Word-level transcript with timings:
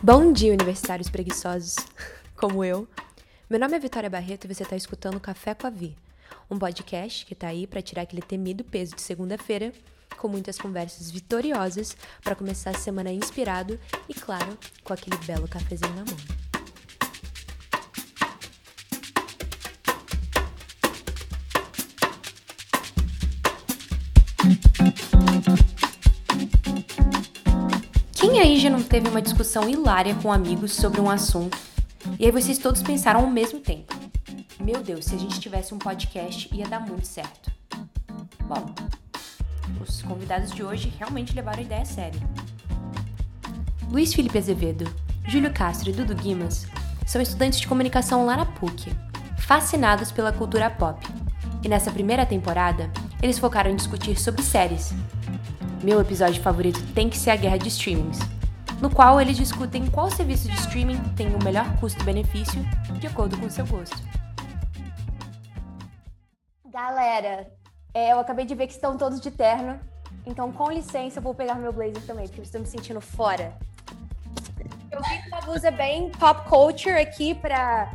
Bom 0.00 0.32
dia, 0.32 0.52
universitários 0.52 1.10
preguiçosos, 1.10 1.74
como 2.36 2.64
eu. 2.64 2.86
Meu 3.50 3.58
nome 3.58 3.74
é 3.74 3.80
Vitória 3.80 4.08
Barreto 4.08 4.44
e 4.44 4.54
você 4.54 4.62
está 4.62 4.76
escutando 4.76 5.18
Café 5.18 5.54
com 5.54 5.66
a 5.66 5.70
Vi, 5.70 5.96
um 6.48 6.56
podcast 6.56 7.26
que 7.26 7.32
está 7.32 7.48
aí 7.48 7.66
para 7.66 7.82
tirar 7.82 8.02
aquele 8.02 8.22
temido 8.22 8.62
peso 8.62 8.94
de 8.94 9.02
segunda-feira, 9.02 9.72
com 10.16 10.28
muitas 10.28 10.56
conversas 10.56 11.10
vitoriosas 11.10 11.96
para 12.22 12.36
começar 12.36 12.70
a 12.70 12.78
semana 12.78 13.10
inspirado 13.10 13.76
e, 14.08 14.14
claro, 14.14 14.56
com 14.84 14.92
aquele 14.92 15.16
belo 15.26 15.48
cafezinho 15.48 15.94
na 15.96 16.04
mão. 16.04 16.37
Já 28.68 28.70
não 28.70 28.82
teve 28.82 29.08
uma 29.08 29.22
discussão 29.22 29.66
hilária 29.66 30.14
com 30.16 30.30
amigos 30.30 30.72
sobre 30.72 31.00
um 31.00 31.08
assunto 31.08 31.56
e 32.18 32.26
aí 32.26 32.30
vocês 32.30 32.58
todos 32.58 32.82
pensaram 32.82 33.20
ao 33.20 33.26
mesmo 33.26 33.60
tempo: 33.60 33.94
Meu 34.60 34.82
Deus, 34.82 35.06
se 35.06 35.14
a 35.14 35.18
gente 35.18 35.40
tivesse 35.40 35.72
um 35.72 35.78
podcast 35.78 36.54
ia 36.54 36.68
dar 36.68 36.80
muito 36.80 37.06
certo. 37.06 37.50
Bom, 38.44 38.66
os 39.80 40.02
convidados 40.02 40.50
de 40.50 40.62
hoje 40.62 40.92
realmente 40.98 41.34
levaram 41.34 41.60
a 41.60 41.62
ideia 41.62 41.80
a 41.80 41.86
sério. 41.86 42.20
Luiz 43.90 44.12
Felipe 44.12 44.36
Azevedo, 44.36 44.84
Júlio 45.26 45.50
Castro 45.50 45.88
e 45.88 45.92
Dudu 45.94 46.14
Guimas 46.14 46.66
são 47.06 47.22
estudantes 47.22 47.60
de 47.60 47.66
comunicação 47.66 48.26
lá 48.26 48.36
na 48.36 48.44
PUC, 48.44 48.92
fascinados 49.38 50.12
pela 50.12 50.30
cultura 50.30 50.68
pop. 50.68 51.02
E 51.62 51.68
nessa 51.70 51.90
primeira 51.90 52.26
temporada, 52.26 52.90
eles 53.22 53.38
focaram 53.38 53.70
em 53.70 53.76
discutir 53.76 54.20
sobre 54.20 54.42
séries. 54.42 54.92
Meu 55.82 55.98
episódio 56.02 56.42
favorito 56.42 56.82
tem 56.94 57.08
que 57.08 57.16
ser 57.16 57.30
a 57.30 57.36
guerra 57.36 57.56
de 57.56 57.68
streamings, 57.68 58.18
no 58.80 58.90
qual 58.90 59.20
eles 59.20 59.36
discutem 59.36 59.86
qual 59.86 60.10
serviço 60.10 60.48
de 60.48 60.54
streaming 60.54 60.98
tem 61.16 61.34
o 61.34 61.42
melhor 61.42 61.66
custo-benefício 61.78 62.62
de 62.98 63.06
acordo 63.06 63.36
com 63.38 63.50
seu 63.50 63.66
gosto. 63.66 63.96
Galera, 66.70 67.50
é, 67.92 68.12
eu 68.12 68.20
acabei 68.20 68.44
de 68.44 68.54
ver 68.54 68.66
que 68.66 68.72
estão 68.72 68.96
todos 68.96 69.20
de 69.20 69.30
terno, 69.30 69.80
então 70.24 70.52
com 70.52 70.70
licença 70.70 71.18
eu 71.18 71.22
vou 71.22 71.34
pegar 71.34 71.54
meu 71.56 71.72
blazer 71.72 72.02
também, 72.06 72.26
porque 72.26 72.40
eu 72.40 72.44
estou 72.44 72.60
me 72.60 72.66
sentindo 72.66 73.00
fora. 73.00 73.56
Eu 74.90 75.02
vi 75.02 75.28
uma 75.28 75.40
blusa 75.40 75.70
bem 75.70 76.10
pop 76.12 76.48
culture 76.48 77.00
aqui 77.00 77.34
para 77.34 77.90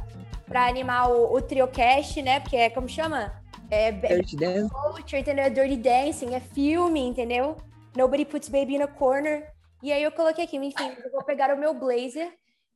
para 0.45 0.67
animar 0.67 1.09
o, 1.09 1.36
o 1.36 1.42
TrioCast, 1.42 2.22
né? 2.22 2.39
Porque 2.39 2.56
é 2.56 2.70
como 2.70 2.88
chama? 2.88 3.34
É 3.72 3.92
Dirty 3.92 4.36
Dance. 4.36 4.70
culture, 4.70 5.22
entendeu? 5.22 5.45
É 5.45 5.50
Dirty 5.50 5.78
Dancing, 5.78 6.36
é 6.36 6.39
filme, 6.39 7.00
entendeu? 7.00 7.58
Nobody 7.95 8.23
puts 8.26 8.50
baby 8.50 8.76
in 8.76 8.81
a 8.84 8.88
corner. 8.88 9.52
E 9.84 9.92
aí 9.92 10.02
eu 10.02 10.14
coloquei 10.14 10.45
aqui, 10.45 10.56
enfim, 10.56 10.95
eu 11.03 11.12
vou 11.12 11.26
pegar 11.26 11.53
o 11.53 11.59
meu 11.59 11.73
blazer 11.73 12.34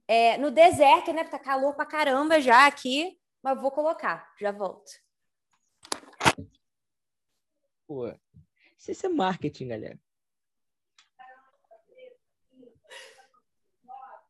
é, 0.09 0.38
no 0.38 0.52
deserto, 0.52 1.13
né? 1.13 1.23
Tá 1.23 1.39
calor 1.39 1.73
pra 1.73 1.86
caramba 1.86 2.41
já 2.41 2.67
aqui, 2.67 3.17
mas 3.41 3.58
vou 3.61 3.72
colocar, 3.72 4.30
já 4.38 4.52
volto. 4.52 4.91
Pô, 7.88 8.13
isso 8.78 9.05
é 9.05 9.09
marketing, 9.09 9.69
galera. 9.69 9.97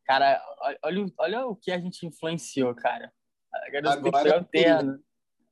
Cara, 0.05 0.39
olha, 0.83 1.05
olha, 1.17 1.47
o- 1.47 1.55
que 1.55 1.71
a 1.71 1.79
gente 1.79 2.05
influenciou, 2.05 2.75
cara. 2.75 3.11
A 3.51 3.71
garota 3.71 4.03
tem 4.03 4.11
que 4.11 4.17
Agora 4.19 4.39
o 4.39 4.45
terno. 4.45 5.03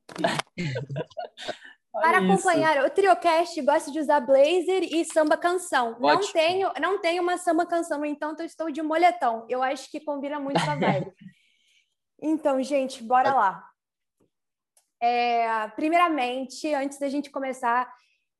Para 2.02 2.22
isso. 2.22 2.34
acompanhar 2.34 2.86
o 2.86 2.90
TrioCast, 2.90 3.62
gosto 3.62 3.92
de 3.92 4.00
usar 4.00 4.20
blazer 4.20 4.84
e 4.84 5.06
samba 5.06 5.38
canção. 5.38 5.98
Não 6.00 6.10
Ótimo. 6.10 6.34
tenho, 6.34 6.72
não 6.80 7.00
tenho 7.00 7.24
uma 7.24 7.38
samba 7.38 7.66
canção, 7.66 8.00
no 8.00 8.06
entanto, 8.06 8.42
eu 8.42 8.46
estou 8.46 8.70
de 8.70 8.82
moletom. 8.82 9.46
Eu 9.48 9.64
acho 9.64 9.90
que 9.90 10.00
combina 10.00 10.40
muito 10.40 10.64
com 10.64 10.72
a 10.72 10.76
vibe. 10.76 11.12
então, 12.22 12.62
gente, 12.62 13.02
bora 13.02 13.34
lá. 13.34 13.64
É, 15.02 15.68
primeiramente, 15.70 16.74
antes 16.74 17.00
da 17.00 17.08
gente 17.08 17.30
começar, 17.30 17.90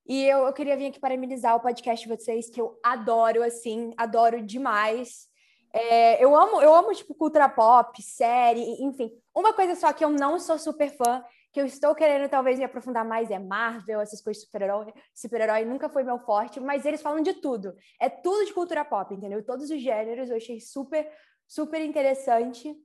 e 0.08 0.24
eu, 0.26 0.46
eu 0.46 0.54
queria 0.54 0.78
vir 0.78 0.88
aqui 0.88 1.00
parabenizar 1.00 1.56
o 1.56 1.60
podcast 1.60 2.08
de 2.08 2.16
vocês, 2.16 2.50
que 2.50 2.60
eu 2.60 2.78
adoro, 2.84 3.42
assim, 3.42 3.94
adoro 3.98 4.42
demais. 4.42 5.28
É, 5.74 6.24
eu 6.24 6.36
amo, 6.36 6.62
eu 6.62 6.74
amo, 6.74 6.94
tipo, 6.94 7.16
cultura 7.16 7.50
pop, 7.50 8.02
série, 8.02 8.62
enfim. 8.84 9.12
Uma 9.34 9.54
coisa 9.54 9.76
só 9.76 9.92
que 9.94 10.04
eu 10.04 10.10
não 10.10 10.40
sou 10.40 10.60
super 10.60 10.90
fã, 10.96 11.24
que 11.56 11.62
eu 11.62 11.66
estou 11.66 11.96
querendo 11.96 12.30
talvez 12.30 12.60
me 12.60 12.66
aprofundar 12.66 13.06
mais 13.06 13.32
é 13.32 13.40
Marvel, 13.40 14.02
essas 14.02 14.22
coisas 14.22 14.44
super-herói. 14.44 14.94
Super-herói 15.14 15.64
nunca 15.64 15.88
foi 15.88 16.04
meu 16.04 16.20
forte, 16.20 16.60
mas 16.60 16.86
eles 16.86 17.02
falam 17.02 17.24
de 17.24 17.36
tudo. 17.36 17.74
É 17.98 18.10
tudo 18.10 18.46
de 18.46 18.54
cultura 18.54 18.84
pop, 18.84 19.16
entendeu? 19.16 19.42
Todos 19.42 19.70
os 19.70 19.82
gêneros, 19.82 20.30
eu 20.30 20.36
achei 20.36 20.60
super, 20.60 21.10
super 21.48 21.80
interessante. 21.80 22.76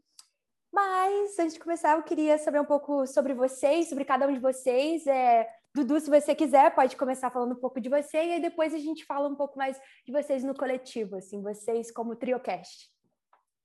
Mas 0.73 1.37
antes 1.41 1.55
de 1.55 1.59
começar, 1.59 1.97
eu 1.97 2.05
queria 2.05 2.39
saber 2.39 2.61
um 2.61 2.65
pouco 2.65 3.09
sobre 3.09 3.35
vocês, 3.35 3.89
sobre 3.89 4.05
cada 4.05 4.29
um 4.29 4.33
de 4.33 4.39
vocês. 4.39 5.05
É, 5.05 5.49
Dudu, 5.75 5.99
se 5.99 6.09
você 6.09 6.33
quiser, 6.33 6.73
pode 6.73 6.97
começar 6.97 7.29
falando 7.29 7.55
um 7.55 7.61
pouco 7.61 7.81
de 7.81 7.89
você 7.89 8.19
e 8.19 8.33
aí 8.35 8.41
depois 8.41 8.73
a 8.73 8.79
gente 8.79 9.05
fala 9.05 9.29
um 9.29 9.35
pouco 9.35 9.59
mais 9.59 9.77
de 10.07 10.13
vocês 10.13 10.45
no 10.45 10.55
coletivo, 10.55 11.17
assim, 11.17 11.43
vocês 11.43 11.91
como 11.91 12.15
TrioCast. 12.15 12.89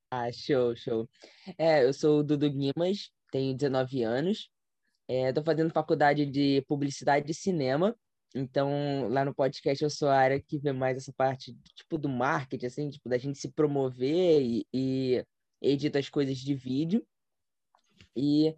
Ah, 0.09 0.31
show, 0.31 0.75
show. 0.75 1.07
É, 1.59 1.85
eu 1.85 1.93
sou 1.93 2.21
o 2.21 2.23
Dudu 2.23 2.49
Guimas, 2.49 3.11
tenho 3.31 3.55
19 3.55 4.01
anos. 4.01 4.54
É, 5.07 5.31
tô 5.31 5.43
fazendo 5.43 5.71
faculdade 5.71 6.25
de 6.25 6.63
publicidade 6.67 7.31
e 7.31 7.35
cinema. 7.35 7.95
Então, 8.33 9.07
lá 9.09 9.23
no 9.23 9.33
podcast 9.33 9.81
eu 9.83 9.89
sou 9.89 10.09
a 10.09 10.17
área 10.17 10.41
que 10.41 10.57
vê 10.57 10.73
mais 10.73 10.97
essa 10.97 11.13
parte, 11.13 11.57
tipo, 11.73 11.97
do 11.97 12.09
marketing, 12.09 12.65
assim, 12.65 12.89
tipo, 12.89 13.07
da 13.07 13.17
gente 13.17 13.37
se 13.39 13.49
promover 13.49 14.41
e, 14.41 14.67
e 14.73 15.25
edita 15.61 15.99
as 15.99 16.09
coisas 16.09 16.37
de 16.37 16.53
vídeo. 16.53 17.05
E, 18.15 18.53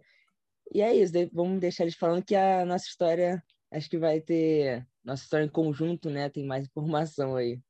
e 0.74 0.80
é 0.80 0.94
isso, 0.94 1.12
vamos 1.32 1.60
deixar 1.60 1.84
eles 1.84 1.94
falando 1.94 2.24
que 2.24 2.34
a 2.34 2.64
nossa 2.64 2.86
história, 2.86 3.42
acho 3.70 3.88
que 3.88 3.98
vai 3.98 4.20
ter, 4.20 4.84
nossa 5.04 5.22
história 5.22 5.44
em 5.44 5.50
conjunto, 5.50 6.10
né? 6.10 6.28
Tem 6.28 6.44
mais 6.44 6.64
informação 6.64 7.36
aí. 7.36 7.60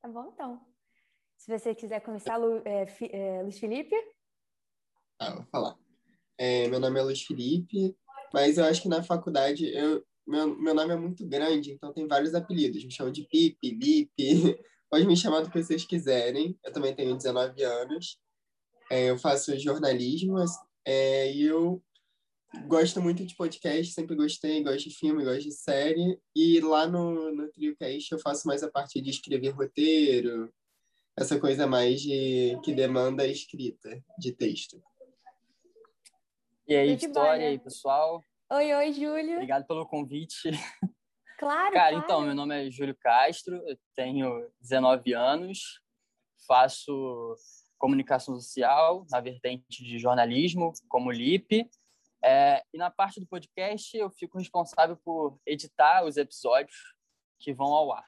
Tá 0.00 0.08
bom, 0.08 0.30
então. 0.32 0.60
Se 1.36 1.58
você 1.58 1.74
quiser 1.74 2.00
começar, 2.00 2.36
Lu, 2.38 2.62
é, 2.64 2.86
Fi- 2.86 3.10
é, 3.12 3.42
Luiz 3.42 3.58
Felipe. 3.58 3.94
Ah, 5.18 5.34
vou 5.34 5.44
falar. 5.44 5.76
É, 6.38 6.68
meu 6.68 6.80
nome 6.80 6.98
é 6.98 7.02
Luiz 7.02 7.22
Felipe, 7.22 7.94
mas 8.32 8.58
eu 8.58 8.64
acho 8.64 8.82
que 8.82 8.88
na 8.88 9.02
faculdade 9.02 9.66
eu, 9.74 10.04
meu, 10.26 10.56
meu 10.58 10.74
nome 10.74 10.92
é 10.92 10.96
muito 10.96 11.26
grande, 11.26 11.72
então 11.72 11.92
tem 11.92 12.06
vários 12.06 12.34
apelidos. 12.34 12.84
Me 12.84 12.90
chamam 12.90 13.12
de 13.12 13.24
Pipe, 13.24 13.70
Lipe, 13.70 14.10
pode 14.90 15.06
me 15.06 15.16
chamar 15.16 15.40
do 15.40 15.50
que 15.50 15.62
vocês 15.62 15.84
quiserem. 15.84 16.58
Eu 16.64 16.72
também 16.72 16.94
tenho 16.94 17.16
19 17.16 17.62
anos. 17.62 18.18
É, 18.90 19.10
eu 19.10 19.18
faço 19.18 19.58
jornalismo 19.58 20.36
é, 20.86 21.32
e 21.32 21.42
eu 21.42 21.82
gosto 22.66 23.00
muito 23.00 23.24
de 23.24 23.34
podcast, 23.34 23.92
sempre 23.92 24.14
gostei, 24.14 24.62
gosto 24.62 24.88
de 24.88 24.94
filme, 24.94 25.24
gosto 25.24 25.42
de 25.42 25.52
série. 25.52 26.18
E 26.34 26.60
lá 26.60 26.86
no, 26.86 27.34
no 27.34 27.50
TrioCast 27.50 28.12
eu 28.12 28.18
faço 28.18 28.46
mais 28.46 28.62
a 28.62 28.70
parte 28.70 29.00
de 29.00 29.10
escrever 29.10 29.50
roteiro, 29.50 30.52
essa 31.16 31.38
coisa 31.38 31.66
mais 31.66 32.00
de 32.00 32.58
que 32.62 32.74
demanda 32.74 33.26
escrita 33.26 34.02
de 34.18 34.32
texto. 34.32 34.82
E 36.66 36.74
aí, 36.74 36.96
Vitória, 36.96 37.42
e 37.42 37.46
aí, 37.46 37.58
pessoal? 37.58 38.24
Oi, 38.50 38.74
oi, 38.74 38.92
Júlio. 38.92 39.34
Obrigado 39.34 39.66
pelo 39.66 39.86
convite. 39.86 40.50
Claro, 41.36 41.74
Cara, 41.74 41.90
claro. 41.90 41.96
então, 41.96 42.22
meu 42.22 42.34
nome 42.34 42.66
é 42.66 42.70
Júlio 42.70 42.96
Castro, 42.96 43.56
eu 43.68 43.76
tenho 43.94 44.50
19 44.60 45.12
anos, 45.12 45.82
faço 46.46 47.34
comunicação 47.76 48.36
social 48.36 49.04
na 49.10 49.20
vertente 49.20 49.84
de 49.84 49.98
jornalismo, 49.98 50.72
como 50.88 51.10
LIP. 51.10 51.68
É, 52.24 52.62
e 52.72 52.78
na 52.78 52.90
parte 52.90 53.20
do 53.20 53.26
podcast, 53.26 53.94
eu 53.94 54.08
fico 54.10 54.38
responsável 54.38 54.96
por 55.04 55.38
editar 55.44 56.04
os 56.04 56.16
episódios 56.16 56.94
que 57.38 57.52
vão 57.52 57.74
ao 57.74 57.92
ar. 57.92 58.06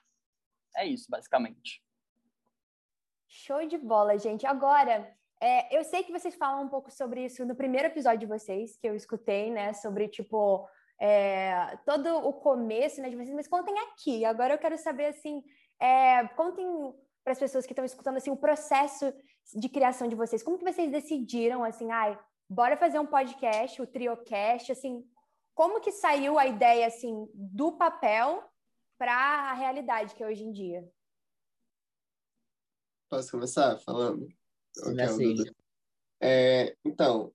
É 0.77 0.87
isso, 0.87 1.07
basicamente. 1.11 1.83
Show 3.29 3.67
de 3.67 3.77
bola, 3.77 4.17
gente. 4.17 4.47
Agora, 4.47 5.15
é, 5.47 5.69
eu 5.71 5.85
sei 5.85 6.03
que 6.03 6.11
vocês 6.11 6.35
falam 6.35 6.65
um 6.65 6.69
pouco 6.69 6.91
sobre 6.91 7.25
isso 7.25 7.45
no 7.45 7.55
primeiro 7.55 7.87
episódio 7.87 8.19
de 8.19 8.27
vocês, 8.27 8.77
que 8.77 8.89
eu 8.89 8.97
escutei, 8.97 9.49
né? 9.49 9.73
Sobre, 9.75 10.09
tipo, 10.09 10.69
é, 11.01 11.77
todo 11.87 12.09
o 12.17 12.33
começo 12.33 13.01
né, 13.01 13.09
de 13.09 13.15
vocês, 13.15 13.33
mas 13.33 13.47
contem 13.47 13.79
aqui. 13.79 14.25
Agora 14.25 14.55
eu 14.55 14.59
quero 14.59 14.77
saber, 14.77 15.07
assim, 15.07 15.45
é, 15.81 16.27
contem 16.29 16.67
para 17.23 17.33
as 17.33 17.39
pessoas 17.39 17.65
que 17.65 17.73
estão 17.73 17.85
escutando, 17.85 18.17
assim, 18.17 18.31
o 18.31 18.37
processo 18.37 19.13
de 19.55 19.69
criação 19.69 20.09
de 20.09 20.17
vocês. 20.17 20.43
Como 20.43 20.59
que 20.59 20.65
vocês 20.65 20.91
decidiram, 20.91 21.63
assim, 21.63 21.93
ai, 21.93 22.19
bora 22.51 22.77
fazer 22.77 22.99
um 22.99 23.07
podcast, 23.07 23.81
o 23.81 23.87
TrioCast, 23.87 24.73
assim, 24.73 25.05
como 25.55 25.81
que 25.81 25.93
saiu 25.93 26.41
a 26.41 26.47
ideia, 26.47 26.89
assim, 26.89 27.29
do 27.33 27.71
papel 27.71 28.43
para 28.99 29.15
a 29.15 29.53
realidade 29.53 30.13
que 30.13 30.25
é 30.25 30.27
hoje 30.27 30.43
em 30.43 30.51
dia? 30.51 30.85
Posso 33.09 33.31
começar 33.31 33.79
falando? 33.79 34.27
Começa 34.83 35.15
Ok, 35.15 35.27
aí. 35.27 35.35
Dudu. 35.35 35.57
É, 36.21 36.77
então, 36.85 37.33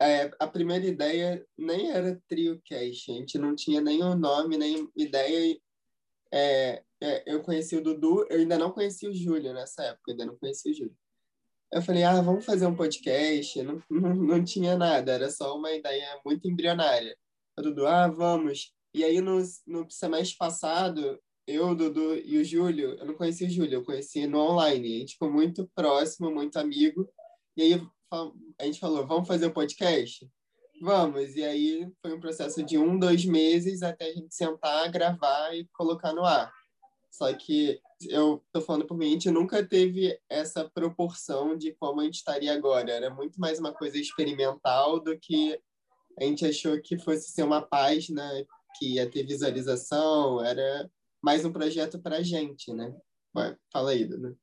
é, 0.00 0.30
a 0.38 0.46
primeira 0.46 0.86
ideia 0.86 1.44
nem 1.56 1.90
era 1.90 2.20
TrioCast, 2.28 3.10
a 3.10 3.14
gente 3.14 3.38
não 3.38 3.54
tinha 3.54 3.80
nenhum 3.80 4.14
nome, 4.14 4.56
nem 4.56 4.88
ideia. 4.96 5.58
É, 6.32 6.82
é, 7.00 7.22
eu 7.26 7.42
conheci 7.42 7.76
o 7.76 7.82
Dudu, 7.82 8.26
eu 8.28 8.38
ainda 8.38 8.58
não 8.58 8.70
conhecia 8.70 9.08
o 9.08 9.14
Júlio 9.14 9.52
nessa 9.52 9.84
época, 9.84 10.12
ainda 10.12 10.26
não 10.26 10.36
conhecia 10.36 10.70
o 10.72 10.74
Júlio. 10.74 10.96
Eu 11.70 11.82
falei, 11.82 12.02
ah, 12.02 12.20
vamos 12.20 12.44
fazer 12.44 12.66
um 12.66 12.74
podcast. 12.74 13.62
Não, 13.62 13.82
não, 13.90 14.14
não 14.14 14.44
tinha 14.44 14.76
nada, 14.76 15.12
era 15.12 15.30
só 15.30 15.56
uma 15.56 15.70
ideia 15.72 16.20
muito 16.24 16.48
embrionária. 16.48 17.16
O 17.58 17.62
Dudu, 17.62 17.86
ah, 17.86 18.08
vamos. 18.08 18.72
E 18.94 19.04
aí, 19.04 19.20
no, 19.20 19.38
no 19.66 19.90
semestre 19.90 20.36
passado, 20.38 21.20
eu, 21.48 21.74
Dudu 21.74 22.14
e 22.14 22.38
o 22.38 22.44
Júlio, 22.44 22.90
eu 22.98 23.06
não 23.06 23.14
conheci 23.14 23.46
o 23.46 23.50
Júlio, 23.50 23.76
eu 23.76 23.84
conheci 23.84 24.26
no 24.26 24.38
online. 24.38 24.96
A 24.96 24.98
gente 25.00 25.12
ficou 25.14 25.32
muito 25.32 25.66
próximo, 25.74 26.30
muito 26.30 26.58
amigo. 26.58 27.08
E 27.56 27.62
aí, 27.62 27.82
a 28.58 28.64
gente 28.64 28.78
falou, 28.78 29.06
vamos 29.06 29.26
fazer 29.26 29.46
um 29.46 29.52
podcast? 29.52 30.30
Vamos. 30.82 31.34
E 31.36 31.42
aí, 31.42 31.90
foi 32.02 32.12
um 32.12 32.20
processo 32.20 32.62
de 32.62 32.76
um, 32.76 32.98
dois 32.98 33.24
meses 33.24 33.82
até 33.82 34.10
a 34.10 34.12
gente 34.12 34.34
sentar, 34.34 34.90
gravar 34.90 35.56
e 35.56 35.66
colocar 35.72 36.12
no 36.12 36.22
ar. 36.22 36.52
Só 37.10 37.32
que 37.32 37.80
eu 38.02 38.44
tô 38.52 38.60
falando 38.60 38.86
por 38.86 38.98
mim, 38.98 39.06
a 39.06 39.12
gente 39.12 39.30
nunca 39.30 39.66
teve 39.66 40.20
essa 40.28 40.68
proporção 40.68 41.56
de 41.56 41.72
como 41.80 42.02
a 42.02 42.04
gente 42.04 42.16
estaria 42.16 42.52
agora. 42.52 42.92
Era 42.92 43.08
muito 43.08 43.40
mais 43.40 43.58
uma 43.58 43.72
coisa 43.72 43.98
experimental 43.98 45.00
do 45.00 45.18
que 45.18 45.58
a 46.20 46.24
gente 46.24 46.44
achou 46.44 46.78
que 46.82 46.98
fosse 46.98 47.30
ser 47.30 47.42
uma 47.42 47.62
página 47.62 48.22
que 48.78 48.96
ia 48.96 49.10
ter 49.10 49.24
visualização. 49.24 50.44
Era 50.44 50.90
mais 51.22 51.44
um 51.44 51.52
projeto 51.52 52.00
para 52.00 52.16
a 52.16 52.22
gente, 52.22 52.72
né? 52.72 52.94
Fala 53.72 53.90
aí, 53.90 54.04
Dudu. 54.04 54.36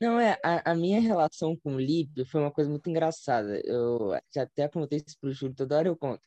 Não, 0.00 0.20
é, 0.20 0.38
a, 0.42 0.72
a, 0.72 0.74
minha 0.74 1.00
relação 1.00 1.56
com 1.56 1.76
o 1.76 1.80
Lipe 1.80 2.24
foi 2.26 2.40
uma 2.40 2.50
coisa 2.50 2.68
muito 2.68 2.88
engraçada. 2.90 3.60
Eu 3.64 4.12
já 4.34 4.42
até 4.42 4.68
contei 4.68 5.02
isso 5.06 5.16
pro 5.20 5.32
Júlio, 5.32 5.54
toda 5.54 5.78
hora 5.78 5.88
eu 5.88 5.96
conto. 5.96 6.22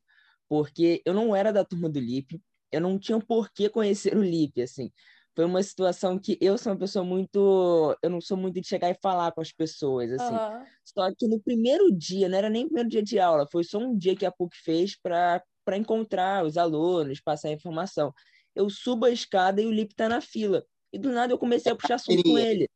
Porque 0.47 1.01
eu 1.05 1.13
não 1.13 1.35
era 1.35 1.53
da 1.53 1.63
turma 1.63 1.87
do 1.87 1.99
Lipe, 1.99 2.41
eu 2.71 2.81
não 2.81 2.97
tinha 2.97 3.19
por 3.19 3.51
que 3.51 3.69
conhecer 3.69 4.15
o 4.17 4.23
Lipe, 4.23 4.61
assim 4.61 4.91
foi 5.39 5.45
uma 5.45 5.63
situação 5.63 6.19
que 6.19 6.37
eu 6.41 6.57
sou 6.57 6.73
uma 6.73 6.79
pessoa 6.79 7.05
muito. 7.05 7.97
Eu 8.03 8.09
não 8.09 8.19
sou 8.19 8.35
muito 8.35 8.59
de 8.59 8.67
chegar 8.67 8.89
e 8.89 8.99
falar 9.01 9.31
com 9.31 9.39
as 9.39 9.53
pessoas, 9.53 10.11
assim. 10.11 10.35
Uhum. 10.35 10.65
Só 10.83 11.09
que 11.17 11.29
no 11.29 11.39
primeiro 11.39 11.89
dia, 11.93 12.27
não 12.27 12.37
era 12.37 12.49
nem 12.49 12.65
o 12.65 12.67
primeiro 12.67 12.89
dia 12.89 13.01
de 13.01 13.19
aula, 13.19 13.47
foi 13.49 13.63
só 13.63 13.77
um 13.77 13.97
dia 13.97 14.17
que 14.17 14.25
a 14.25 14.31
PUC 14.33 14.53
fez 14.57 14.99
para 14.99 15.41
encontrar 15.77 16.43
os 16.43 16.57
alunos, 16.57 17.21
passar 17.21 17.51
informação. 17.51 18.13
Eu 18.59 18.69
subo 18.69 19.06
a 19.06 19.09
escada 19.09 19.61
e 19.61 19.65
o 19.65 19.71
Lipe 19.71 19.95
tá 19.95 20.09
na 20.09 20.19
fila. 20.19 20.65
E 20.91 21.00
do 21.00 21.13
nada 21.13 21.31
eu 21.31 21.38
comecei 21.38 21.71
a 21.71 21.75
puxar 21.77 21.95
assunto 21.95 22.21
com 22.21 22.38
ele. 22.38 22.67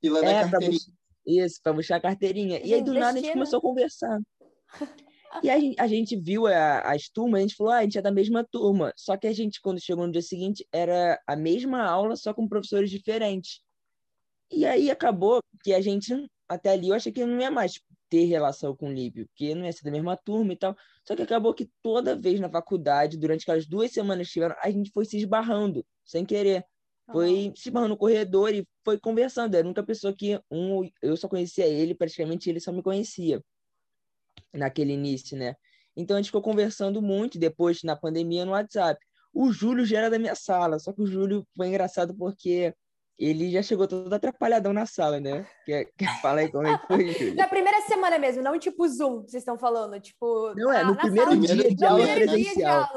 Fila 0.00 0.20
é, 0.20 0.22
da 0.22 0.50
carteirinha. 0.50 0.78
Pra, 0.78 0.94
isso, 1.26 1.60
para 1.60 1.72
buscar 1.72 1.96
a 1.96 2.00
carteirinha. 2.00 2.60
E 2.64 2.72
aí 2.72 2.80
do 2.80 2.94
nada 2.94 3.18
a 3.18 3.20
gente 3.20 3.32
começou 3.32 3.58
a 3.58 3.62
conversar. 3.62 4.20
E 5.44 5.48
a 5.48 5.60
gente, 5.60 5.80
a 5.80 5.86
gente 5.86 6.16
viu 6.16 6.48
a, 6.48 6.80
as 6.80 7.08
turmas, 7.08 7.38
a 7.38 7.42
gente 7.42 7.54
falou, 7.54 7.72
ah, 7.72 7.76
a 7.76 7.82
gente 7.84 7.96
é 7.96 8.02
da 8.02 8.10
mesma 8.10 8.42
turma. 8.42 8.92
Só 8.96 9.16
que 9.16 9.28
a 9.28 9.32
gente, 9.32 9.60
quando 9.60 9.80
chegou 9.80 10.04
no 10.04 10.12
dia 10.12 10.22
seguinte, 10.22 10.66
era 10.72 11.20
a 11.24 11.36
mesma 11.36 11.84
aula, 11.84 12.16
só 12.16 12.34
com 12.34 12.48
professores 12.48 12.90
diferentes. 12.90 13.60
E 14.50 14.66
aí 14.66 14.90
acabou 14.90 15.40
que 15.62 15.72
a 15.72 15.80
gente, 15.80 16.12
até 16.48 16.70
ali, 16.70 16.88
eu 16.88 16.96
achei 16.96 17.12
que 17.12 17.24
não 17.24 17.40
ia 17.40 17.48
mais 17.48 17.80
ter 18.10 18.24
relação 18.24 18.76
com 18.76 18.88
o 18.88 18.92
Líbio, 18.92 19.26
porque 19.28 19.54
não 19.54 19.64
ia 19.64 19.72
ser 19.72 19.84
da 19.84 19.90
mesma 19.90 20.16
turma 20.16 20.52
e 20.52 20.56
tal. 20.56 20.76
Só 21.06 21.14
que 21.16 21.22
acabou 21.22 21.54
que 21.54 21.70
toda 21.80 22.16
vez 22.16 22.40
na 22.40 22.50
faculdade, 22.50 23.16
durante 23.16 23.42
aquelas 23.42 23.66
duas 23.66 23.92
semanas 23.92 24.26
que 24.26 24.34
tiveram, 24.34 24.56
a 24.62 24.70
gente 24.70 24.90
foi 24.90 25.04
se 25.04 25.16
esbarrando, 25.16 25.86
sem 26.04 26.26
querer. 26.26 26.64
Foi 27.10 27.52
se 27.56 27.68
esbarrando 27.68 27.90
no 27.90 27.96
corredor 27.96 28.52
e 28.54 28.66
foi 28.84 28.98
conversando. 28.98 29.54
Era 29.54 29.64
a 29.64 29.68
única 29.68 29.82
pessoa 29.82 30.12
que 30.14 30.40
um, 30.50 30.88
eu 31.00 31.16
só 31.16 31.28
conhecia 31.28 31.66
ele, 31.66 31.94
praticamente 31.94 32.50
ele 32.50 32.60
só 32.60 32.72
me 32.72 32.82
conhecia 32.82 33.42
naquele 34.52 34.92
início, 34.92 35.36
né? 35.36 35.54
Então 35.96 36.16
a 36.16 36.20
gente 36.20 36.28
ficou 36.28 36.42
conversando 36.42 37.00
muito 37.00 37.38
depois 37.38 37.82
na 37.82 37.96
pandemia 37.96 38.44
no 38.44 38.52
WhatsApp. 38.52 39.00
O 39.32 39.52
Júlio 39.52 39.84
já 39.84 39.98
era 39.98 40.10
da 40.10 40.18
minha 40.18 40.34
sala, 40.34 40.78
só 40.78 40.92
que 40.92 41.02
o 41.02 41.06
Júlio 41.06 41.46
foi 41.56 41.68
engraçado 41.68 42.14
porque 42.16 42.74
ele 43.20 43.50
já 43.50 43.62
chegou 43.62 43.86
todo 43.86 44.12
atrapalhadão 44.12 44.72
na 44.72 44.86
sala, 44.86 45.20
né? 45.20 45.46
Quer, 45.66 45.84
quer 45.98 46.20
falar 46.22 46.40
aí 46.40 46.50
como 46.50 46.66
é 46.66 46.78
que 46.78 46.86
foi? 46.86 47.34
Na 47.36 47.46
primeira 47.46 47.80
semana 47.82 48.18
mesmo, 48.18 48.42
não 48.42 48.58
tipo 48.58 48.88
Zoom, 48.88 49.22
vocês 49.22 49.42
estão 49.42 49.58
falando, 49.58 50.00
tipo... 50.00 50.54
Não, 50.54 50.72
é, 50.72 50.82
no 50.82 50.96
primeiro 50.96 51.36
dia 51.36 51.74
de 51.74 51.84
aula 51.84 52.06
presencial. 52.06 52.88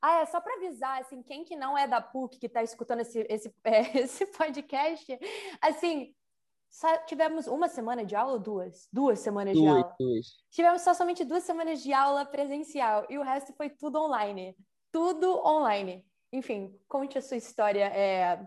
Ah, 0.00 0.20
é 0.20 0.26
só 0.26 0.40
para 0.40 0.56
avisar, 0.56 1.00
assim, 1.00 1.22
quem 1.22 1.44
que 1.44 1.56
não 1.56 1.76
é 1.76 1.88
da 1.88 2.00
PUC 2.00 2.38
que 2.38 2.46
está 2.46 2.62
escutando 2.62 3.00
esse, 3.00 3.26
esse, 3.28 3.52
é, 3.64 3.98
esse 4.00 4.26
podcast, 4.26 5.18
assim, 5.60 6.14
só 6.70 6.98
tivemos 6.98 7.46
uma 7.46 7.68
semana 7.68 8.04
de 8.04 8.14
aula 8.14 8.34
ou 8.34 8.38
duas? 8.38 8.86
Duas 8.92 9.20
semanas 9.20 9.54
duas, 9.54 9.64
de 9.64 9.82
aula. 9.82 9.96
Duas. 9.98 10.26
Tivemos 10.50 10.82
só 10.82 10.92
somente 10.92 11.24
duas 11.24 11.42
semanas 11.42 11.82
de 11.82 11.92
aula 11.92 12.26
presencial 12.26 13.06
e 13.08 13.16
o 13.16 13.22
resto 13.22 13.52
foi 13.54 13.70
tudo 13.70 13.98
online. 13.98 14.54
Tudo 14.92 15.40
online. 15.44 16.04
Enfim, 16.32 16.76
conte 16.88 17.16
a 17.16 17.22
sua 17.22 17.36
história 17.36 17.86
é, 17.86 18.44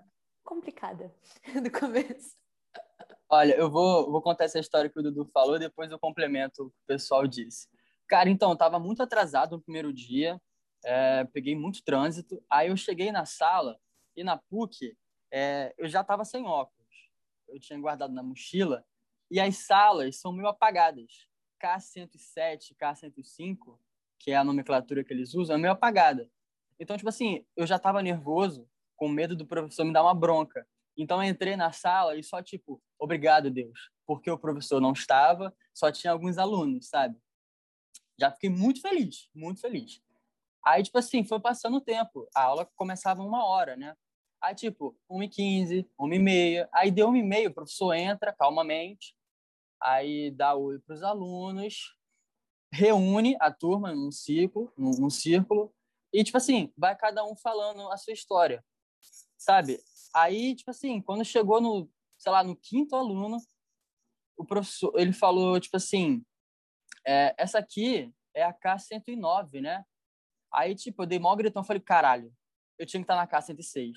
complicada 0.48 1.14
do 1.64 1.72
começo. 1.72 2.36
Olha, 3.30 3.54
eu 3.56 3.70
vou, 3.70 4.10
vou 4.10 4.22
contar 4.22 4.46
essa 4.46 4.60
história 4.60 4.90
que 4.90 5.00
o 5.00 5.04
Dudu 5.04 5.26
falou, 5.26 5.60
depois 5.60 5.92
eu 5.92 6.00
complemento 6.00 6.64
o 6.64 6.70
que 6.70 6.78
o 6.78 6.88
pessoal 6.88 7.28
disse. 7.28 7.68
Cara, 8.08 8.30
então, 8.30 8.52
eu 8.52 8.58
tava 8.58 8.80
muito 8.80 9.04
atrasado 9.04 9.58
no 9.58 9.62
primeiro 9.62 9.92
dia, 9.92 10.42
é, 10.86 11.26
peguei 11.26 11.56
muito 11.56 11.84
trânsito, 11.84 12.42
aí 12.50 12.70
eu 12.70 12.78
cheguei 12.78 13.12
na 13.12 13.26
sala 13.26 13.78
e 14.16 14.24
na 14.24 14.38
PUC 14.38 14.98
é, 15.30 15.74
eu 15.78 15.90
já 15.90 16.04
tava 16.04 16.24
sem 16.24 16.46
óculos 16.46 16.78
eu 17.48 17.60
tinha 17.60 17.80
guardado 17.80 18.14
na 18.14 18.24
mochila, 18.24 18.86
e 19.30 19.40
as 19.40 19.58
salas 19.58 20.18
são 20.18 20.32
meio 20.32 20.48
apagadas. 20.48 21.28
K107, 21.62 22.76
K105, 22.80 23.80
que 24.20 24.32
é 24.32 24.36
a 24.36 24.44
nomenclatura 24.44 25.04
que 25.04 25.14
eles 25.14 25.34
usam, 25.34 25.56
é 25.56 25.60
meio 25.60 25.74
apagada. 25.74 26.30
Então, 26.80 26.96
tipo 26.96 27.10
assim, 27.10 27.46
eu 27.56 27.66
já 27.66 27.78
estava 27.78 28.02
nervoso, 28.02 28.70
com 28.98 29.08
medo 29.08 29.36
do 29.36 29.46
professor 29.46 29.86
me 29.86 29.94
dar 29.94 30.04
uma 30.04 30.14
bronca. 30.14 30.68
Então, 30.98 31.24
eu 31.24 31.30
entrei 31.30 31.56
na 31.56 31.72
sala 31.72 32.18
e 32.18 32.24
só, 32.24 32.42
tipo, 32.42 32.82
obrigado, 33.00 33.52
Deus, 33.52 33.92
porque 34.06 34.30
o 34.30 34.38
professor 34.38 34.82
não 34.82 34.92
estava, 34.92 35.56
só 35.74 35.92
tinha 35.92 36.12
alguns 36.12 36.38
alunos, 36.38 36.90
sabe? 36.90 37.16
Já 38.20 38.32
fiquei 38.32 38.50
muito 38.50 38.82
feliz, 38.82 39.30
muito 39.34 39.62
feliz. 39.62 40.02
Aí, 40.66 40.84
tipo 40.84 40.98
assim, 40.98 41.24
foi 41.24 41.40
passando 41.40 41.78
o 41.78 41.82
tempo. 41.82 42.28
A 42.36 42.44
aula 42.44 42.70
começava 42.76 43.22
uma 43.22 43.46
hora, 43.46 43.78
né? 43.78 43.96
Aí, 44.42 44.56
tipo, 44.56 44.98
1h15, 45.10 45.88
1h30. 46.00 46.68
Aí 46.74 46.92
deu 46.92 47.10
1h30, 47.10 47.48
o 47.50 47.54
professor 47.54 47.94
entra 47.94 48.34
calmamente, 48.34 49.16
aí 49.80 50.32
dá 50.32 50.56
oi 50.56 50.80
para 50.80 50.96
os 50.96 51.04
alunos, 51.04 51.96
reúne 52.74 53.38
a 53.40 53.52
turma 53.52 53.94
num 53.94 54.12
círculo, 54.12 54.74
num, 54.78 54.92
num 54.92 55.10
círculo, 55.10 55.74
e, 56.14 56.24
tipo 56.24 56.38
assim, 56.38 56.72
vai 56.78 56.96
cada 56.96 57.24
um 57.24 57.36
falando 57.36 57.92
a 57.92 57.98
sua 57.98 58.14
história, 58.14 58.64
sabe? 59.48 59.80
Aí, 60.14 60.56
tipo 60.56 60.72
assim, 60.72 61.02
quando 61.02 61.24
chegou 61.24 61.62
no, 61.62 61.90
sei 62.18 62.32
lá, 62.32 62.44
no 62.44 62.54
quinto 62.54 62.98
aluno, 62.98 63.38
o 64.36 64.44
professor, 64.46 64.92
ele 65.00 65.14
falou, 65.14 65.58
tipo 65.58 65.78
assim, 65.78 66.22
é, 67.06 67.34
essa 67.38 67.58
aqui 67.58 68.14
é 68.36 68.44
a 68.44 68.54
K109, 68.54 69.62
né? 69.62 69.86
Aí, 70.54 70.76
tipo, 70.76 71.04
eu 71.04 71.08
dei 71.08 71.18
mó 71.18 71.34
gritão, 71.34 71.64
falei, 71.64 71.82
caralho, 71.82 72.34
eu 72.78 72.86
tinha 72.86 73.02
que 73.02 73.06
estar 73.06 73.16
na 73.16 73.26
K106. 73.26 73.94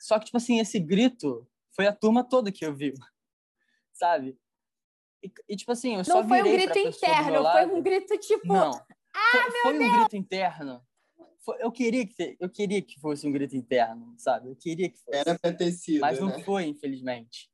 Só 0.00 0.20
que, 0.20 0.26
tipo 0.26 0.36
assim, 0.36 0.60
esse 0.60 0.78
grito 0.78 1.48
foi 1.74 1.88
a 1.88 1.92
turma 1.92 2.22
toda 2.22 2.52
que 2.52 2.64
ouviu, 2.64 2.94
sabe? 3.92 4.38
E, 5.22 5.32
e 5.48 5.56
tipo 5.56 5.72
assim, 5.72 5.92
eu 5.92 5.96
não 5.98 6.04
só 6.04 6.22
Não 6.22 6.28
foi 6.28 6.42
um 6.42 6.52
grito 6.52 6.78
interno, 6.78 7.42
foi 7.42 7.66
um 7.66 7.82
grito 7.82 8.18
tipo. 8.18 8.52
Não. 8.52 8.70
Ah, 9.16 9.30
foi, 9.30 9.50
meu 9.50 9.62
foi 9.62 9.78
Deus! 9.78 9.90
um 9.90 9.98
grito 9.98 10.16
interno. 10.16 10.86
Eu, 11.60 11.70
queria 11.70 12.06
que, 12.06 12.36
eu 12.40 12.48
queria 12.48 12.80
que 12.80 12.98
fosse 13.00 13.26
um 13.26 13.32
grito 13.32 13.56
interno, 13.56 14.14
sabe? 14.16 14.48
Eu 14.48 14.56
queria 14.56 14.88
que 14.88 14.98
fosse. 14.98 15.18
Era 15.18 15.38
pra 15.38 15.52
ter 15.52 15.72
sido. 15.72 16.00
Mas 16.00 16.18
não 16.18 16.28
né? 16.28 16.42
foi, 16.42 16.64
infelizmente. 16.66 17.50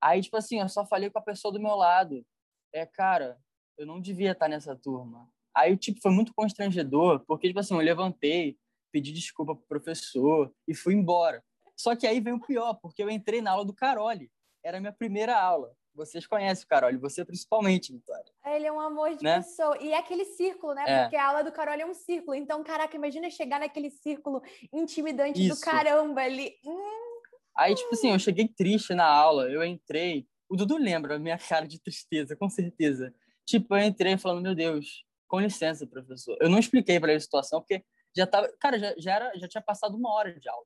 Aí, 0.00 0.22
tipo 0.22 0.36
assim, 0.36 0.60
eu 0.60 0.68
só 0.68 0.86
falei 0.86 1.10
com 1.10 1.18
a 1.18 1.22
pessoa 1.22 1.52
do 1.52 1.60
meu 1.60 1.74
lado. 1.74 2.24
É, 2.72 2.86
cara, 2.86 3.38
eu 3.76 3.86
não 3.86 4.00
devia 4.00 4.32
estar 4.32 4.48
nessa 4.48 4.74
turma. 4.74 5.28
Aí, 5.54 5.76
tipo, 5.76 6.00
foi 6.00 6.12
muito 6.12 6.32
constrangedor, 6.34 7.24
porque, 7.26 7.48
tipo 7.48 7.60
assim, 7.60 7.74
eu 7.74 7.80
levantei, 7.80 8.56
pedi 8.92 9.12
desculpa 9.12 9.54
pro 9.54 9.66
professor 9.66 10.52
e 10.66 10.74
fui 10.74 10.94
embora. 10.94 11.42
Só 11.76 11.96
que 11.96 12.06
aí 12.06 12.20
vem 12.20 12.34
o 12.34 12.40
pior, 12.40 12.74
porque 12.74 13.02
eu 13.02 13.10
entrei 13.10 13.40
na 13.40 13.52
aula 13.52 13.64
do 13.64 13.74
Caroli. 13.74 14.30
Era 14.64 14.78
a 14.78 14.80
minha 14.80 14.92
primeira 14.92 15.38
aula. 15.38 15.74
Vocês 15.94 16.26
conhecem 16.26 16.64
o 16.64 16.68
Caroli, 16.68 16.96
você 16.96 17.24
principalmente, 17.24 17.92
Vitória. 17.92 18.32
Ele 18.46 18.66
é 18.66 18.72
um 18.72 18.80
amor 18.80 19.16
de 19.16 19.24
né? 19.24 19.38
pessoa. 19.38 19.76
E 19.80 19.92
é 19.92 19.98
aquele 19.98 20.24
círculo, 20.24 20.74
né? 20.74 20.84
É. 20.86 21.02
Porque 21.02 21.16
a 21.16 21.28
aula 21.28 21.42
do 21.42 21.52
Caroli 21.52 21.82
é 21.82 21.86
um 21.86 21.94
círculo. 21.94 22.34
Então, 22.34 22.62
caraca, 22.62 22.96
imagina 22.96 23.28
chegar 23.30 23.60
naquele 23.60 23.90
círculo 23.90 24.40
intimidante 24.72 25.44
Isso. 25.44 25.60
do 25.60 25.64
caramba 25.64 26.22
ali. 26.22 26.54
Hum. 26.64 27.20
Aí, 27.56 27.74
tipo 27.74 27.92
assim, 27.92 28.10
eu 28.10 28.18
cheguei 28.18 28.48
triste 28.48 28.94
na 28.94 29.06
aula, 29.06 29.50
eu 29.50 29.64
entrei. 29.64 30.26
O 30.48 30.56
Dudu 30.56 30.76
lembra 30.76 31.16
a 31.16 31.18
minha 31.18 31.38
cara 31.38 31.66
de 31.66 31.80
tristeza, 31.80 32.36
com 32.36 32.48
certeza. 32.48 33.14
Tipo, 33.44 33.76
eu 33.76 33.84
entrei 33.84 34.16
falando, 34.16 34.42
meu 34.42 34.54
Deus, 34.54 35.04
com 35.28 35.40
licença, 35.40 35.86
professor. 35.86 36.36
Eu 36.40 36.48
não 36.48 36.58
expliquei 36.58 36.98
para 36.98 37.10
ele 37.10 37.18
a 37.18 37.20
situação, 37.20 37.60
porque 37.60 37.84
já 38.16 38.26
tava. 38.26 38.48
Cara, 38.60 38.78
já, 38.78 38.94
já, 38.96 39.14
era, 39.14 39.38
já 39.38 39.48
tinha 39.48 39.62
passado 39.62 39.96
uma 39.96 40.12
hora 40.12 40.38
de 40.38 40.48
aula. 40.48 40.64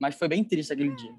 Mas 0.00 0.14
foi 0.16 0.28
bem 0.28 0.44
triste 0.44 0.72
aquele 0.72 0.94
dia. 0.94 1.14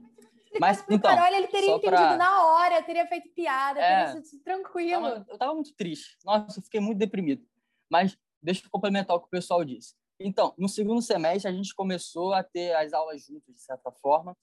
Mas, 0.59 0.83
então, 0.89 1.15
Carol, 1.15 1.35
ele 1.35 1.47
teria 1.47 1.69
entendido 1.71 1.95
pra... 1.95 2.17
na 2.17 2.45
hora, 2.45 2.83
teria 2.83 3.05
feito 3.07 3.29
piada, 3.29 3.79
é, 3.79 4.05
teria 4.05 4.23
sido 4.23 4.43
tranquilo. 4.43 5.07
Eu 5.07 5.13
tava, 5.13 5.25
eu 5.29 5.37
tava 5.37 5.53
muito 5.53 5.73
triste. 5.75 6.17
Nossa, 6.23 6.59
eu 6.59 6.63
fiquei 6.63 6.79
muito 6.79 6.97
deprimido. 6.97 7.45
Mas 7.89 8.17
deixa 8.41 8.65
eu 8.65 8.69
complementar 8.69 9.15
o 9.15 9.19
que 9.19 9.27
o 9.27 9.29
pessoal 9.29 9.63
disse. 9.63 9.95
Então, 10.19 10.53
no 10.57 10.69
segundo 10.69 11.01
semestre, 11.01 11.49
a 11.49 11.53
gente 11.53 11.73
começou 11.75 12.33
a 12.33 12.43
ter 12.43 12.73
as 12.75 12.93
aulas 12.93 13.25
juntos, 13.25 13.53
de 13.53 13.61
certa 13.61 13.91
forma. 13.91 14.35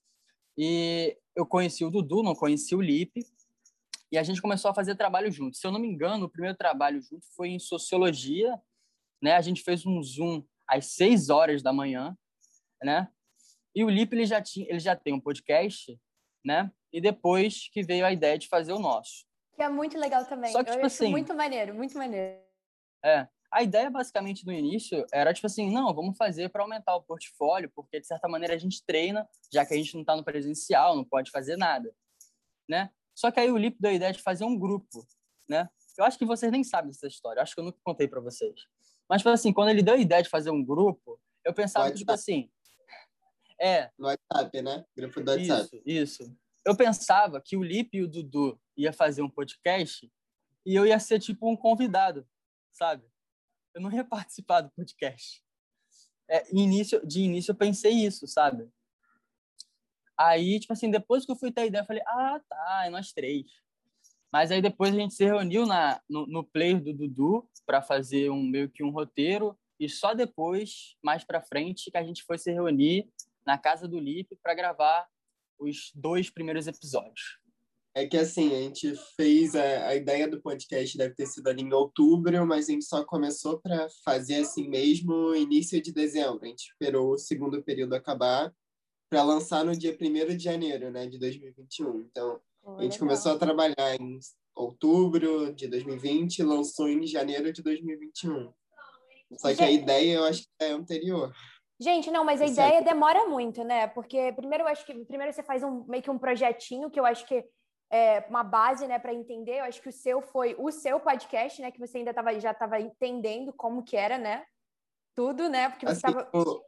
E 0.57 1.17
eu 1.35 1.47
conheci 1.47 1.85
o 1.85 1.91
Dudu, 1.91 2.23
não 2.23 2.35
conheci 2.35 2.75
o 2.75 2.81
Lipe. 2.81 3.25
e 4.11 4.19
a 4.19 4.23
gente 4.23 4.43
começou 4.43 4.71
a 4.71 4.75
fazer 4.75 4.95
trabalho 4.95 5.33
junto. 5.33 5.57
Se 5.57 5.67
eu 5.67 5.73
não 5.73 5.81
me 5.81 5.89
engano, 5.89 6.27
o 6.27 6.31
primeiro 6.31 6.57
trabalho 6.57 7.01
junto 7.01 7.27
foi 7.35 7.49
em 7.49 7.59
sociologia, 7.59 8.61
né? 9.23 9.35
A 9.35 9.41
gente 9.41 9.63
fez 9.63 9.87
um 9.87 10.03
Zoom 10.03 10.45
às 10.69 10.87
seis 10.87 11.31
horas 11.31 11.63
da 11.63 11.73
manhã, 11.73 12.17
né? 12.83 13.09
E 13.75 13.85
o 13.85 13.89
Lipe 13.89 14.15
ele 14.15 14.27
já 14.27 14.41
tinha, 14.43 14.67
ele 14.69 14.79
já 14.79 14.95
tem 14.95 15.15
um 15.15 15.21
podcast, 15.21 15.99
né? 16.45 16.71
E 16.93 17.01
depois 17.01 17.69
que 17.73 17.83
veio 17.83 18.05
a 18.05 18.13
ideia 18.13 18.37
de 18.37 18.49
fazer 18.49 18.73
o 18.73 18.79
nosso. 18.79 19.25
Que 19.55 19.63
é 19.63 19.69
muito 19.69 19.99
legal 19.99 20.25
também. 20.27 20.53
Só 20.53 20.63
que, 20.63 20.71
tipo 20.71 20.87
assim, 20.87 21.11
muito 21.11 21.35
maneiro, 21.35 21.75
muito 21.75 21.97
maneiro. 21.97 22.39
É. 23.05 23.27
A 23.51 23.63
ideia, 23.63 23.91
basicamente, 23.91 24.47
no 24.47 24.53
início 24.53 25.07
era, 25.13 25.33
tipo 25.33 25.47
assim, 25.47 25.71
não, 25.71 25.93
vamos 25.95 26.17
fazer 26.17 26.49
para 26.49 26.63
aumentar 26.63 26.97
o 26.97 27.03
portfólio, 27.03 27.71
porque, 27.75 28.01
de 28.01 28.07
certa 28.07 28.27
maneira, 28.27 28.55
a 28.55 28.59
gente 28.59 28.83
treina, 28.85 29.29
já 29.53 29.65
que 29.65 29.75
a 29.75 29.77
gente 29.77 29.93
não 29.95 30.01
está 30.01 30.17
no 30.17 30.25
presencial, 30.25 30.97
não 30.97 31.05
pode 31.05 31.31
fazer 31.31 31.57
nada, 31.57 31.95
né? 32.69 32.91
Só 33.15 33.31
que 33.31 33.41
aí 33.41 33.51
o 33.51 33.59
Lipe 33.59 33.77
deu 33.79 33.91
a 33.91 33.95
ideia 33.95 34.13
de 34.13 34.23
fazer 34.23 34.45
um 34.45 34.59
grupo, 34.59 35.07
né? 35.47 35.69
Eu 35.99 36.05
acho 36.05 36.19
que 36.19 36.25
vocês 36.25 36.51
nem 36.51 36.65
sabem 36.65 36.91
dessa 36.91 37.07
história, 37.07 37.41
eu 37.41 37.43
acho 37.43 37.55
que 37.55 37.61
eu 37.61 37.65
nunca 37.65 37.79
contei 37.85 38.09
para 38.09 38.21
vocês. 38.21 38.67
Mas, 39.07 39.21
tipo 39.21 39.29
assim, 39.29 39.53
quando 39.53 39.69
ele 39.69 39.83
deu 39.83 39.95
a 39.95 39.99
ideia 39.99 40.23
de 40.23 40.31
fazer 40.31 40.51
um 40.51 40.65
grupo, 40.65 41.21
eu 41.45 41.53
pensava, 41.53 41.91
tipo 41.93 42.11
assim... 42.11 42.51
É... 43.63 43.93
No 43.97 44.09
WhatsApp, 44.09 44.61
né? 44.61 44.85
Grupo 44.97 45.23
do 45.23 45.31
WhatsApp. 45.31 45.83
Isso, 45.87 46.21
isso. 46.25 46.37
Eu 46.67 46.77
pensava 46.77 47.41
que 47.41 47.57
o 47.57 47.63
Lipe 47.63 47.99
e 47.99 48.03
o 48.03 48.09
Dudu 48.09 48.61
ia 48.77 48.93
fazer 48.93 49.23
um 49.23 49.31
podcast 49.31 50.11
e 50.67 50.75
eu 50.75 50.85
ia 50.85 50.99
ser, 50.99 51.21
tipo, 51.21 51.49
um 51.49 51.57
convidado, 51.57 52.27
sabe? 52.73 53.07
Eu 53.73 53.81
não 53.81 53.93
ia 53.93 54.03
participar 54.05 54.63
do 54.63 54.71
podcast. 54.73 55.45
É, 56.29 56.45
início, 56.53 57.07
de 57.07 57.21
início 57.21 57.53
eu 57.53 57.57
pensei 57.57 57.93
isso, 57.93 58.27
sabe? 58.27 58.69
Aí, 60.19 60.59
tipo 60.59 60.73
assim, 60.73 60.91
depois 60.91 61.25
que 61.25 61.31
eu 61.31 61.37
fui 61.37 61.53
ter 61.53 61.63
a 61.63 61.67
ideia, 61.67 61.83
eu 61.83 61.87
falei, 61.87 62.03
ah, 62.05 62.41
tá, 62.49 62.83
é 62.87 62.91
nós 62.91 63.13
três. 63.13 63.47
Mas 64.33 64.51
aí 64.51 64.61
depois 64.61 64.93
a 64.93 64.99
gente 64.99 65.15
se 65.15 65.25
reuniu 65.25 65.67
na, 65.67 66.01
no, 66.09 66.27
no 66.27 66.45
player 66.45 66.83
do 66.83 66.93
Dudu 66.93 67.49
para 67.65 67.81
fazer 67.81 68.31
um 68.31 68.43
meio 68.43 68.69
que 68.69 68.83
um 68.83 68.91
roteiro 68.91 69.57
e 69.79 69.89
só 69.89 70.15
depois, 70.15 70.97
mais 71.03 71.25
para 71.25 71.43
frente, 71.43 71.91
que 71.91 71.99
a 71.99 72.05
gente 72.05 72.23
foi 72.23 72.39
se 72.39 72.53
reunir 72.53 73.09
na 73.47 73.59
casa 73.59 73.89
do 73.89 73.99
Lipe 73.99 74.37
para 74.43 74.55
gravar 74.55 75.07
os 75.59 75.93
dois 75.95 76.31
primeiros 76.31 76.67
episódios. 76.67 77.39
É 77.95 78.07
que 78.07 78.17
assim, 78.17 78.55
a 78.55 78.61
gente 78.63 78.95
fez 79.17 79.55
a, 79.55 79.89
a 79.89 79.95
ideia 79.95 80.27
do 80.27 80.41
podcast 80.41 80.97
deve 80.97 81.15
ter 81.15 81.27
sido 81.27 81.49
ali 81.49 81.63
em 81.63 81.73
outubro, 81.75 82.47
mas 82.47 82.69
a 82.69 82.73
gente 82.73 82.87
só 82.87 83.05
começou 83.05 83.61
para 83.61 83.87
fazer 84.03 84.37
assim 84.37 84.67
mesmo 84.67 85.35
início 85.35 85.81
de 85.81 85.93
dezembro. 85.93 86.41
A 86.43 86.47
gente 86.49 86.71
esperou 86.71 87.13
o 87.13 87.19
segundo 87.19 87.63
período 87.63 87.95
acabar 87.95 88.53
para 89.11 89.23
lançar 89.23 89.63
no 89.63 89.77
dia 89.77 89.95
1 90.01 90.37
de 90.37 90.43
janeiro, 90.43 90.91
né, 90.91 91.07
de 91.07 91.19
2021. 91.19 92.01
Então, 92.01 92.41
oh, 92.63 92.79
a 92.79 92.83
gente 92.83 92.93
legal. 92.93 92.99
começou 93.01 93.33
a 93.33 93.39
trabalhar 93.39 94.01
em 94.01 94.19
outubro 94.55 95.53
de 95.53 95.69
2020 95.69 96.39
e 96.39 96.43
lançou 96.43 96.89
em 96.89 97.07
janeiro 97.07 97.53
de 97.53 97.63
2021. 97.63 98.51
Só 99.37 99.55
que 99.55 99.63
a 99.63 99.71
ideia 99.71 100.15
eu 100.15 100.25
acho 100.25 100.43
que 100.43 100.49
é 100.61 100.71
anterior. 100.71 101.31
Gente, 101.83 102.13
não, 102.13 102.25
mas 102.25 102.41
a 102.41 102.45
Isso 102.45 102.55
ideia 102.55 102.79
é... 102.79 102.83
demora 102.83 103.27
muito, 103.27 103.65
né? 103.65 103.89
Porque 103.89 104.33
primeiro 104.33 104.63
eu 104.63 104.69
acho 104.69 104.87
que 104.87 105.05
primeiro 105.05 105.33
você 105.33 105.43
faz 105.43 105.65
um 105.65 105.85
meio 105.85 106.03
que 106.03 106.11
um 106.11 106.19
projetinho 106.19 106.89
que 106.89 107.01
eu 107.01 107.05
acho 107.05 107.27
que 107.27 107.45
é 107.91 108.25
uma 108.31 108.45
base, 108.45 108.87
né, 108.87 108.99
para 108.99 109.13
entender. 109.13 109.59
Eu 109.59 109.65
acho 109.65 109.83
que 109.83 109.89
o 109.89 109.93
seu 109.93 110.23
foi 110.23 110.55
o 110.59 110.71
seu 110.71 111.01
podcast, 111.01 111.61
né, 111.61 111.71
que 111.71 111.81
você 111.81 111.99
ainda 111.99 112.15
tava, 112.15 112.39
já 112.39 112.53
estava 112.53 112.81
entendendo 112.81 113.53
como 113.53 113.83
que 113.83 113.97
era, 113.97 114.17
né? 114.17 114.45
Tudo, 115.15 115.49
né? 115.49 115.69
Porque 115.69 115.85
você 115.85 115.95
estava 115.95 116.21
assim, 116.33 116.61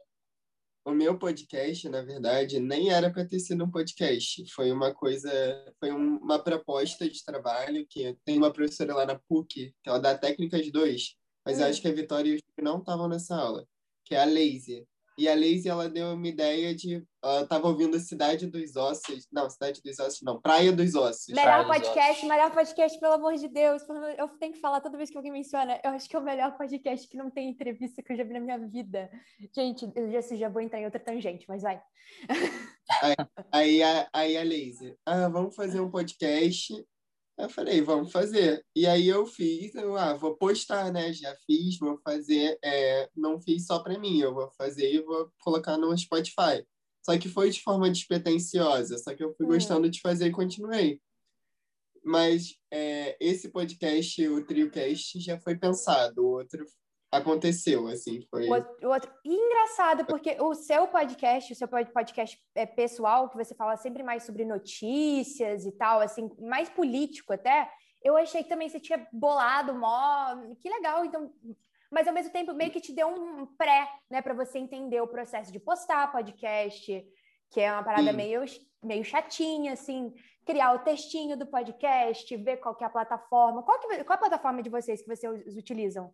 o 0.85 0.91
meu 0.91 1.17
podcast, 1.17 1.89
na 1.89 2.03
verdade, 2.03 2.59
nem 2.59 2.91
era 2.91 3.09
para 3.09 3.25
ter 3.25 3.39
sido 3.39 3.63
um 3.63 3.71
podcast. 3.71 4.45
Foi 4.53 4.71
uma 4.71 4.93
coisa, 4.93 5.31
foi 5.79 5.91
uma 5.91 6.37
proposta 6.37 7.09
de 7.09 7.23
trabalho 7.23 7.87
que 7.89 8.15
tem 8.23 8.37
uma 8.37 8.53
professora 8.53 8.93
lá 8.93 9.05
na 9.05 9.19
PUC, 9.27 9.73
que 9.81 9.89
ela 9.89 9.97
dá 9.97 10.15
técnicas 10.15 10.69
2, 10.71 11.15
mas 11.43 11.59
eu 11.59 11.65
acho 11.65 11.81
que 11.81 11.87
a 11.87 11.93
Vitória 11.93 12.29
e 12.29 12.37
o 12.37 12.63
não 12.63 12.79
estavam 12.79 13.07
nessa 13.07 13.35
aula, 13.35 13.65
que 14.03 14.13
é 14.13 14.21
a 14.21 14.25
Lazy. 14.25 14.85
E 15.17 15.29
a 15.29 15.33
Lazy, 15.33 15.69
ela 15.69 15.89
deu 15.89 16.13
uma 16.13 16.27
ideia 16.27 16.75
de... 16.75 17.01
Ela 17.23 17.43
estava 17.43 17.67
ouvindo 17.67 17.97
Cidade 17.99 18.47
dos 18.47 18.75
Ossos. 18.75 19.27
Não, 19.31 19.49
Cidade 19.49 19.81
dos 19.81 19.97
Ossos 19.97 20.21
não. 20.21 20.41
Praia 20.41 20.71
dos 20.73 20.93
Ossos. 20.93 21.33
Melhor 21.33 21.65
podcast, 21.65 22.25
melhor 22.25 22.51
podcast, 22.51 22.99
pelo 22.99 23.13
amor 23.13 23.35
de 23.35 23.47
Deus. 23.47 23.81
Eu 24.17 24.27
tenho 24.39 24.53
que 24.53 24.59
falar 24.59 24.81
toda 24.81 24.97
vez 24.97 25.09
que 25.09 25.17
alguém 25.17 25.31
menciona. 25.31 25.79
Eu 25.83 25.91
acho 25.91 26.09
que 26.09 26.15
é 26.15 26.19
o 26.19 26.23
melhor 26.23 26.57
podcast 26.57 27.07
que 27.07 27.17
não 27.17 27.31
tem 27.31 27.49
entrevista 27.49 28.03
que 28.03 28.11
eu 28.11 28.17
já 28.17 28.23
vi 28.23 28.33
na 28.33 28.39
minha 28.41 28.59
vida. 28.59 29.09
Gente, 29.55 29.89
eu 29.95 30.11
já, 30.11 30.21
já 30.35 30.49
vou 30.49 30.61
entrar 30.61 30.79
em 30.79 30.85
outra 30.85 30.99
tangente, 30.99 31.45
mas 31.47 31.61
vai. 31.61 31.81
Aí, 33.01 33.15
aí, 33.51 33.83
a, 33.83 34.09
aí 34.13 34.37
a 34.37 34.43
Lazy. 34.43 34.95
Ah, 35.03 35.27
vamos 35.27 35.55
fazer 35.55 35.79
um 35.79 35.89
podcast 35.89 36.71
eu 37.37 37.49
falei, 37.49 37.81
vamos 37.81 38.11
fazer. 38.11 38.63
E 38.75 38.87
aí 38.87 39.07
eu 39.07 39.25
fiz, 39.25 39.75
eu 39.75 39.95
ah, 39.97 40.13
vou 40.13 40.35
postar, 40.37 40.91
né? 40.91 41.11
Já 41.11 41.35
fiz, 41.45 41.77
vou 41.77 41.99
fazer. 42.03 42.57
É, 42.63 43.09
não 43.15 43.41
fiz 43.41 43.65
só 43.65 43.79
para 43.79 43.99
mim, 43.99 44.19
eu 44.19 44.33
vou 44.33 44.49
fazer 44.57 44.93
e 44.93 45.01
vou 45.01 45.29
colocar 45.39 45.77
no 45.77 45.95
Spotify. 45.97 46.65
Só 47.03 47.17
que 47.17 47.29
foi 47.29 47.51
de 47.51 47.61
forma 47.61 47.89
despretensiosa, 47.89 48.97
só 48.97 49.13
que 49.13 49.23
eu 49.23 49.33
fui 49.35 49.45
hum. 49.45 49.49
gostando 49.49 49.89
de 49.89 50.01
fazer 50.01 50.27
e 50.27 50.31
continuei. 50.31 50.99
Mas 52.03 52.55
é, 52.71 53.17
esse 53.19 53.49
podcast, 53.49 54.27
o 54.27 54.45
TrioCast, 54.45 55.19
já 55.19 55.39
foi 55.39 55.57
pensado. 55.57 56.21
O 56.23 56.37
outro 56.37 56.65
aconteceu, 57.15 57.87
assim, 57.87 58.21
foi... 58.29 58.47
O 58.47 58.53
outro, 58.53 58.87
o 58.87 58.91
outro... 58.91 59.11
E 59.23 59.33
engraçado, 59.33 60.05
porque 60.05 60.37
o 60.39 60.53
seu 60.53 60.87
podcast, 60.87 61.51
o 61.51 61.55
seu 61.55 61.67
podcast 61.67 62.39
é 62.53 62.65
pessoal, 62.65 63.29
que 63.29 63.37
você 63.37 63.55
fala 63.55 63.75
sempre 63.77 64.03
mais 64.03 64.23
sobre 64.23 64.45
notícias 64.45 65.65
e 65.65 65.71
tal, 65.71 65.99
assim, 65.99 66.29
mais 66.39 66.69
político 66.69 67.33
até, 67.33 67.69
eu 68.03 68.15
achei 68.15 68.43
que 68.43 68.49
também 68.49 68.69
você 68.69 68.79
tinha 68.79 69.07
bolado 69.11 69.73
mó... 69.73 70.35
Que 70.59 70.69
legal, 70.69 71.03
então... 71.03 71.31
Mas, 71.91 72.07
ao 72.07 72.13
mesmo 72.13 72.31
tempo, 72.31 72.53
meio 72.53 72.71
que 72.71 72.81
te 72.81 72.91
deu 72.91 73.07
um 73.07 73.45
pré, 73.45 73.87
né, 74.09 74.21
para 74.21 74.33
você 74.33 74.57
entender 74.57 74.99
o 75.01 75.07
processo 75.07 75.51
de 75.51 75.59
postar 75.59 76.11
podcast, 76.11 77.05
que 77.51 77.61
é 77.61 77.71
uma 77.71 77.83
parada 77.83 78.11
meio, 78.11 78.43
meio 78.83 79.03
chatinha, 79.03 79.73
assim, 79.73 80.13
criar 80.45 80.73
o 80.73 80.79
textinho 80.79 81.37
do 81.37 81.47
podcast, 81.47 82.35
ver 82.37 82.57
qual 82.57 82.75
que 82.75 82.83
é 82.83 82.87
a 82.87 82.89
plataforma. 82.89 83.63
Qual, 83.63 83.79
que, 83.79 84.03
qual 84.03 84.13
é 84.13 84.17
a 84.17 84.17
plataforma 84.17 84.61
de 84.61 84.69
vocês 84.69 85.01
que 85.01 85.07
vocês 85.07 85.55
utilizam? 85.55 86.13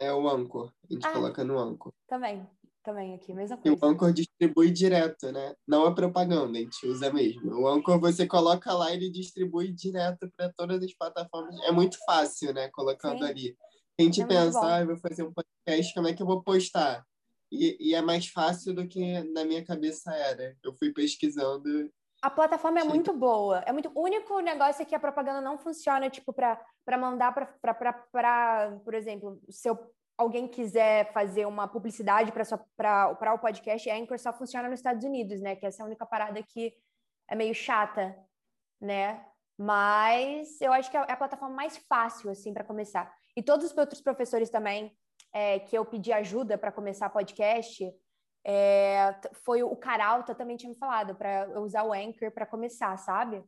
É 0.00 0.12
o 0.12 0.28
Anchor. 0.28 0.72
A 0.88 0.92
gente 0.92 1.06
ah, 1.06 1.12
coloca 1.12 1.44
no 1.44 1.58
Anchor. 1.58 1.92
Também. 2.06 2.46
Também 2.82 3.14
aqui, 3.14 3.34
mesma 3.34 3.56
coisa. 3.56 3.76
E 3.76 3.78
o 3.78 3.88
Anchor 3.88 4.12
distribui 4.12 4.70
direto, 4.70 5.30
né? 5.30 5.54
Não 5.66 5.86
é 5.86 5.94
propaganda, 5.94 6.58
a 6.58 6.62
gente 6.62 6.86
usa 6.86 7.12
mesmo. 7.12 7.52
O 7.60 7.68
Anchor 7.68 8.00
você 8.00 8.26
coloca 8.26 8.72
lá 8.72 8.90
e 8.90 8.96
ele 8.96 9.10
distribui 9.10 9.72
direto 9.72 10.30
para 10.36 10.52
todas 10.56 10.82
as 10.82 10.94
plataformas. 10.94 11.58
É 11.64 11.72
muito 11.72 11.98
fácil, 12.06 12.54
né? 12.54 12.70
Colocando 12.70 13.18
Sim. 13.18 13.30
ali. 13.30 13.56
A 14.00 14.02
gente 14.04 14.22
é 14.22 14.26
pensa, 14.26 14.76
ah, 14.76 14.80
eu 14.80 14.86
vou 14.86 14.96
fazer 14.96 15.24
um 15.24 15.32
podcast, 15.32 15.92
como 15.92 16.06
é 16.06 16.14
que 16.14 16.22
eu 16.22 16.26
vou 16.26 16.42
postar? 16.42 17.04
E, 17.50 17.76
e, 17.80 17.94
é 17.94 18.00
mais 18.00 18.28
fácil 18.28 18.74
do 18.74 18.86
que 18.86 19.22
na 19.32 19.44
minha 19.44 19.64
cabeça 19.64 20.14
era. 20.14 20.56
Eu 20.62 20.72
fui 20.74 20.92
pesquisando. 20.92 21.90
A 22.20 22.30
plataforma 22.30 22.80
é 22.80 22.84
muito 22.84 23.12
boa. 23.12 23.60
É 23.60 23.72
muito. 23.72 23.90
O 23.94 24.02
único 24.02 24.40
negócio 24.40 24.82
é 24.82 24.84
que 24.84 24.94
a 24.94 25.00
propaganda 25.00 25.40
não 25.40 25.56
funciona, 25.56 26.10
tipo, 26.10 26.32
para 26.32 26.60
para 26.84 26.96
mandar 26.96 27.34
para, 27.60 28.72
por 28.82 28.94
exemplo, 28.94 29.38
se 29.50 29.68
eu, 29.68 29.78
alguém 30.16 30.48
quiser 30.48 31.12
fazer 31.12 31.46
uma 31.46 31.68
publicidade 31.68 32.32
para 32.32 33.34
o 33.34 33.38
podcast, 33.38 33.90
a 33.90 33.94
Anchor 33.94 34.18
só 34.18 34.32
funciona 34.32 34.70
nos 34.70 34.78
Estados 34.78 35.04
Unidos, 35.04 35.40
né? 35.42 35.54
Que 35.54 35.66
essa 35.66 35.82
é 35.82 35.84
a 35.84 35.86
única 35.86 36.06
parada 36.06 36.42
que 36.42 36.74
é 37.28 37.36
meio 37.36 37.54
chata, 37.54 38.16
né? 38.80 39.22
Mas 39.58 40.58
eu 40.62 40.72
acho 40.72 40.90
que 40.90 40.96
é, 40.96 41.00
é 41.00 41.12
a 41.12 41.16
plataforma 41.16 41.54
mais 41.54 41.76
fácil, 41.76 42.30
assim, 42.30 42.54
para 42.54 42.64
começar. 42.64 43.12
E 43.36 43.42
todos 43.42 43.70
os 43.70 43.76
outros 43.76 44.00
professores 44.00 44.48
também, 44.48 44.96
é, 45.32 45.58
que 45.58 45.76
eu 45.76 45.84
pedi 45.84 46.10
ajuda 46.10 46.56
para 46.56 46.72
começar 46.72 47.10
podcast, 47.10 47.84
é, 48.44 49.14
foi 49.44 49.62
o 49.62 49.76
Caralta 49.76 50.34
também 50.34 50.56
tinha 50.56 50.70
me 50.70 50.78
falado 50.78 51.14
para 51.14 51.60
usar 51.60 51.84
o 51.84 51.92
Anchor 51.92 52.30
para 52.30 52.46
começar, 52.46 52.96
sabe? 52.96 53.44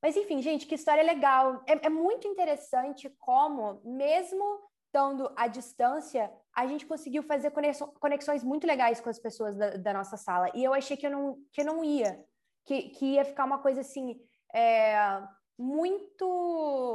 Mas, 0.00 0.16
enfim, 0.16 0.40
gente, 0.40 0.66
que 0.66 0.76
história 0.76 1.02
legal. 1.02 1.62
É, 1.66 1.86
é 1.86 1.88
muito 1.88 2.28
interessante 2.28 3.10
como, 3.18 3.80
mesmo 3.84 4.68
estando 4.86 5.30
à 5.36 5.46
distância, 5.46 6.32
a 6.54 6.66
gente 6.66 6.86
conseguiu 6.86 7.22
fazer 7.22 7.52
conexões 8.00 8.42
muito 8.42 8.66
legais 8.66 9.00
com 9.00 9.10
as 9.10 9.18
pessoas 9.18 9.56
da, 9.56 9.76
da, 9.76 9.92
nossa 9.92 10.16
sala. 10.16 10.50
E 10.54 10.64
eu 10.64 10.72
achei 10.72 10.96
que 10.96 11.06
eu 11.06 11.10
não, 11.10 11.36
que 11.52 11.62
não 11.62 11.84
ia, 11.84 12.24
que, 12.64 12.90
que 12.90 13.14
ia 13.14 13.24
ficar 13.24 13.44
uma 13.44 13.58
coisa 13.58 13.80
assim, 13.80 14.18
é, 14.54 15.22
muito. 15.58 16.26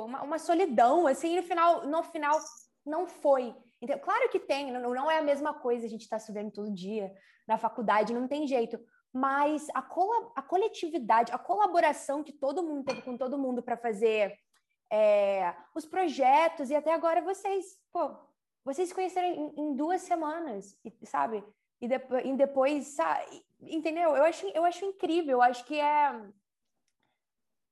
Uma, 0.05 0.23
uma, 0.23 0.39
solidão, 0.39 1.05
assim, 1.05 1.35
no 1.35 1.43
final, 1.43 1.85
no 1.87 2.03
final 2.03 2.39
não 2.85 3.05
foi. 3.05 3.55
Então, 3.83 3.99
claro 3.99 4.29
que 4.29 4.39
tem, 4.39 4.71
não, 4.71 4.93
não 4.93 5.11
é 5.11 5.19
a 5.19 5.23
mesma 5.23 5.53
coisa 5.53 5.85
a 5.85 5.89
gente 5.89 6.03
estar 6.03 6.19
tá 6.19 6.25
todo 6.53 6.73
dia 6.73 7.13
na 7.47 7.57
faculdade, 7.57 8.13
não 8.13 8.27
tem 8.27 8.47
jeito 8.47 8.79
mas 9.13 9.67
a, 9.75 9.85
a 10.35 10.41
coletividade, 10.41 11.31
a 11.31 11.37
colaboração 11.37 12.23
que 12.23 12.33
todo 12.33 12.63
mundo 12.63 12.83
teve 12.83 13.03
com 13.03 13.15
todo 13.15 13.37
mundo 13.37 13.61
para 13.61 13.77
fazer 13.77 14.35
é, 14.91 15.55
os 15.75 15.85
projetos, 15.85 16.71
e 16.71 16.75
até 16.75 16.91
agora 16.91 17.21
vocês, 17.21 17.79
pô, 17.91 18.15
vocês 18.65 18.89
se 18.89 18.95
conheceram 18.95 19.27
em, 19.27 19.53
em 19.55 19.75
duas 19.75 20.01
semanas, 20.01 20.75
sabe? 21.03 21.43
E, 21.79 21.87
de, 21.87 21.95
e 22.25 22.35
depois, 22.35 22.87
sabe? 22.87 23.45
entendeu? 23.61 24.15
Eu 24.15 24.23
acho, 24.23 24.47
eu 24.47 24.65
acho 24.65 24.83
incrível, 24.83 25.33
eu 25.33 25.41
acho 25.41 25.63
que 25.65 25.79
é. 25.79 26.21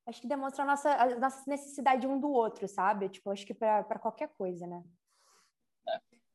acho 0.05 0.21
que 0.21 0.27
demonstra 0.27 0.63
a 0.63 0.67
nossa, 0.67 0.91
a 0.91 1.19
nossa 1.19 1.49
necessidade 1.49 2.05
um 2.05 2.19
do 2.19 2.29
outro, 2.29 2.67
sabe? 2.67 3.09
Tipo, 3.09 3.31
acho 3.31 3.47
que 3.47 3.53
para 3.53 3.99
qualquer 3.99 4.29
coisa, 4.37 4.67
né? 4.67 4.83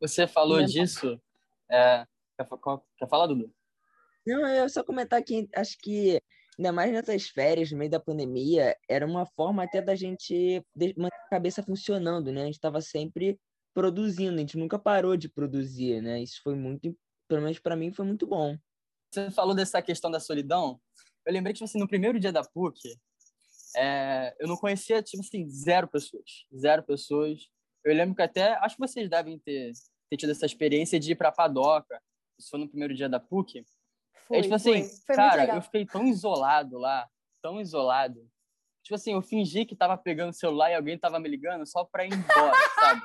Você 0.00 0.26
falou 0.26 0.62
disso. 0.64 1.20
É... 1.70 2.06
Quer, 2.36 2.46
quer 2.98 3.08
falar, 3.08 3.26
Dudu? 3.26 3.52
Não, 4.26 4.46
eu 4.48 4.68
só 4.68 4.82
comentar 4.82 5.22
que 5.22 5.48
acho 5.54 5.78
que, 5.78 6.20
ainda 6.58 6.72
mais 6.72 6.92
nessas 6.92 7.28
férias, 7.28 7.70
no 7.70 7.78
meio 7.78 7.90
da 7.90 8.00
pandemia, 8.00 8.76
era 8.88 9.06
uma 9.06 9.24
forma 9.24 9.62
até 9.62 9.80
da 9.80 9.94
gente 9.94 10.62
manter 10.96 11.16
a 11.26 11.30
cabeça 11.30 11.62
funcionando, 11.62 12.32
né? 12.32 12.42
A 12.42 12.46
gente 12.46 12.54
estava 12.54 12.80
sempre 12.80 13.38
produzindo, 13.72 14.34
a 14.36 14.40
gente 14.40 14.58
nunca 14.58 14.78
parou 14.78 15.16
de 15.16 15.28
produzir, 15.28 16.02
né? 16.02 16.22
Isso 16.22 16.40
foi 16.42 16.54
muito, 16.54 16.96
pelo 17.28 17.42
menos 17.42 17.58
para 17.58 17.76
mim, 17.76 17.92
foi 17.92 18.04
muito 18.04 18.26
bom. 18.26 18.56
Você 19.12 19.30
falou 19.30 19.54
dessa 19.54 19.80
questão 19.80 20.10
da 20.10 20.18
solidão. 20.18 20.80
Eu 21.24 21.32
lembrei 21.32 21.52
que, 21.52 21.58
tipo 21.58 21.64
assim, 21.64 21.78
no 21.78 21.88
primeiro 21.88 22.18
dia 22.18 22.32
da 22.32 22.42
PUC, 22.42 22.80
é, 23.76 24.34
eu 24.40 24.48
não 24.48 24.56
conhecia, 24.56 25.02
tipo 25.02 25.22
assim, 25.22 25.48
zero 25.48 25.86
pessoas. 25.88 26.46
Zero 26.54 26.82
pessoas. 26.82 27.48
Eu 27.86 27.94
lembro 27.94 28.16
que 28.16 28.22
até, 28.22 28.54
acho 28.54 28.74
que 28.74 28.80
vocês 28.80 29.08
devem 29.08 29.38
ter, 29.38 29.72
ter 30.10 30.16
tido 30.16 30.32
essa 30.32 30.44
experiência 30.44 30.98
de 30.98 31.12
ir 31.12 31.14
pra 31.14 31.30
Padoca. 31.30 32.02
Isso 32.36 32.50
foi 32.50 32.58
no 32.58 32.68
primeiro 32.68 32.92
dia 32.92 33.08
da 33.08 33.20
PUC. 33.20 33.64
Foi, 34.26 34.38
é, 34.38 34.42
tipo 34.42 34.54
assim, 34.54 34.82
foi. 34.82 34.98
Foi 35.06 35.16
cara, 35.16 35.54
eu 35.54 35.62
fiquei 35.62 35.86
tão 35.86 36.04
isolado 36.04 36.78
lá, 36.78 37.08
tão 37.40 37.60
isolado. 37.60 38.28
Tipo 38.82 38.96
assim, 38.96 39.12
eu 39.12 39.22
fingi 39.22 39.64
que 39.64 39.76
tava 39.76 39.96
pegando 39.96 40.30
o 40.30 40.36
celular 40.36 40.70
e 40.70 40.74
alguém 40.74 40.98
tava 40.98 41.20
me 41.20 41.28
ligando 41.28 41.64
só 41.64 41.84
pra 41.84 42.04
ir 42.04 42.12
embora, 42.12 42.54
sabe? 42.80 43.02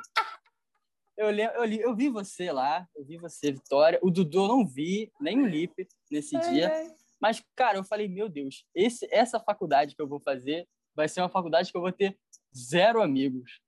Eu, 1.15 1.29
eu, 1.29 1.65
eu 1.65 1.95
vi 1.95 2.09
você 2.09 2.51
lá, 2.51 2.88
eu 2.95 3.05
vi 3.05 3.17
você, 3.17 3.51
Vitória. 3.51 4.00
O 4.01 4.09
Dudu 4.09 4.45
eu 4.45 4.47
não 4.47 4.65
vi, 4.65 5.11
nem 5.21 5.39
o 5.39 5.45
Lipe 5.45 5.88
nesse 6.09 6.35
ai, 6.35 6.50
dia. 6.50 6.73
Ai. 6.73 6.91
Mas, 7.21 7.43
cara, 7.55 7.77
eu 7.77 7.83
falei, 7.83 8.07
meu 8.07 8.27
Deus, 8.27 8.65
esse, 8.73 9.07
essa 9.11 9.39
faculdade 9.39 9.95
que 9.95 10.01
eu 10.01 10.07
vou 10.07 10.19
fazer 10.19 10.67
vai 10.95 11.07
ser 11.07 11.21
uma 11.21 11.29
faculdade 11.29 11.71
que 11.71 11.77
eu 11.77 11.81
vou 11.81 11.91
ter 11.91 12.17
zero 12.55 13.01
amigos. 13.01 13.61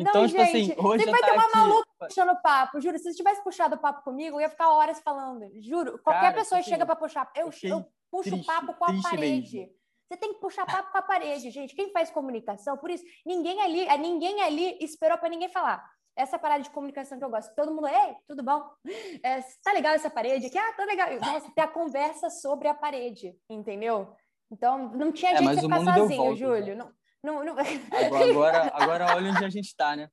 Então, 0.00 0.22
não, 0.22 0.28
tipo 0.28 0.40
assim, 0.40 0.52
gente, 0.64 0.72
assim, 0.72 0.86
hoje 0.86 1.04
você 1.04 1.10
vai 1.10 1.20
tá 1.20 1.26
ter 1.26 1.32
uma 1.32 1.42
aqui... 1.42 1.56
maluca 1.56 1.88
puxando 1.98 2.40
papo, 2.42 2.80
juro. 2.80 2.98
Se 2.98 3.04
você 3.04 3.14
tivesse 3.16 3.42
puxado 3.42 3.78
papo 3.78 4.02
comigo, 4.04 4.36
eu 4.36 4.40
ia 4.42 4.48
ficar 4.48 4.70
horas 4.70 5.00
falando. 5.00 5.50
Juro, 5.60 5.98
qualquer 5.98 6.20
Cara, 6.20 6.34
pessoa 6.34 6.60
assim, 6.60 6.70
chega 6.70 6.86
para 6.86 6.96
puxar. 6.96 7.30
Eu, 7.34 7.50
eu 7.64 7.84
puxo 8.10 8.30
triste, 8.30 8.46
papo 8.46 8.74
com 8.74 8.84
a 8.84 9.02
parede. 9.02 9.58
mesmo. 9.58 9.78
Você 10.08 10.16
tem 10.16 10.32
que 10.32 10.40
puxar 10.40 10.64
papo 10.64 10.90
com 10.90 10.98
a 10.98 11.02
parede, 11.02 11.50
gente. 11.50 11.74
Quem 11.74 11.90
faz 11.92 12.10
comunicação, 12.10 12.78
por 12.78 12.90
isso, 12.90 13.04
ninguém 13.26 13.60
ali, 13.60 13.86
ninguém 13.98 14.40
ali 14.42 14.78
esperou 14.80 15.18
para 15.18 15.28
ninguém 15.28 15.48
falar. 15.48 15.84
Essa 16.16 16.38
parada 16.38 16.62
de 16.62 16.70
comunicação 16.70 17.18
que 17.18 17.24
eu 17.24 17.30
gosto. 17.30 17.54
Todo 17.54 17.72
mundo, 17.72 17.86
ei, 17.86 18.14
tudo 18.26 18.42
bom? 18.42 18.64
É, 19.22 19.40
tá 19.62 19.72
legal 19.72 19.94
essa 19.94 20.08
parede 20.10 20.46
aqui? 20.46 20.56
Ah, 20.58 20.72
tá 20.72 20.84
legal. 20.84 21.08
Nossa, 21.20 21.50
ter 21.54 21.60
a 21.62 21.68
conversa 21.68 22.30
sobre 22.30 22.68
a 22.68 22.74
parede, 22.74 23.36
entendeu? 23.50 24.14
Então, 24.50 24.88
não 24.94 25.12
tinha 25.12 25.32
É, 25.32 25.34
de 25.34 25.44
você 25.44 25.60
o 25.60 25.62
ficar 25.62 25.84
sozinho, 25.84 26.16
voltas, 26.22 26.38
Júlio. 26.38 26.66
né? 26.66 26.74
Não, 26.74 26.92
não, 27.22 27.44
não... 27.44 27.56
Agora, 27.58 28.30
agora, 28.30 28.70
agora 28.74 29.16
olha 29.16 29.30
onde 29.32 29.44
a 29.44 29.50
gente 29.50 29.74
tá, 29.74 29.96
né? 29.96 30.10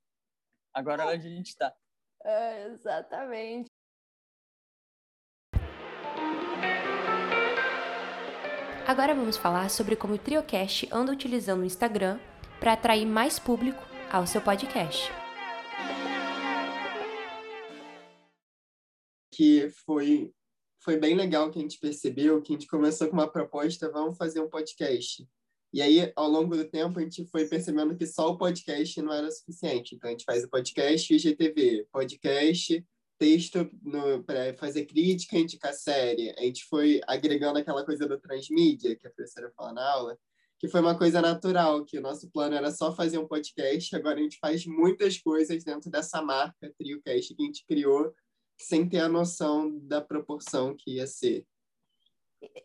Agora 0.74 1.06
olha 1.06 1.18
onde 1.18 1.28
a 1.28 1.32
gente 1.32 1.56
tá. 1.56 1.74
É, 2.24 2.68
exatamente. 2.68 3.70
Agora 8.88 9.16
vamos 9.16 9.36
falar 9.36 9.70
sobre 9.70 9.96
como 9.96 10.14
o 10.14 10.18
Triocast 10.18 10.88
anda 10.92 11.12
utilizando 11.12 11.62
o 11.62 11.66
Instagram 11.66 12.20
para 12.60 12.74
atrair 12.74 13.06
mais 13.06 13.40
público 13.40 13.82
ao 14.12 14.28
seu 14.28 14.42
podcast. 14.42 15.12
Que 19.32 19.70
foi, 19.86 20.32
foi 20.84 20.98
bem 20.98 21.16
legal 21.16 21.50
que 21.50 21.58
a 21.58 21.62
gente 21.62 21.80
percebeu 21.80 22.42
que 22.42 22.54
a 22.54 22.56
gente 22.56 22.68
começou 22.68 23.08
com 23.08 23.14
uma 23.14 23.32
proposta, 23.32 23.92
vamos 23.92 24.18
fazer 24.18 24.40
um 24.40 24.50
podcast. 24.50 25.28
E 25.75 25.81
aí, 25.81 26.09
ao 26.16 26.29
longo 26.29 26.55
do 26.55 26.64
tempo, 26.64 26.98
a 26.98 27.01
gente 27.01 27.25
foi 27.25 27.46
percebendo 27.50 27.98
que 27.98 28.07
só 28.07 28.29
o 28.29 28.38
podcast 28.38 29.01
não 29.01 29.11
era 29.11 29.29
suficiente. 29.29 29.94
Então, 29.94 30.07
a 30.07 30.11
gente 30.11 30.24
faz 30.24 30.42
o 30.46 30.50
podcast 30.50 31.14
e 31.14 31.20
GTV. 31.20 31.85
Podcast, 31.92 32.81
texto 33.20 33.70
para 34.25 34.53
fazer 34.53 34.85
crítica, 34.85 35.38
indicar 35.38 35.74
série. 35.74 36.33
A 36.38 36.44
gente 36.44 36.64
foi 36.70 37.01
agregando 37.05 37.59
aquela 37.59 37.83
coisa 37.83 38.07
do 38.07 38.18
transmídia, 38.18 38.96
que 38.96 39.05
a 39.05 39.09
professora 39.09 39.51
fala 39.53 39.74
na 39.74 39.85
aula, 39.85 40.18
que 40.57 40.70
foi 40.70 40.79
uma 40.79 40.98
coisa 40.98 41.22
natural, 41.22 41.83
que 41.83 41.98
o 41.98 42.01
nosso 42.01 42.31
plano 42.31 42.55
era 42.55 42.72
só 42.72 42.96
fazer 42.96 43.18
um 43.18 43.27
podcast, 43.27 43.94
agora 43.98 44.18
a 44.18 44.24
gente 44.24 44.40
faz 44.40 44.66
muitas 44.66 45.18
coisas 45.18 45.61
dentro 45.61 45.92
dessa 45.92 46.22
marca 46.22 46.74
TrioCast 46.79 47.35
que 47.35 47.44
a 47.44 47.46
gente 47.46 47.66
criou, 47.68 48.14
sem 48.57 48.88
ter 48.88 49.00
a 49.00 49.09
noção 49.09 49.77
da 49.79 50.00
proporção 50.00 50.74
que 50.74 50.96
ia 50.96 51.05
ser. 51.05 51.46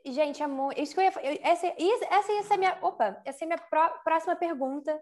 Gente, 0.05 0.43
amor, 0.43 0.77
isso 0.77 0.95
que 0.95 1.01
eu 1.01 1.05
ia, 1.05 1.41
essa, 1.43 1.67
essa 1.67 2.33
ia 2.33 2.43
ser 2.43 2.57
minha, 2.57 2.79
opa, 2.83 3.21
essa 3.25 3.45
é 3.45 3.47
minha 3.47 3.59
pró, 3.59 3.89
próxima 4.05 4.37
pergunta, 4.37 5.01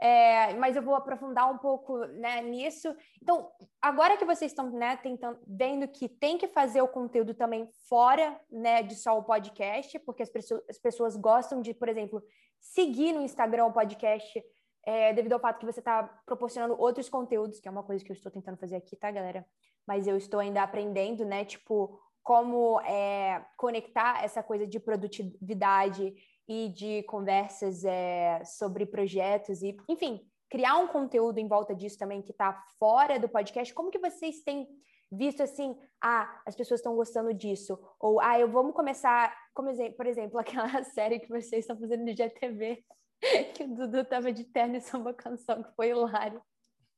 é, 0.00 0.54
mas 0.54 0.76
eu 0.76 0.82
vou 0.82 0.94
aprofundar 0.94 1.52
um 1.52 1.58
pouco 1.58 1.98
né, 2.06 2.40
nisso. 2.40 2.94
Então, 3.22 3.50
agora 3.82 4.16
que 4.16 4.24
vocês 4.24 4.50
estão 4.50 4.70
né, 4.70 4.96
tentando, 4.96 5.38
vendo 5.46 5.86
que 5.88 6.08
tem 6.08 6.38
que 6.38 6.48
fazer 6.48 6.80
o 6.80 6.88
conteúdo 6.88 7.34
também 7.34 7.68
fora 7.88 8.40
né, 8.50 8.82
de 8.82 8.94
só 8.94 9.18
o 9.18 9.24
podcast, 9.24 9.98
porque 10.00 10.22
as 10.22 10.30
pessoas, 10.30 10.62
as 10.68 10.78
pessoas 10.78 11.16
gostam 11.16 11.60
de, 11.60 11.74
por 11.74 11.88
exemplo, 11.88 12.22
seguir 12.60 13.12
no 13.12 13.20
Instagram 13.20 13.66
o 13.66 13.72
podcast, 13.72 14.42
é, 14.84 15.12
devido 15.12 15.34
ao 15.34 15.40
fato 15.40 15.58
que 15.58 15.66
você 15.66 15.80
está 15.80 16.02
proporcionando 16.24 16.80
outros 16.80 17.08
conteúdos, 17.08 17.60
que 17.60 17.68
é 17.68 17.70
uma 17.70 17.82
coisa 17.82 18.02
que 18.02 18.10
eu 18.10 18.16
estou 18.16 18.32
tentando 18.32 18.56
fazer 18.56 18.76
aqui, 18.76 18.96
tá, 18.96 19.10
galera? 19.10 19.44
Mas 19.86 20.06
eu 20.06 20.16
estou 20.16 20.40
ainda 20.40 20.62
aprendendo, 20.62 21.24
né? 21.26 21.44
Tipo, 21.44 22.00
como 22.22 22.80
é, 22.82 23.44
conectar 23.56 24.22
essa 24.24 24.42
coisa 24.42 24.66
de 24.66 24.78
produtividade 24.78 26.14
e 26.48 26.68
de 26.68 27.02
conversas 27.04 27.84
é, 27.84 28.42
sobre 28.44 28.84
projetos 28.84 29.62
e, 29.62 29.76
enfim, 29.88 30.20
criar 30.50 30.76
um 30.78 30.88
conteúdo 30.88 31.38
em 31.38 31.46
volta 31.46 31.74
disso 31.74 31.98
também 31.98 32.20
que 32.20 32.32
está 32.32 32.64
fora 32.78 33.18
do 33.18 33.28
podcast. 33.28 33.72
Como 33.72 33.90
que 33.90 33.98
vocês 33.98 34.42
têm 34.42 34.68
visto 35.10 35.42
assim, 35.42 35.76
ah, 36.00 36.42
as 36.46 36.54
pessoas 36.54 36.80
estão 36.80 36.94
gostando 36.94 37.34
disso, 37.34 37.78
ou 37.98 38.20
ah, 38.20 38.38
eu 38.38 38.48
vamos 38.48 38.74
começar, 38.74 39.36
como 39.52 39.70
por 39.96 40.06
exemplo, 40.06 40.38
aquela 40.40 40.82
série 40.84 41.18
que 41.18 41.28
vocês 41.28 41.64
estão 41.64 41.78
fazendo 41.78 42.04
no 42.04 42.16
GTV, 42.16 42.84
que 43.54 43.64
o 43.64 43.74
Dudu 43.74 44.04
tava 44.04 44.32
de 44.32 44.44
terno 44.44 44.76
e 44.76 44.80
samba 44.80 45.12
canção, 45.12 45.62
que 45.62 45.74
foi 45.74 45.90
hilário. 45.90 46.40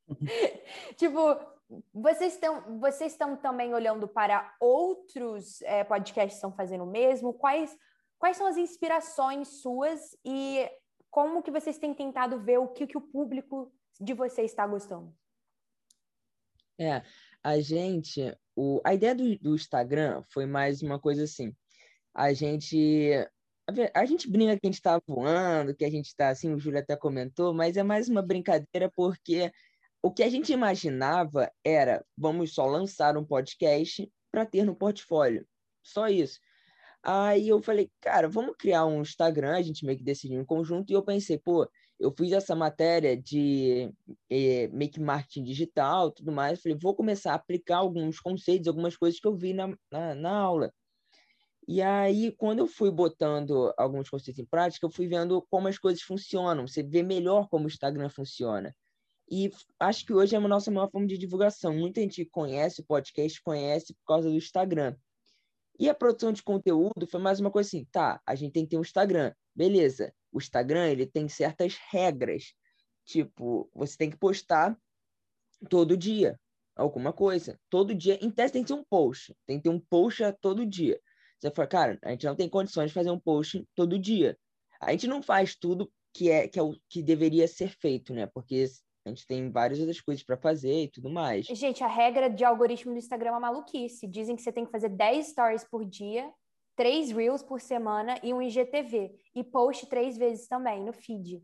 tipo, 0.96 1.18
vocês 1.92 2.34
estão 2.34 2.78
vocês 2.78 3.12
estão 3.12 3.36
também 3.36 3.74
olhando 3.74 4.06
para 4.06 4.54
outros 4.60 5.62
é, 5.62 5.84
podcasts 5.84 6.34
que 6.34 6.36
estão 6.36 6.52
fazendo 6.52 6.84
o 6.84 6.90
mesmo? 6.90 7.32
Quais 7.34 7.76
quais 8.18 8.36
são 8.36 8.46
as 8.46 8.56
inspirações 8.56 9.48
suas 9.60 10.16
e 10.24 10.70
como 11.10 11.42
que 11.42 11.50
vocês 11.50 11.78
têm 11.78 11.92
tentado 11.92 12.38
ver 12.40 12.58
o 12.58 12.68
que, 12.68 12.86
que 12.86 12.96
o 12.96 13.00
público 13.00 13.72
de 14.00 14.14
vocês 14.14 14.50
está 14.50 14.66
gostando? 14.66 15.14
É, 16.78 17.02
a 17.42 17.60
gente, 17.60 18.36
o, 18.56 18.80
a 18.84 18.94
ideia 18.94 19.14
do, 19.14 19.38
do 19.38 19.54
Instagram 19.54 20.22
foi 20.30 20.46
mais 20.46 20.82
uma 20.82 20.98
coisa 20.98 21.24
assim. 21.24 21.54
A 22.14 22.32
gente 22.32 23.10
a 23.94 24.04
gente 24.04 24.28
brinca 24.28 24.58
que 24.58 24.66
a 24.66 24.68
gente 24.68 24.74
está 24.74 25.00
voando, 25.06 25.74
que 25.74 25.84
a 25.84 25.90
gente 25.90 26.06
está 26.06 26.28
assim, 26.28 26.52
o 26.52 26.58
Júlio 26.58 26.80
até 26.80 26.96
comentou, 26.96 27.54
mas 27.54 27.76
é 27.76 27.82
mais 27.82 28.08
uma 28.08 28.20
brincadeira 28.20 28.90
porque 28.94 29.52
o 30.02 30.10
que 30.12 30.22
a 30.22 30.28
gente 30.28 30.52
imaginava 30.52 31.50
era 31.64 32.04
vamos 32.16 32.52
só 32.54 32.66
lançar 32.66 33.16
um 33.16 33.24
podcast 33.24 34.10
para 34.30 34.44
ter 34.44 34.64
no 34.64 34.74
portfólio. 34.74 35.46
Só 35.82 36.08
isso. 36.08 36.40
Aí 37.02 37.48
eu 37.48 37.60
falei, 37.62 37.90
cara, 38.00 38.28
vamos 38.28 38.56
criar 38.56 38.86
um 38.86 39.02
Instagram, 39.02 39.56
a 39.56 39.62
gente 39.62 39.84
meio 39.84 39.98
que 39.98 40.04
decidiu 40.04 40.40
em 40.40 40.44
conjunto, 40.44 40.90
e 40.90 40.94
eu 40.94 41.02
pensei, 41.02 41.38
pô, 41.38 41.68
eu 41.98 42.12
fiz 42.16 42.32
essa 42.32 42.54
matéria 42.54 43.16
de 43.16 43.92
eh, 44.30 44.68
make 44.72 45.00
marketing 45.00 45.44
digital 45.44 46.10
tudo 46.12 46.32
mais, 46.32 46.62
falei, 46.62 46.78
vou 46.80 46.94
começar 46.94 47.32
a 47.32 47.36
aplicar 47.36 47.78
alguns 47.78 48.20
conceitos, 48.20 48.68
algumas 48.68 48.96
coisas 48.96 49.18
que 49.20 49.26
eu 49.26 49.36
vi 49.36 49.52
na, 49.52 49.68
na, 49.90 50.14
na 50.14 50.30
aula. 50.30 50.72
E 51.66 51.80
aí, 51.80 52.32
quando 52.32 52.60
eu 52.60 52.66
fui 52.66 52.90
botando 52.90 53.72
alguns 53.76 54.08
conceitos 54.10 54.40
em 54.40 54.46
prática, 54.46 54.86
eu 54.86 54.90
fui 54.90 55.06
vendo 55.06 55.42
como 55.50 55.68
as 55.68 55.78
coisas 55.78 56.02
funcionam, 56.02 56.66
você 56.66 56.82
vê 56.82 57.02
melhor 57.02 57.48
como 57.48 57.64
o 57.64 57.68
Instagram 57.68 58.08
funciona. 58.08 58.74
E 59.30 59.50
acho 59.80 60.04
que 60.04 60.12
hoje 60.12 60.34
é 60.34 60.38
a 60.38 60.40
nossa 60.40 60.70
maior 60.70 60.90
forma 60.90 61.06
de 61.06 61.16
divulgação. 61.16 61.74
Muita 61.74 62.00
gente 62.00 62.24
conhece 62.26 62.80
o 62.80 62.84
podcast, 62.84 63.40
conhece 63.42 63.94
por 63.94 64.04
causa 64.06 64.28
do 64.28 64.36
Instagram. 64.36 64.94
E 65.78 65.88
a 65.88 65.94
produção 65.94 66.32
de 66.32 66.42
conteúdo 66.42 67.06
foi 67.06 67.20
mais 67.20 67.40
uma 67.40 67.50
coisa 67.50 67.68
assim, 67.68 67.84
tá, 67.90 68.20
a 68.26 68.34
gente 68.34 68.52
tem 68.52 68.64
que 68.64 68.70
ter 68.70 68.78
um 68.78 68.82
Instagram. 68.82 69.32
Beleza, 69.54 70.14
o 70.30 70.38
Instagram 70.38 70.88
ele 70.88 71.06
tem 71.06 71.28
certas 71.28 71.76
regras. 71.90 72.54
Tipo, 73.04 73.70
você 73.74 73.96
tem 73.96 74.10
que 74.10 74.16
postar 74.16 74.78
todo 75.68 75.96
dia 75.96 76.38
alguma 76.76 77.12
coisa. 77.12 77.58
Todo 77.68 77.94
dia, 77.94 78.18
em 78.24 78.30
teste 78.30 78.54
tem 78.54 78.62
que 78.62 78.68
ter 78.68 78.78
um 78.78 78.84
post. 78.84 79.34
Tem 79.46 79.56
que 79.56 79.64
ter 79.64 79.70
um 79.70 79.80
post 79.80 80.22
todo 80.40 80.66
dia. 80.66 81.00
Você 81.38 81.50
fala, 81.50 81.68
cara, 81.68 81.98
a 82.02 82.10
gente 82.10 82.26
não 82.26 82.36
tem 82.36 82.48
condições 82.48 82.88
de 82.88 82.94
fazer 82.94 83.10
um 83.10 83.18
post 83.18 83.66
todo 83.74 83.98
dia. 83.98 84.38
A 84.80 84.92
gente 84.92 85.06
não 85.06 85.22
faz 85.22 85.56
tudo 85.56 85.92
que 86.14 86.30
é 86.30 86.46
que 86.46 86.58
é 86.58 86.62
o 86.62 86.76
que 86.88 87.02
deveria 87.02 87.48
ser 87.48 87.68
feito, 87.68 88.12
né? 88.12 88.26
Porque 88.26 88.66
a 89.04 89.08
gente 89.08 89.26
tem 89.26 89.50
várias 89.50 89.80
outras 89.80 90.00
coisas 90.00 90.22
para 90.22 90.36
fazer 90.36 90.84
e 90.84 90.88
tudo 90.88 91.10
mais. 91.10 91.46
Gente, 91.46 91.82
a 91.82 91.88
regra 91.88 92.30
de 92.30 92.44
algoritmo 92.44 92.92
do 92.92 92.98
Instagram 92.98 93.30
é 93.30 93.32
uma 93.32 93.40
maluquice. 93.40 94.06
Dizem 94.06 94.36
que 94.36 94.42
você 94.42 94.52
tem 94.52 94.64
que 94.64 94.70
fazer 94.70 94.88
10 94.88 95.26
stories 95.28 95.64
por 95.64 95.84
dia, 95.84 96.30
três 96.76 97.10
Reels 97.10 97.42
por 97.42 97.60
semana 97.60 98.18
e 98.22 98.32
um 98.32 98.40
IGTV. 98.40 99.12
E 99.34 99.42
post 99.42 99.86
três 99.86 100.16
vezes 100.16 100.46
também 100.46 100.84
no 100.84 100.92
feed. 100.92 101.42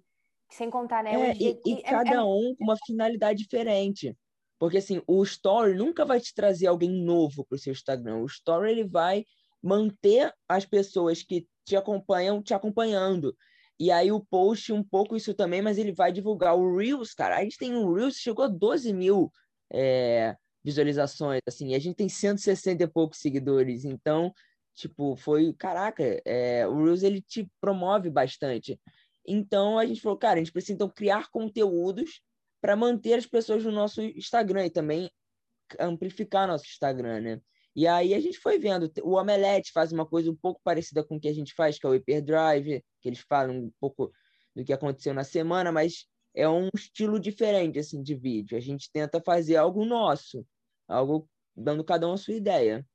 Sem 0.50 0.70
contar, 0.70 1.02
né? 1.02 1.30
É, 1.30 1.36
e, 1.36 1.60
e 1.66 1.72
é, 1.74 1.82
cada 1.82 2.14
é... 2.14 2.22
um 2.22 2.54
com 2.56 2.64
uma 2.64 2.76
finalidade 2.86 3.40
diferente. 3.40 4.16
Porque 4.58 4.78
assim, 4.78 5.02
o 5.06 5.22
story 5.22 5.74
nunca 5.74 6.04
vai 6.04 6.20
te 6.20 6.34
trazer 6.34 6.66
alguém 6.66 6.90
novo 6.90 7.44
para 7.44 7.56
o 7.56 7.58
seu 7.58 7.72
Instagram. 7.72 8.18
O 8.18 8.26
story 8.26 8.70
ele 8.70 8.84
vai 8.84 9.24
manter 9.62 10.32
as 10.48 10.64
pessoas 10.64 11.22
que 11.22 11.46
te 11.64 11.76
acompanham 11.76 12.42
te 12.42 12.54
acompanhando. 12.54 13.36
E 13.78 13.90
aí 13.90 14.10
o 14.10 14.20
post 14.20 14.72
um 14.72 14.82
pouco 14.82 15.14
isso 15.16 15.32
também, 15.34 15.62
mas 15.62 15.78
ele 15.78 15.92
vai 15.92 16.10
divulgar 16.10 16.56
o 16.56 16.76
Reels, 16.76 17.14
cara. 17.14 17.36
A 17.36 17.42
gente 17.42 17.56
tem 17.56 17.74
um 17.74 17.92
Reels 17.92 18.16
chegou 18.16 18.44
a 18.44 18.48
12 18.48 18.92
mil 18.92 19.32
é, 19.72 20.36
visualizações, 20.64 21.40
assim, 21.46 21.68
e 21.68 21.74
a 21.74 21.78
gente 21.78 21.96
tem 21.96 22.08
160 22.08 22.82
e 22.82 22.86
poucos 22.88 23.20
seguidores. 23.20 23.84
Então, 23.84 24.32
tipo, 24.74 25.16
foi, 25.16 25.52
caraca, 25.52 26.02
é, 26.24 26.66
o 26.66 26.84
Reels 26.84 27.02
ele 27.02 27.20
te 27.20 27.48
promove 27.60 28.10
bastante. 28.10 28.80
Então 29.26 29.78
a 29.78 29.86
gente 29.86 30.00
falou, 30.00 30.18
cara, 30.18 30.36
a 30.36 30.38
gente 30.38 30.52
precisa 30.52 30.72
então 30.72 30.88
criar 30.88 31.28
conteúdos 31.30 32.20
para 32.60 32.74
manter 32.74 33.14
as 33.14 33.26
pessoas 33.26 33.64
no 33.64 33.70
nosso 33.70 34.02
Instagram 34.02 34.66
e 34.66 34.70
também 34.70 35.10
amplificar 35.78 36.48
nosso 36.48 36.64
Instagram, 36.64 37.20
né? 37.20 37.40
E 37.76 37.86
aí 37.86 38.14
a 38.14 38.20
gente 38.20 38.38
foi 38.38 38.58
vendo, 38.58 38.90
o 39.02 39.14
Omelete 39.14 39.72
faz 39.72 39.92
uma 39.92 40.04
coisa 40.04 40.30
um 40.30 40.36
pouco 40.36 40.60
parecida 40.64 41.04
com 41.04 41.16
o 41.16 41.20
que 41.20 41.28
a 41.28 41.32
gente 41.32 41.54
faz, 41.54 41.78
que 41.78 41.86
é 41.86 41.88
o 41.88 41.92
Hyperdrive, 41.92 42.84
que 43.00 43.08
eles 43.08 43.20
falam 43.20 43.56
um 43.56 43.72
pouco 43.78 44.12
do 44.54 44.64
que 44.64 44.72
aconteceu 44.72 45.14
na 45.14 45.22
semana, 45.22 45.70
mas 45.70 46.06
é 46.34 46.48
um 46.48 46.68
estilo 46.74 47.20
diferente 47.20 47.78
assim 47.78 48.02
de 48.02 48.14
vídeo. 48.14 48.56
A 48.56 48.60
gente 48.60 48.90
tenta 48.90 49.20
fazer 49.20 49.56
algo 49.56 49.84
nosso, 49.84 50.44
algo 50.88 51.28
dando 51.56 51.84
cada 51.84 52.08
um 52.08 52.12
a 52.12 52.16
sua 52.16 52.34
ideia. 52.34 52.86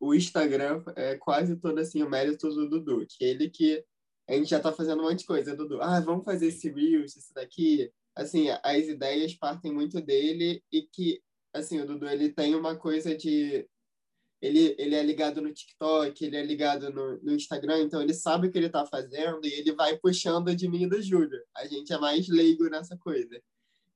O 0.00 0.14
Instagram 0.14 0.82
é 0.94 1.16
quase 1.16 1.56
todo 1.56 1.78
assim 1.78 2.02
o 2.02 2.10
mérito 2.10 2.48
do 2.50 2.68
Dudu, 2.68 3.06
que 3.06 3.24
ele 3.24 3.50
que 3.50 3.84
a 4.28 4.34
gente 4.34 4.50
já 4.50 4.60
tá 4.60 4.72
fazendo 4.72 5.00
um 5.00 5.08
monte 5.08 5.20
de 5.20 5.26
coisa, 5.26 5.56
Dudu. 5.56 5.80
Ah, 5.80 6.00
vamos 6.00 6.24
fazer 6.24 6.48
esse 6.48 6.70
Reels, 6.70 7.16
isso 7.16 7.32
daqui. 7.32 7.90
Assim, 8.14 8.48
as 8.62 8.86
ideias 8.86 9.34
partem 9.34 9.72
muito 9.72 10.00
dele 10.00 10.62
e 10.70 10.82
que, 10.82 11.22
assim, 11.58 11.80
o 11.80 11.86
Dudu, 11.86 12.08
ele 12.08 12.30
tem 12.30 12.54
uma 12.54 12.76
coisa 12.76 13.16
de... 13.16 13.68
Ele, 14.40 14.74
ele 14.78 14.94
é 14.94 15.02
ligado 15.02 15.40
no 15.40 15.52
TikTok, 15.52 16.24
ele 16.24 16.36
é 16.36 16.42
ligado 16.44 16.92
no, 16.92 17.18
no 17.22 17.32
Instagram, 17.32 17.82
então 17.82 18.00
ele 18.00 18.14
sabe 18.14 18.46
o 18.46 18.50
que 18.52 18.56
ele 18.56 18.68
tá 18.68 18.86
fazendo 18.86 19.44
e 19.44 19.52
ele 19.52 19.72
vai 19.72 19.96
puxando 19.96 20.54
de 20.54 20.68
mim 20.68 20.84
e 20.84 20.88
do 20.88 21.02
Júlio. 21.02 21.40
A 21.56 21.66
gente 21.66 21.92
é 21.92 21.98
mais 21.98 22.28
leigo 22.28 22.68
nessa 22.68 22.96
coisa. 22.96 23.42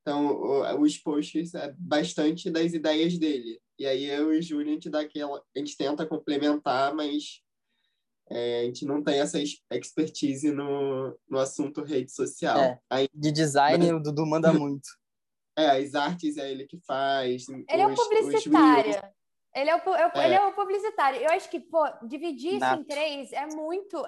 Então, 0.00 0.80
os 0.80 0.98
posts 0.98 1.54
é 1.54 1.72
bastante 1.78 2.50
das 2.50 2.72
ideias 2.72 3.16
dele. 3.16 3.60
E 3.78 3.86
aí 3.86 4.04
eu 4.04 4.34
e 4.34 4.38
o 4.38 4.42
Júlio, 4.42 4.68
a 4.68 4.72
gente 4.72 4.90
dá 4.90 5.00
aquela... 5.00 5.38
A 5.38 5.58
gente 5.58 5.76
tenta 5.76 6.04
complementar, 6.04 6.92
mas 6.92 7.40
é, 8.28 8.62
a 8.62 8.64
gente 8.64 8.84
não 8.84 9.00
tem 9.00 9.20
essa 9.20 9.38
expertise 9.70 10.50
no, 10.50 11.16
no 11.28 11.38
assunto 11.38 11.84
rede 11.84 12.10
social. 12.10 12.58
É, 12.90 13.06
de 13.14 13.30
design, 13.30 13.78
mas, 13.78 13.94
o 13.94 14.02
Dudu 14.02 14.26
manda 14.26 14.52
muito. 14.52 14.88
É, 15.56 15.82
as 15.82 15.94
artes 15.94 16.36
é 16.36 16.50
ele 16.50 16.66
que 16.66 16.78
faz. 16.86 17.48
Ele 17.48 17.64
os, 17.68 17.70
é 17.70 17.86
o 17.86 17.94
publicitário. 17.94 18.90
Ele 19.54 19.70
é 19.70 19.76
o, 19.76 19.94
é. 19.94 20.24
ele 20.24 20.34
é 20.34 20.46
o 20.46 20.52
publicitário. 20.52 21.20
Eu 21.20 21.30
acho 21.30 21.50
que, 21.50 21.60
pô, 21.60 21.84
dividir 22.06 22.54
isso 22.54 22.74
em 22.74 22.84
três 22.84 23.32
é 23.32 23.46
muito, 23.46 24.02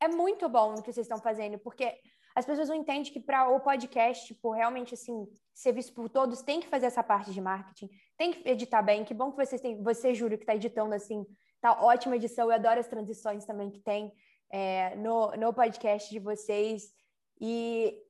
é 0.00 0.08
muito 0.08 0.48
bom 0.48 0.72
no 0.72 0.82
que 0.82 0.92
vocês 0.92 1.06
estão 1.06 1.18
fazendo, 1.18 1.58
porque 1.58 1.94
as 2.36 2.44
pessoas 2.44 2.68
não 2.68 2.76
entendem 2.76 3.10
que 3.10 3.18
para 3.18 3.48
o 3.48 3.60
podcast, 3.60 4.26
tipo, 4.26 4.52
realmente, 4.52 4.94
assim, 4.94 5.26
ser 5.54 5.72
visto 5.72 5.92
por 5.94 6.08
todos, 6.08 6.42
tem 6.42 6.60
que 6.60 6.68
fazer 6.68 6.86
essa 6.86 7.02
parte 7.02 7.32
de 7.32 7.40
marketing, 7.40 7.88
tem 8.16 8.32
que 8.32 8.48
editar 8.48 8.82
bem. 8.82 9.04
Que 9.04 9.14
bom 9.14 9.30
que 9.30 9.44
vocês 9.44 9.60
têm, 9.60 9.82
você, 9.82 10.14
Júlio, 10.14 10.36
que 10.36 10.44
está 10.44 10.54
editando, 10.54 10.94
assim, 10.94 11.24
Tá 11.60 11.72
ótima 11.82 12.16
edição, 12.16 12.46
eu 12.46 12.54
adoro 12.54 12.78
as 12.78 12.86
transições 12.86 13.44
também 13.44 13.70
que 13.70 13.80
tem 13.80 14.12
é, 14.50 14.94
no, 14.96 15.32
no 15.32 15.52
podcast 15.52 16.08
de 16.08 16.20
vocês. 16.20 16.92
E, 17.40 18.00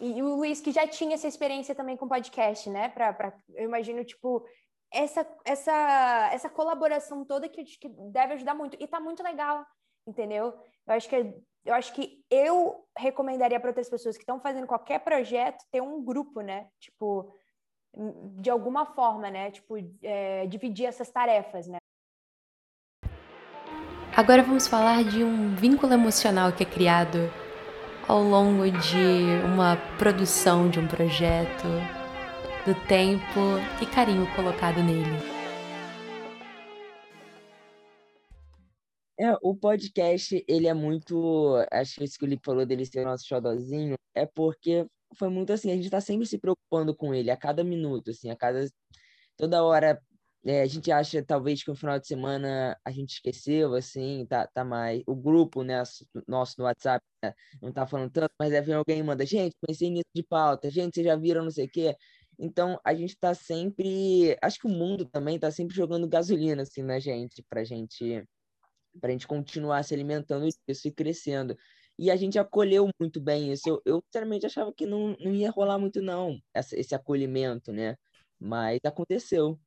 e, 0.00 0.22
o 0.22 0.36
Luiz, 0.36 0.60
que 0.60 0.72
já 0.72 0.86
tinha 0.86 1.14
essa 1.14 1.26
experiência 1.26 1.74
também 1.74 1.96
com 1.96 2.08
podcast, 2.08 2.68
né? 2.68 2.88
Pra, 2.90 3.12
pra, 3.12 3.32
eu 3.54 3.64
imagino, 3.64 4.04
tipo, 4.04 4.46
essa, 4.92 5.26
essa, 5.44 6.30
essa 6.32 6.50
colaboração 6.50 7.24
toda 7.24 7.48
que, 7.48 7.64
que 7.64 7.88
deve 7.88 8.34
ajudar 8.34 8.54
muito. 8.54 8.76
E 8.78 8.86
tá 8.86 9.00
muito 9.00 9.22
legal, 9.22 9.64
entendeu? 10.06 10.54
Eu 10.86 10.94
acho 10.94 11.08
que 11.08 11.34
eu 11.64 11.74
acho 11.74 11.92
que 11.94 12.24
eu 12.30 12.86
recomendaria 12.96 13.58
para 13.58 13.70
outras 13.70 13.90
pessoas 13.90 14.16
que 14.16 14.22
estão 14.22 14.40
fazendo 14.40 14.68
qualquer 14.68 15.00
projeto 15.00 15.64
ter 15.72 15.80
um 15.80 16.00
grupo, 16.00 16.40
né? 16.40 16.68
Tipo, 16.78 17.34
de 18.38 18.48
alguma 18.48 18.86
forma, 18.86 19.28
né? 19.30 19.50
Tipo, 19.50 19.74
é, 20.00 20.46
dividir 20.46 20.86
essas 20.86 21.10
tarefas, 21.10 21.66
né? 21.66 21.78
Agora 24.16 24.42
vamos 24.42 24.68
falar 24.68 25.02
de 25.02 25.24
um 25.24 25.56
vínculo 25.56 25.92
emocional 25.92 26.52
que 26.52 26.62
é 26.62 26.66
criado 26.66 27.18
ao 28.08 28.22
longo 28.22 28.70
de 28.70 29.44
uma 29.44 29.76
produção 29.98 30.70
de 30.70 30.78
um 30.78 30.86
projeto, 30.86 31.66
do 32.64 32.74
tempo 32.86 33.40
e 33.82 33.86
carinho 33.86 34.26
colocado 34.34 34.82
nele. 34.82 35.36
É, 39.18 39.32
o 39.42 39.56
podcast, 39.56 40.44
ele 40.46 40.66
é 40.66 40.74
muito. 40.74 41.56
Acho 41.72 41.96
que 41.96 42.04
isso 42.04 42.18
que 42.18 42.24
o 42.24 42.28
Lipe 42.28 42.44
falou 42.44 42.66
dele 42.66 42.84
ser 42.84 43.00
o 43.00 43.04
nosso 43.04 43.26
xodozinho, 43.26 43.96
é 44.14 44.26
porque 44.26 44.86
foi 45.14 45.28
muito 45.28 45.52
assim, 45.52 45.70
a 45.70 45.76
gente 45.76 45.88
tá 45.88 46.00
sempre 46.00 46.26
se 46.26 46.38
preocupando 46.38 46.94
com 46.94 47.14
ele, 47.14 47.30
a 47.30 47.36
cada 47.36 47.64
minuto, 47.64 48.10
assim, 48.10 48.30
a 48.30 48.36
cada. 48.36 48.66
Toda 49.36 49.62
hora 49.64 50.00
é, 50.46 50.62
a 50.62 50.66
gente 50.66 50.92
acha 50.92 51.22
talvez 51.24 51.62
que 51.62 51.68
no 51.70 51.74
final 51.76 51.98
de 51.98 52.06
semana 52.06 52.78
a 52.84 52.90
gente 52.92 53.14
esqueceu, 53.14 53.74
assim, 53.74 54.24
tá, 54.26 54.46
tá 54.46 54.64
mais. 54.64 55.02
O 55.04 55.14
grupo 55.16 55.64
né, 55.64 55.82
nosso 56.28 56.54
no 56.58 56.64
WhatsApp 56.64 57.04
né, 57.22 57.34
não 57.60 57.72
tá 57.72 57.84
falando 57.84 58.12
tanto, 58.12 58.30
mas 58.38 58.50
deve 58.50 58.66
vir 58.66 58.74
alguém 58.74 59.02
manda, 59.02 59.26
gente, 59.26 59.56
pensei 59.60 59.90
nisso 59.90 60.04
de 60.14 60.22
pauta, 60.22 60.70
gente, 60.70 60.94
vocês 60.94 61.06
já 61.06 61.16
viram 61.16 61.42
não 61.42 61.50
sei 61.50 61.66
o 61.66 61.70
quê. 61.70 61.96
Então 62.38 62.80
a 62.84 62.94
gente 62.94 63.16
tá 63.18 63.34
sempre. 63.34 64.36
Acho 64.40 64.60
que 64.60 64.66
o 64.66 64.70
mundo 64.70 65.04
também 65.06 65.38
tá 65.38 65.50
sempre 65.50 65.74
jogando 65.74 66.08
gasolina, 66.08 66.62
assim, 66.62 66.82
na 66.82 67.00
gente, 67.00 67.42
pra 67.48 67.64
gente, 67.64 68.24
pra 69.00 69.10
gente 69.10 69.26
continuar 69.26 69.82
se 69.84 69.94
alimentando 69.94 70.46
disso 70.68 70.88
e 70.88 70.92
crescendo. 70.92 71.56
E 71.98 72.10
a 72.10 72.16
gente 72.16 72.38
acolheu 72.38 72.88
muito 73.00 73.20
bem 73.20 73.52
isso. 73.52 73.68
Eu, 73.68 73.82
eu 73.84 74.02
sinceramente 74.06 74.46
achava 74.46 74.72
que 74.72 74.86
não, 74.86 75.16
não 75.20 75.34
ia 75.34 75.50
rolar 75.50 75.78
muito, 75.78 76.00
não, 76.02 76.38
essa, 76.54 76.78
esse 76.78 76.94
acolhimento, 76.94 77.72
né? 77.72 77.96
Mas 78.38 78.80
aconteceu 78.84 79.58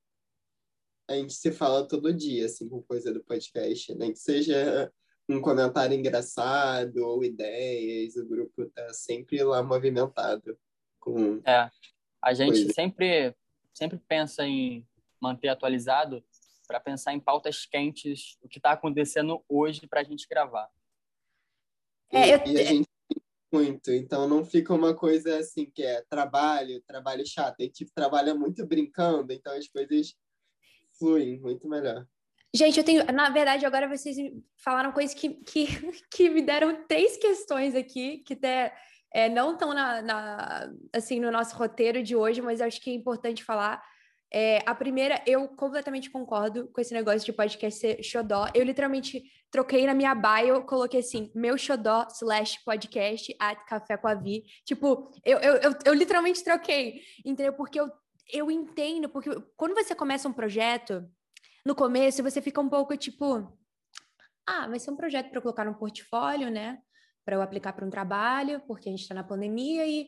a 1.10 1.16
gente 1.16 1.34
se 1.34 1.52
fala 1.52 1.88
todo 1.88 2.14
dia, 2.14 2.46
assim, 2.46 2.70
com 2.70 2.84
coisa 2.84 3.12
do 3.12 3.24
podcast, 3.24 3.94
nem 3.96 4.10
né? 4.10 4.14
que 4.14 4.20
seja 4.20 4.92
um 5.28 5.42
comentário 5.42 5.98
engraçado 5.98 6.98
ou 6.98 7.24
ideias, 7.24 8.16
o 8.16 8.26
grupo 8.26 8.66
tá 8.68 8.94
sempre 8.94 9.44
lá 9.44 9.64
movimentado 9.64 10.58
com 11.00 11.42
É, 11.46 11.70
a 12.22 12.34
gente 12.34 12.60
coisa. 12.60 12.74
sempre 12.74 13.36
sempre 13.74 14.00
pensa 14.08 14.46
em 14.46 14.86
manter 15.22 15.48
atualizado 15.48 16.24
para 16.68 16.80
pensar 16.80 17.14
em 17.14 17.20
pautas 17.20 17.66
quentes, 17.66 18.38
o 18.42 18.48
que 18.48 18.60
está 18.60 18.72
acontecendo 18.72 19.44
hoje 19.50 19.88
para 19.88 20.02
a 20.02 20.04
gente 20.04 20.28
gravar. 20.28 20.70
É, 22.12 22.28
e, 22.28 22.32
eu... 22.32 22.42
e 22.46 22.60
a 22.60 22.64
gente 22.64 22.90
muito, 23.52 23.92
então 23.92 24.28
não 24.28 24.46
fica 24.46 24.74
uma 24.76 24.94
coisa 24.94 25.40
assim 25.40 25.66
que 25.66 25.82
é 25.82 26.04
trabalho, 26.08 26.84
trabalho 26.86 27.26
chato, 27.26 27.56
a 27.60 27.64
gente 27.64 27.86
trabalha 27.96 28.36
muito 28.36 28.64
brincando, 28.68 29.34
então 29.34 29.52
as 29.54 29.68
coisas 29.68 30.14
fluem 31.00 31.40
muito 31.40 31.68
melhor. 31.68 32.06
Gente, 32.54 32.80
eu 32.80 32.84
tenho, 32.84 33.06
na 33.12 33.30
verdade, 33.30 33.66
agora 33.66 33.88
vocês 33.88 34.18
falaram 34.58 34.92
coisas 34.92 35.14
que, 35.14 35.30
que, 35.30 35.68
que 36.12 36.30
me 36.30 36.42
deram 36.42 36.84
três 36.88 37.16
questões 37.18 37.76
aqui, 37.76 38.20
que 38.20 38.34
até 38.34 38.74
é, 39.14 39.30
não 39.30 39.54
estão 39.54 39.74
na, 39.74 40.02
na, 40.02 40.72
assim, 40.94 41.20
no 41.20 41.32
nosso 41.32 41.56
roteiro 41.56 42.02
de 42.02 42.16
hoje, 42.16 42.42
mas 42.42 42.62
acho 42.62 42.82
que 42.82 42.90
é 42.90 42.94
importante 42.94 43.44
falar. 43.44 43.82
É, 44.32 44.60
a 44.66 44.76
primeira, 44.76 45.22
eu 45.26 45.48
completamente 45.48 46.10
concordo 46.10 46.68
com 46.68 46.80
esse 46.82 46.94
negócio 46.94 47.26
de 47.26 47.34
podcast 47.34 47.80
ser 47.80 48.04
xodó. 48.04 48.48
Eu 48.54 48.64
literalmente 48.64 49.24
troquei 49.50 49.88
na 49.88 49.96
minha 49.96 50.14
bio, 50.14 50.64
coloquei 50.64 51.00
assim, 51.00 51.32
meu 51.34 51.58
xodó 51.58 52.08
slash 52.14 52.64
podcast 52.64 53.36
at 53.40 53.60
café 53.66 53.98
com 53.98 54.08
a 54.08 54.14
Vi. 54.14 54.44
Tipo, 54.66 55.12
eu, 55.26 55.40
eu, 55.40 55.56
eu, 55.56 55.72
eu 55.86 55.94
literalmente 55.94 56.44
troquei, 56.44 57.02
entendeu? 57.26 57.54
Porque 57.54 57.80
eu 57.80 57.92
eu 58.30 58.52
entendo, 58.52 59.10
porque 59.10 59.30
quando 59.58 59.74
você 59.74 59.96
começa 59.96 60.28
um 60.28 60.34
projeto, 60.34 61.10
no 61.66 61.76
começo 61.76 62.24
você 62.24 62.42
fica 62.42 62.62
um 62.62 62.70
pouco 62.70 62.96
tipo, 62.96 63.52
ah, 64.48 64.68
vai 64.68 64.80
ser 64.80 64.92
um 64.92 64.96
projeto 64.96 65.30
para 65.30 65.42
colocar 65.42 65.66
no 65.66 65.76
portfólio, 65.76 66.50
né? 66.50 66.80
Para 67.26 67.36
eu 67.36 67.42
aplicar 67.42 67.74
para 67.74 67.86
um 67.86 67.90
trabalho, 67.90 68.62
porque 68.68 68.90
a 68.90 68.92
gente 68.92 69.02
está 69.02 69.14
na 69.14 69.24
pandemia 69.24 69.86
e 69.86 70.08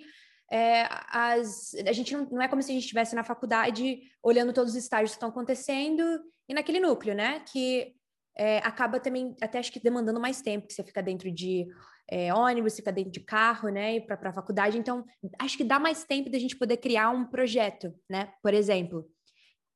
é, 0.51 0.88
as, 1.07 1.73
a 1.88 1.93
gente 1.93 2.13
não, 2.13 2.25
não, 2.25 2.41
é 2.41 2.47
como 2.47 2.62
se 2.62 2.71
a 2.71 2.73
gente 2.73 2.84
estivesse 2.84 3.15
na 3.15 3.23
faculdade 3.23 4.01
olhando 4.21 4.53
todos 4.53 4.73
os 4.73 4.77
estágios 4.77 5.12
que 5.12 5.17
estão 5.17 5.29
acontecendo 5.29 6.03
e 6.47 6.53
naquele 6.53 6.79
núcleo, 6.79 7.15
né? 7.15 7.39
Que 7.51 7.95
é, 8.38 8.58
acaba 8.60 9.00
também, 9.00 9.36
até 9.41 9.60
acho 9.60 9.72
que 9.72 9.80
demandando 9.80 10.20
mais 10.20 10.41
tempo, 10.41 10.67
que 10.67 10.74
você 10.74 10.84
fica 10.84 11.02
dentro 11.02 11.32
de 11.32 11.67
é, 12.10 12.34
ônibus, 12.34 12.76
fica 12.76 12.91
dentro 12.91 13.12
de 13.12 13.20
carro, 13.22 13.70
né, 13.70 14.00
para 14.02 14.30
a 14.30 14.34
faculdade. 14.34 14.78
Então, 14.78 15.06
acho 15.39 15.58
que 15.58 15.63
dá 15.63 15.80
mais 15.80 16.04
tempo 16.04 16.30
da 16.30 16.39
gente 16.39 16.58
poder 16.58 16.78
criar 16.78 17.10
um 17.10 17.26
projeto, 17.26 17.94
né? 18.10 18.34
Por 18.41 18.54
exemplo, 18.54 19.10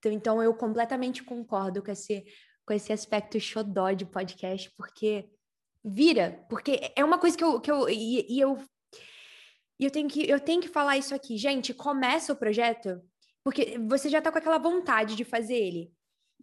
Então, 0.06 0.44
eu 0.44 0.54
completamente 0.54 1.24
concordo 1.24 1.82
com 1.82 1.91
esse, 1.91 2.24
com 2.65 2.74
esse 2.74 2.94
aspecto 2.94 3.39
xodó 3.39 3.91
de 3.91 4.06
podcast, 4.06 4.72
porque 4.78 5.30
vira, 5.84 6.46
porque 6.50 6.91
é 6.96 7.04
uma 7.04 7.18
coisa 7.18 7.38
que 7.38 7.44
eu, 7.44 7.60
que 7.60 7.72
eu 7.72 7.89
e, 7.89 8.26
e 8.30 8.39
eu 8.39 8.58
e 9.80 9.86
eu 9.86 9.91
tenho 9.91 10.08
que 10.08 10.30
eu 10.30 10.39
tenho 10.39 10.62
que 10.62 10.68
falar 10.68 10.98
isso 10.98 11.13
aqui, 11.13 11.38
gente, 11.38 11.74
começa 11.74 12.34
o 12.34 12.36
projeto, 12.36 13.02
porque 13.44 13.78
você 13.80 14.10
já 14.10 14.22
tá 14.22 14.32
com 14.32 14.38
aquela 14.38 14.58
vontade 14.58 15.15
de 15.15 15.24
fazer 15.24 15.56
ele. 15.56 15.91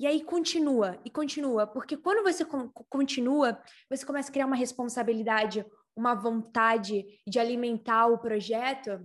E 0.02 0.06
aí 0.08 0.20
continua 0.20 1.00
e 1.04 1.10
continua, 1.10 1.64
porque 1.64 1.96
quando 1.96 2.24
você 2.24 2.44
continua, 2.90 3.62
você 3.88 4.04
começa 4.04 4.30
a 4.30 4.32
criar 4.32 4.46
uma 4.46 4.56
responsabilidade, 4.56 5.64
uma 5.94 6.12
vontade 6.12 7.04
de 7.24 7.38
alimentar 7.38 8.08
o 8.08 8.18
projeto 8.18 8.98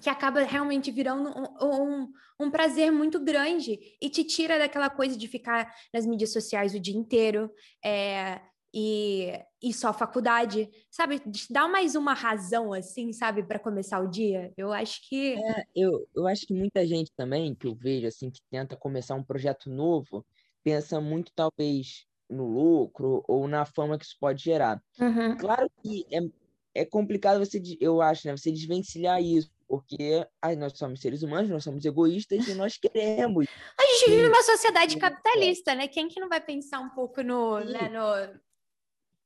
que 0.00 0.08
acaba 0.08 0.40
realmente 0.40 0.90
virando 0.90 1.28
um, 1.28 2.02
um, 2.02 2.12
um, 2.40 2.50
prazer 2.50 2.90
muito 2.90 3.22
grande 3.22 3.78
e 4.00 4.08
te 4.08 4.24
tira 4.24 4.58
daquela 4.58 4.88
coisa 4.88 5.14
de 5.14 5.28
ficar 5.28 5.70
nas 5.92 6.06
mídias 6.06 6.32
sociais 6.32 6.74
o 6.74 6.80
dia 6.80 6.96
inteiro 6.96 7.50
é, 7.84 8.40
e, 8.76 9.40
e 9.62 9.72
só 9.72 9.92
faculdade, 9.92 10.68
sabe? 10.90 11.22
Dá 11.48 11.68
mais 11.68 11.94
uma 11.94 12.12
razão, 12.12 12.72
assim, 12.72 13.12
sabe, 13.12 13.44
para 13.44 13.60
começar 13.60 14.00
o 14.00 14.10
dia. 14.10 14.52
Eu 14.56 14.72
acho 14.72 15.08
que. 15.08 15.34
É, 15.34 15.64
eu, 15.76 16.04
eu 16.12 16.26
acho 16.26 16.44
que 16.44 16.52
muita 16.52 16.84
gente 16.84 17.12
também, 17.16 17.54
que 17.54 17.68
eu 17.68 17.74
vejo, 17.76 18.08
assim, 18.08 18.32
que 18.32 18.40
tenta 18.50 18.76
começar 18.76 19.14
um 19.14 19.22
projeto 19.22 19.70
novo, 19.70 20.26
pensa 20.64 21.00
muito, 21.00 21.30
talvez, 21.36 22.04
no 22.28 22.48
lucro 22.48 23.22
ou 23.28 23.46
na 23.46 23.64
fama 23.64 23.96
que 23.96 24.04
isso 24.04 24.16
pode 24.18 24.42
gerar. 24.42 24.82
Uhum. 24.98 25.36
Claro 25.36 25.70
que 25.80 26.04
é, 26.10 26.82
é 26.82 26.84
complicado 26.84 27.38
você, 27.38 27.62
eu 27.80 28.02
acho, 28.02 28.26
né, 28.26 28.36
você 28.36 28.50
desvencilhar 28.50 29.22
isso 29.22 29.54
porque 29.68 30.26
ai, 30.42 30.56
nós 30.56 30.76
somos 30.76 31.00
seres 31.00 31.22
humanos, 31.22 31.48
nós 31.48 31.64
somos 31.64 31.84
egoístas 31.84 32.46
e 32.46 32.54
nós 32.54 32.76
queremos. 32.76 33.46
A 33.78 33.86
gente 33.86 34.10
vive 34.10 34.28
numa 34.28 34.42
sociedade 34.42 34.96
capitalista, 34.98 35.74
né? 35.74 35.88
Quem 35.88 36.06
que 36.06 36.20
não 36.20 36.28
vai 36.28 36.40
pensar 36.40 36.80
um 36.80 36.90
pouco 36.90 37.22
no, 37.22 37.60
né, 37.60 37.88
no... 37.88 38.40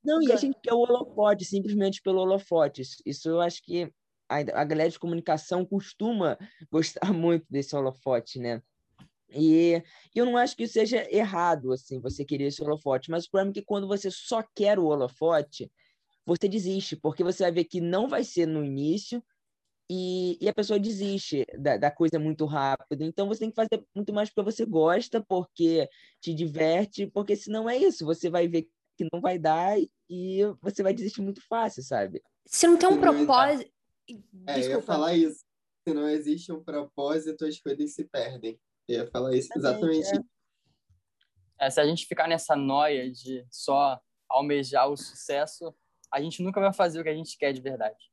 Não, 0.04 0.22
e 0.22 0.32
a 0.32 0.37
gente 0.37 0.58
quer 0.62 0.72
o 0.72 0.78
holofote, 0.78 1.44
simplesmente 1.44 2.00
pelo 2.02 2.20
holofote. 2.20 2.82
Isso, 2.82 2.96
isso 3.04 3.28
eu 3.28 3.40
acho 3.40 3.62
que 3.62 3.92
a, 4.28 4.37
a 4.37 4.64
galera 4.64 4.90
de 4.90 4.98
comunicação 4.98 5.64
costuma 5.64 6.38
gostar 6.70 7.12
muito 7.12 7.46
desse 7.50 7.74
holofote, 7.74 8.38
né? 8.38 8.62
E 9.30 9.82
eu 10.14 10.24
não 10.24 10.37
acho 10.37 10.56
que 10.56 10.62
isso 10.62 10.72
seja 10.72 11.06
errado, 11.14 11.72
assim, 11.72 12.00
você 12.00 12.24
querer 12.24 12.44
esse 12.44 12.62
holofote, 12.62 13.11
mas 13.11 13.26
o 13.26 13.30
problema 13.30 13.50
é 13.50 13.54
que 13.54 13.62
quando 13.62 13.87
você 13.87 14.11
só 14.11 14.42
quer 14.54 14.78
o 14.78 14.87
holofote, 14.87 15.70
você 16.24 16.48
desiste, 16.48 16.96
porque 16.96 17.22
você 17.22 17.42
vai 17.42 17.52
ver 17.52 17.64
que 17.64 17.80
não 17.80 18.08
vai 18.08 18.24
ser 18.24 18.46
no 18.46 18.64
início, 18.64 19.22
e, 19.90 20.37
e 20.40 20.48
a 20.48 20.52
pessoa 20.52 20.78
desiste 20.78 21.46
da, 21.58 21.78
da, 21.78 21.90
coisa 21.90 22.18
muito 22.18 22.44
rápido. 22.44 23.02
Então 23.04 23.26
você 23.26 23.40
tem 23.40 23.50
que 23.50 23.56
fazer 23.56 23.82
muito 23.94 24.12
mais 24.12 24.28
porque 24.28 24.52
você 24.52 24.66
gosta, 24.66 25.24
porque 25.26 25.88
te 26.20 26.34
diverte, 26.34 27.06
porque 27.06 27.34
senão 27.34 27.68
é 27.68 27.76
isso, 27.76 28.04
você 28.04 28.28
vai 28.28 28.46
ver 28.46 28.68
que 28.98 29.08
não 29.12 29.20
vai 29.20 29.38
dar 29.38 29.78
e 30.11 30.40
você 30.61 30.82
vai 30.82 30.92
desistir 30.92 31.22
muito 31.22 31.40
fácil, 31.46 31.82
sabe? 31.82 32.22
Se 32.44 32.66
não 32.66 32.76
tem 32.76 32.88
um 32.88 33.00
propósito. 33.00 33.70
É, 34.46 34.54
Desculpa. 34.54 34.64
eu 34.64 34.70
ia 34.70 34.82
falar 34.82 35.14
isso. 35.14 35.44
Se 35.87 35.94
não 35.94 36.08
existe 36.08 36.52
um 36.52 36.62
propósito, 36.62 37.46
as 37.46 37.58
coisas 37.61 37.94
se 37.94 38.04
perdem. 38.04 38.61
Eu 38.88 39.04
ia 39.04 39.11
falar 39.11 39.34
isso 39.34 39.48
exatamente. 39.54 40.08
É. 40.16 41.66
É, 41.66 41.70
se 41.70 41.80
a 41.80 41.87
gente 41.87 42.06
ficar 42.06 42.28
nessa 42.28 42.56
noia 42.56 43.11
de 43.11 43.46
só 43.50 44.00
almejar 44.28 44.88
o 44.88 44.96
sucesso, 44.96 45.74
a 46.12 46.20
gente 46.20 46.42
nunca 46.42 46.61
vai 46.61 46.72
fazer 46.72 47.00
o 47.00 47.02
que 47.02 47.08
a 47.08 47.14
gente 47.14 47.37
quer 47.38 47.52
de 47.52 47.61
verdade. 47.61 48.11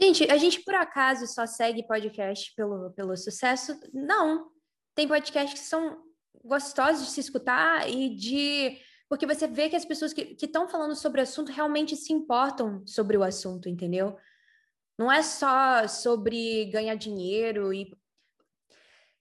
Gente, 0.00 0.30
a 0.30 0.36
gente 0.36 0.60
por 0.62 0.74
acaso 0.74 1.26
só 1.26 1.46
segue 1.46 1.86
podcast 1.86 2.54
pelo, 2.54 2.90
pelo 2.92 3.16
sucesso? 3.16 3.78
Não. 3.92 4.50
Tem 4.94 5.08
podcasts 5.08 5.60
que 5.60 5.66
são 5.66 6.02
gostosos 6.44 7.06
de 7.06 7.12
se 7.12 7.20
escutar 7.20 7.88
e 7.88 8.14
de. 8.14 8.78
Porque 9.08 9.26
você 9.26 9.46
vê 9.46 9.68
que 9.68 9.76
as 9.76 9.84
pessoas 9.84 10.12
que 10.12 10.36
estão 10.40 10.68
falando 10.68 10.94
sobre 10.96 11.20
o 11.20 11.22
assunto 11.22 11.52
realmente 11.52 11.96
se 11.96 12.12
importam 12.12 12.84
sobre 12.86 13.16
o 13.16 13.22
assunto, 13.22 13.68
entendeu? 13.68 14.16
Não 14.98 15.10
é 15.12 15.22
só 15.22 15.86
sobre 15.86 16.66
ganhar 16.66 16.94
dinheiro 16.96 17.72
e. 17.72 17.92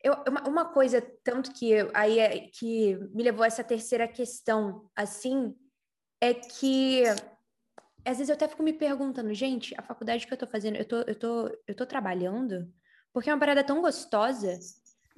Eu, 0.03 0.13
uma, 0.27 0.47
uma 0.47 0.65
coisa, 0.65 1.01
tanto 1.23 1.51
que 1.51 1.73
aí 1.93 2.19
é, 2.19 2.47
que 2.47 2.95
me 3.13 3.23
levou 3.23 3.43
a 3.43 3.47
essa 3.47 3.63
terceira 3.63 4.07
questão, 4.07 4.87
assim, 4.95 5.55
é 6.21 6.33
que 6.33 7.03
às 8.05 8.17
vezes 8.17 8.29
eu 8.29 8.35
até 8.35 8.47
fico 8.47 8.61
me 8.61 8.71
perguntando, 8.71 9.33
gente, 9.33 9.73
a 9.77 9.81
faculdade 9.81 10.27
que 10.27 10.33
eu 10.33 10.37
tô 10.37 10.45
fazendo, 10.45 10.75
eu 10.75 10.85
tô, 10.85 10.97
eu 11.01 11.15
tô, 11.15 11.59
eu 11.67 11.75
tô 11.75 11.85
trabalhando? 11.87 12.71
Porque 13.11 13.29
é 13.29 13.33
uma 13.33 13.39
parada 13.39 13.63
tão 13.63 13.81
gostosa. 13.81 14.59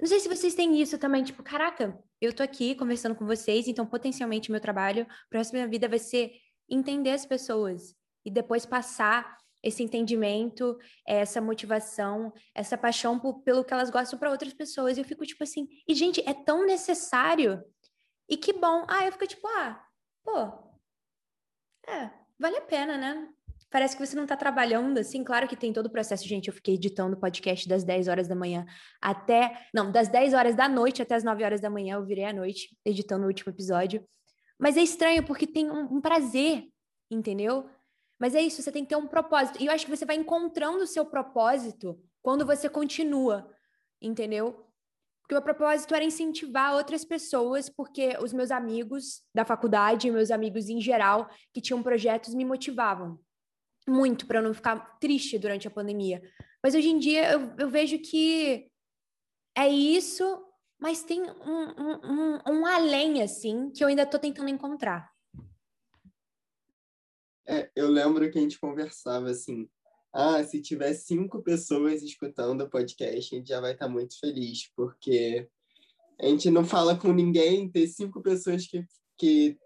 Não 0.00 0.06
sei 0.06 0.20
se 0.20 0.28
vocês 0.28 0.54
têm 0.54 0.80
isso 0.80 0.96
também, 0.98 1.24
tipo, 1.24 1.42
caraca, 1.42 1.98
eu 2.20 2.32
tô 2.32 2.42
aqui 2.42 2.74
conversando 2.74 3.14
com 3.14 3.26
vocês, 3.26 3.66
então 3.66 3.84
potencialmente 3.84 4.50
meu 4.50 4.60
trabalho 4.60 5.06
para 5.28 5.38
resto 5.38 5.52
minha 5.52 5.66
vida 5.66 5.88
vai 5.88 5.98
ser 5.98 6.32
entender 6.68 7.10
as 7.10 7.26
pessoas 7.26 7.96
e 8.24 8.30
depois 8.30 8.64
passar 8.64 9.38
esse 9.62 9.82
entendimento, 9.82 10.78
essa 11.06 11.40
motivação, 11.40 12.32
essa 12.54 12.78
paixão 12.78 13.18
por, 13.18 13.42
pelo 13.42 13.64
que 13.64 13.72
elas 13.72 13.90
gostam 13.90 14.18
para 14.18 14.30
outras 14.30 14.52
pessoas. 14.52 14.96
E 14.96 15.00
eu 15.00 15.04
fico 15.04 15.26
tipo 15.26 15.42
assim, 15.42 15.66
e 15.86 15.94
gente, 15.94 16.22
é 16.28 16.32
tão 16.32 16.64
necessário. 16.64 17.62
E 18.28 18.36
que 18.36 18.52
bom. 18.52 18.84
Ah, 18.88 19.04
eu 19.04 19.12
fico 19.12 19.26
tipo, 19.26 19.46
ah, 19.48 19.84
pô, 20.22 20.68
é, 21.88 22.10
vale 22.38 22.58
a 22.58 22.62
pena, 22.62 22.96
né? 22.96 23.28
Parece 23.70 23.96
que 23.96 24.06
você 24.06 24.16
não 24.16 24.22
está 24.22 24.36
trabalhando 24.36 24.98
assim. 24.98 25.22
Claro 25.22 25.46
que 25.46 25.56
tem 25.56 25.72
todo 25.72 25.86
o 25.86 25.90
processo, 25.90 26.26
gente. 26.26 26.48
Eu 26.48 26.54
fiquei 26.54 26.74
editando 26.74 27.16
o 27.16 27.20
podcast 27.20 27.68
das 27.68 27.84
10 27.84 28.08
horas 28.08 28.26
da 28.26 28.34
manhã 28.34 28.64
até. 29.00 29.66
Não, 29.74 29.92
das 29.92 30.08
10 30.08 30.32
horas 30.32 30.54
da 30.54 30.68
noite 30.68 31.02
até 31.02 31.14
as 31.14 31.22
9 31.22 31.44
horas 31.44 31.60
da 31.60 31.68
manhã. 31.68 31.96
Eu 31.96 32.04
virei 32.04 32.24
à 32.24 32.32
noite 32.32 32.74
editando 32.84 33.24
o 33.24 33.26
último 33.26 33.52
episódio. 33.52 34.02
Mas 34.58 34.76
é 34.76 34.82
estranho 34.82 35.22
porque 35.22 35.46
tem 35.46 35.70
um, 35.70 35.96
um 35.96 36.00
prazer, 36.00 36.64
entendeu? 37.10 37.68
Mas 38.18 38.34
é 38.34 38.40
isso, 38.40 38.60
você 38.62 38.72
tem 38.72 38.82
que 38.82 38.88
ter 38.88 38.96
um 38.96 39.06
propósito. 39.06 39.62
E 39.62 39.66
eu 39.66 39.72
acho 39.72 39.84
que 39.84 39.94
você 39.94 40.04
vai 40.04 40.16
encontrando 40.16 40.82
o 40.82 40.86
seu 40.86 41.04
propósito 41.04 42.00
quando 42.22 42.44
você 42.44 42.68
continua, 42.68 43.48
entendeu? 44.00 44.64
Porque 45.20 45.34
o 45.34 45.36
meu 45.36 45.42
propósito 45.42 45.94
era 45.94 46.04
incentivar 46.04 46.74
outras 46.74 47.04
pessoas, 47.04 47.68
porque 47.68 48.16
os 48.20 48.32
meus 48.32 48.50
amigos 48.50 49.22
da 49.32 49.44
faculdade, 49.44 50.10
meus 50.10 50.30
amigos 50.30 50.68
em 50.68 50.80
geral, 50.80 51.28
que 51.52 51.60
tinham 51.60 51.82
projetos, 51.82 52.34
me 52.34 52.44
motivavam 52.44 53.20
muito 53.88 54.26
para 54.26 54.42
não 54.42 54.54
ficar 54.54 54.98
triste 54.98 55.38
durante 55.38 55.66
a 55.66 55.70
pandemia. 55.70 56.22
Mas 56.62 56.74
hoje 56.74 56.88
em 56.88 56.98
dia 56.98 57.32
eu, 57.32 57.54
eu 57.58 57.70
vejo 57.70 57.98
que 57.98 58.70
é 59.56 59.68
isso, 59.68 60.24
mas 60.78 61.02
tem 61.02 61.22
um, 61.22 61.74
um, 61.78 62.00
um, 62.04 62.38
um 62.60 62.66
além, 62.66 63.22
assim, 63.22 63.70
que 63.70 63.82
eu 63.82 63.88
ainda 63.88 64.02
estou 64.02 64.20
tentando 64.20 64.48
encontrar. 64.48 65.10
É, 67.46 67.70
eu 67.74 67.88
lembro 67.88 68.30
que 68.30 68.38
a 68.38 68.42
gente 68.42 68.60
conversava 68.60 69.30
assim, 69.30 69.68
ah, 70.12 70.42
se 70.44 70.60
tiver 70.60 70.92
cinco 70.94 71.42
pessoas 71.42 72.02
escutando 72.02 72.62
o 72.62 72.70
podcast, 72.70 73.34
a 73.34 73.38
gente 73.38 73.48
já 73.48 73.60
vai 73.60 73.72
estar 73.72 73.88
muito 73.88 74.18
feliz, 74.20 74.70
porque 74.76 75.48
a 76.20 76.26
gente 76.26 76.50
não 76.50 76.64
fala 76.64 76.96
com 76.96 77.12
ninguém, 77.12 77.70
ter 77.70 77.86
cinco 77.86 78.20
pessoas 78.20 78.66
que, 78.66 78.84
que 79.16 79.58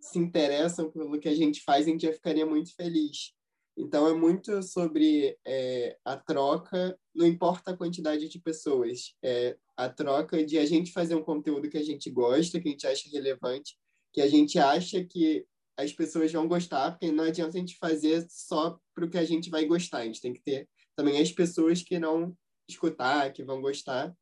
se 0.00 0.18
interessam 0.18 0.90
pelo 0.90 1.18
que 1.20 1.28
a 1.28 1.34
gente 1.34 1.62
faz, 1.62 1.86
a 1.86 1.90
gente 1.90 2.06
já 2.06 2.12
ficaria 2.12 2.46
muito 2.46 2.74
feliz. 2.74 3.34
Então, 3.80 4.06
é 4.06 4.12
muito 4.12 4.62
sobre 4.62 5.38
é, 5.42 5.96
a 6.04 6.14
troca, 6.14 6.98
não 7.14 7.26
importa 7.26 7.70
a 7.70 7.76
quantidade 7.76 8.28
de 8.28 8.38
pessoas, 8.38 9.14
é 9.22 9.56
a 9.74 9.88
troca 9.88 10.44
de 10.44 10.58
a 10.58 10.66
gente 10.66 10.92
fazer 10.92 11.14
um 11.14 11.22
conteúdo 11.22 11.70
que 11.70 11.78
a 11.78 11.82
gente 11.82 12.10
gosta, 12.10 12.60
que 12.60 12.68
a 12.68 12.70
gente 12.72 12.86
acha 12.86 13.08
relevante, 13.10 13.78
que 14.12 14.20
a 14.20 14.28
gente 14.28 14.58
acha 14.58 15.02
que 15.02 15.46
as 15.78 15.94
pessoas 15.94 16.30
vão 16.30 16.46
gostar, 16.46 16.90
porque 16.90 17.10
não 17.10 17.24
adianta 17.24 17.56
a 17.56 17.60
gente 17.60 17.78
fazer 17.78 18.26
só 18.28 18.78
para 18.94 19.06
o 19.06 19.08
que 19.08 19.16
a 19.16 19.24
gente 19.24 19.48
vai 19.48 19.64
gostar. 19.64 20.00
A 20.00 20.04
gente 20.04 20.20
tem 20.20 20.34
que 20.34 20.42
ter 20.42 20.68
também 20.94 21.18
as 21.18 21.32
pessoas 21.32 21.82
que 21.82 21.98
não 21.98 22.36
escutar, 22.68 23.32
que 23.32 23.42
vão 23.42 23.62
gostar. 23.62 24.14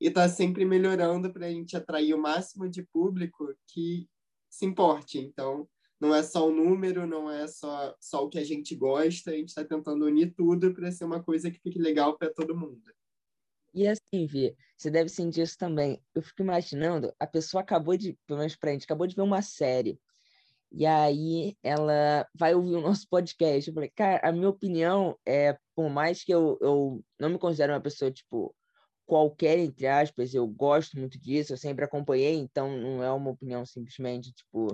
E 0.00 0.08
tá 0.08 0.28
sempre 0.28 0.64
melhorando 0.64 1.32
para 1.32 1.46
a 1.46 1.50
gente 1.50 1.76
atrair 1.76 2.14
o 2.14 2.22
máximo 2.22 2.68
de 2.68 2.84
público 2.84 3.52
que 3.66 4.08
se 4.48 4.64
importe. 4.64 5.18
Então, 5.18 5.68
não 6.00 6.14
é 6.14 6.22
só 6.22 6.48
o 6.48 6.52
número, 6.52 7.06
não 7.06 7.30
é 7.30 7.46
só, 7.46 7.94
só 8.00 8.24
o 8.24 8.28
que 8.28 8.38
a 8.38 8.44
gente 8.44 8.74
gosta, 8.74 9.30
a 9.30 9.34
gente 9.34 9.50
está 9.50 9.62
tentando 9.62 10.06
unir 10.06 10.32
tudo 10.34 10.72
para 10.72 10.90
ser 10.90 11.04
uma 11.04 11.22
coisa 11.22 11.50
que 11.50 11.60
fique 11.60 11.78
legal 11.78 12.16
para 12.16 12.32
todo 12.32 12.56
mundo. 12.56 12.82
E 13.74 13.86
assim, 13.86 14.26
Vi, 14.26 14.56
você 14.76 14.90
deve 14.90 15.08
sentir 15.10 15.42
isso 15.42 15.58
também. 15.58 16.02
Eu 16.14 16.22
fico 16.22 16.42
imaginando, 16.42 17.12
a 17.20 17.26
pessoa 17.26 17.60
acabou 17.60 17.96
de, 17.96 18.18
pelo 18.26 18.38
menos 18.38 18.56
pra 18.56 18.72
gente, 18.72 18.84
acabou 18.84 19.06
de 19.06 19.14
ver 19.14 19.22
uma 19.22 19.42
série. 19.42 20.00
E 20.72 20.86
aí 20.86 21.56
ela 21.62 22.26
vai 22.34 22.54
ouvir 22.54 22.76
o 22.76 22.80
nosso 22.80 23.06
podcast. 23.08 23.68
Eu 23.68 23.74
falei, 23.74 23.90
cara, 23.90 24.26
a 24.26 24.32
minha 24.32 24.48
opinião 24.48 25.16
é, 25.26 25.58
por 25.74 25.90
mais 25.90 26.24
que 26.24 26.32
eu, 26.32 26.58
eu 26.60 27.04
não 27.18 27.28
me 27.28 27.38
considero 27.38 27.72
uma 27.72 27.80
pessoa, 27.80 28.10
tipo, 28.10 28.54
qualquer, 29.04 29.58
entre 29.58 29.86
aspas, 29.86 30.32
eu 30.32 30.46
gosto 30.46 30.98
muito 30.98 31.18
disso, 31.20 31.52
eu 31.52 31.56
sempre 31.56 31.84
acompanhei, 31.84 32.36
então 32.36 32.70
não 32.78 33.02
é 33.02 33.10
uma 33.12 33.30
opinião 33.30 33.66
simplesmente, 33.66 34.32
tipo, 34.32 34.68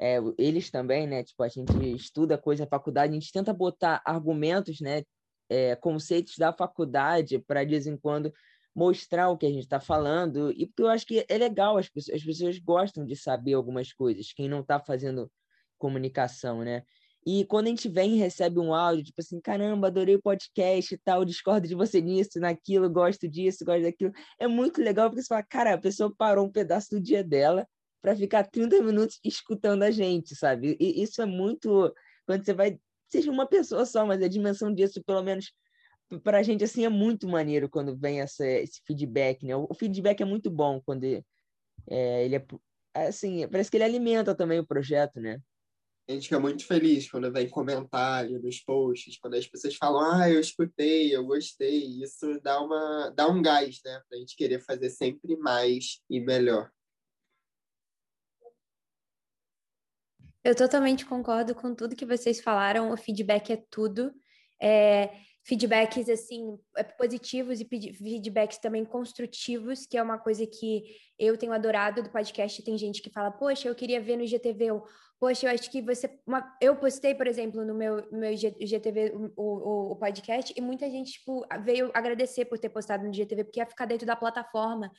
é, 0.00 0.16
eles 0.38 0.70
também, 0.70 1.06
né, 1.06 1.22
tipo, 1.22 1.42
a 1.42 1.48
gente 1.48 1.72
estuda 1.94 2.38
coisa 2.38 2.64
na 2.64 2.70
faculdade, 2.70 3.10
a 3.12 3.20
gente 3.20 3.30
tenta 3.30 3.52
botar 3.52 4.00
argumentos, 4.02 4.80
né, 4.80 5.02
é, 5.46 5.76
conceitos 5.76 6.36
da 6.38 6.54
faculdade 6.54 7.38
para, 7.40 7.62
de 7.62 7.70
vez 7.70 7.86
em 7.86 7.98
quando, 7.98 8.32
mostrar 8.74 9.28
o 9.28 9.36
que 9.36 9.44
a 9.44 9.50
gente 9.50 9.64
está 9.64 9.78
falando, 9.78 10.50
e 10.52 10.66
porque 10.66 10.82
eu 10.82 10.88
acho 10.88 11.04
que 11.04 11.26
é 11.28 11.36
legal, 11.36 11.76
as 11.76 11.90
pessoas, 11.90 12.16
as 12.16 12.24
pessoas 12.24 12.58
gostam 12.58 13.04
de 13.04 13.14
saber 13.14 13.52
algumas 13.52 13.92
coisas, 13.92 14.32
quem 14.32 14.48
não 14.48 14.60
está 14.60 14.80
fazendo 14.80 15.30
comunicação, 15.76 16.62
né? 16.62 16.82
E 17.26 17.44
quando 17.44 17.66
a 17.66 17.68
gente 17.68 17.86
vem 17.86 18.14
e 18.14 18.18
recebe 18.18 18.58
um 18.58 18.72
áudio, 18.72 19.04
tipo 19.04 19.20
assim, 19.20 19.38
caramba, 19.38 19.88
adorei 19.88 20.14
o 20.14 20.22
podcast 20.22 20.94
e 20.94 20.98
tal, 20.98 21.24
discordo 21.26 21.68
de 21.68 21.74
você 21.74 22.00
nisso, 22.00 22.40
naquilo, 22.40 22.88
gosto 22.88 23.28
disso, 23.28 23.64
gosto 23.64 23.82
daquilo. 23.82 24.12
É 24.38 24.46
muito 24.46 24.80
legal 24.80 25.10
porque 25.10 25.22
você 25.22 25.28
fala, 25.28 25.42
cara, 25.42 25.74
a 25.74 25.78
pessoa 25.78 26.14
parou 26.16 26.46
um 26.46 26.50
pedaço 26.50 26.88
do 26.90 27.00
dia 27.00 27.22
dela 27.22 27.66
para 28.00 28.16
ficar 28.16 28.44
30 28.44 28.82
minutos 28.82 29.18
escutando 29.24 29.82
a 29.82 29.90
gente, 29.90 30.34
sabe? 30.34 30.76
E 30.80 31.02
isso 31.02 31.20
é 31.22 31.26
muito. 31.26 31.94
Quando 32.26 32.44
você 32.44 32.54
vai. 32.54 32.78
Seja 33.08 33.30
uma 33.30 33.46
pessoa 33.46 33.84
só, 33.84 34.06
mas 34.06 34.22
a 34.22 34.28
dimensão 34.28 34.72
disso, 34.72 35.02
pelo 35.04 35.22
menos 35.22 35.52
para 36.22 36.38
a 36.38 36.42
gente, 36.42 36.64
assim, 36.64 36.84
é 36.84 36.88
muito 36.88 37.28
maneiro 37.28 37.68
quando 37.68 37.96
vem 37.96 38.20
essa, 38.20 38.46
esse 38.46 38.80
feedback, 38.86 39.44
né? 39.44 39.54
O 39.56 39.74
feedback 39.74 40.20
é 40.20 40.24
muito 40.24 40.50
bom 40.50 40.80
quando 40.84 41.04
é, 41.04 42.24
ele 42.24 42.36
é. 42.36 42.44
Assim, 42.94 43.46
parece 43.48 43.70
que 43.70 43.76
ele 43.76 43.84
alimenta 43.84 44.34
também 44.34 44.58
o 44.58 44.66
projeto, 44.66 45.20
né? 45.20 45.40
a 46.10 46.14
gente 46.14 46.24
fica 46.24 46.40
muito 46.40 46.66
feliz 46.66 47.08
quando 47.08 47.32
vem 47.32 47.48
comentário 47.48 48.42
nos 48.42 48.58
posts, 48.60 49.16
quando 49.18 49.34
as 49.34 49.46
pessoas 49.46 49.76
falam, 49.76 50.00
ah, 50.00 50.28
eu 50.28 50.40
escutei, 50.40 51.14
eu 51.14 51.24
gostei. 51.24 52.02
Isso 52.02 52.40
dá, 52.42 52.60
uma, 52.60 53.10
dá 53.10 53.28
um 53.28 53.40
gás, 53.40 53.80
né? 53.84 54.02
Pra 54.08 54.18
gente 54.18 54.34
querer 54.34 54.60
fazer 54.60 54.90
sempre 54.90 55.36
mais 55.36 56.00
e 56.10 56.18
melhor. 56.18 56.70
Eu 60.42 60.54
totalmente 60.54 61.04
concordo 61.04 61.54
com 61.54 61.74
tudo 61.74 61.96
que 61.96 62.06
vocês 62.06 62.40
falaram. 62.40 62.90
O 62.90 62.96
feedback 62.96 63.52
é 63.52 63.62
tudo. 63.70 64.12
É, 64.60 65.10
feedbacks 65.44 66.08
assim 66.08 66.58
é, 66.76 66.82
positivos 66.82 67.60
e 67.60 67.64
feedbacks 67.64 68.58
também 68.58 68.84
construtivos, 68.84 69.86
que 69.86 69.96
é 69.96 70.02
uma 70.02 70.18
coisa 70.18 70.46
que 70.46 70.84
eu 71.18 71.36
tenho 71.36 71.52
adorado 71.52 72.02
do 72.02 72.10
podcast. 72.10 72.62
Tem 72.62 72.76
gente 72.78 73.02
que 73.02 73.10
fala, 73.10 73.30
poxa, 73.30 73.68
eu 73.68 73.74
queria 73.74 74.00
ver 74.00 74.16
no 74.16 74.26
GTV, 74.26 74.72
ou, 74.72 74.84
poxa, 75.18 75.46
eu 75.46 75.50
acho 75.52 75.70
que 75.70 75.82
você. 75.82 76.10
Uma... 76.26 76.56
Eu 76.60 76.76
postei, 76.76 77.14
por 77.14 77.26
exemplo, 77.26 77.64
no 77.64 77.74
meu, 77.74 78.06
meu 78.10 78.36
GTV 78.36 79.12
o, 79.14 79.32
o, 79.36 79.92
o, 79.92 79.96
podcast, 79.96 80.54
e 80.56 80.60
muita 80.60 80.88
gente 80.90 81.12
tipo, 81.12 81.44
veio 81.64 81.90
agradecer 81.94 82.44
por 82.46 82.58
ter 82.58 82.68
postado 82.68 83.04
no 83.04 83.12
GTV, 83.12 83.44
porque 83.44 83.60
ia 83.60 83.66
ficar 83.66 83.86
dentro 83.86 84.06
da 84.06 84.16
plataforma, 84.16 84.90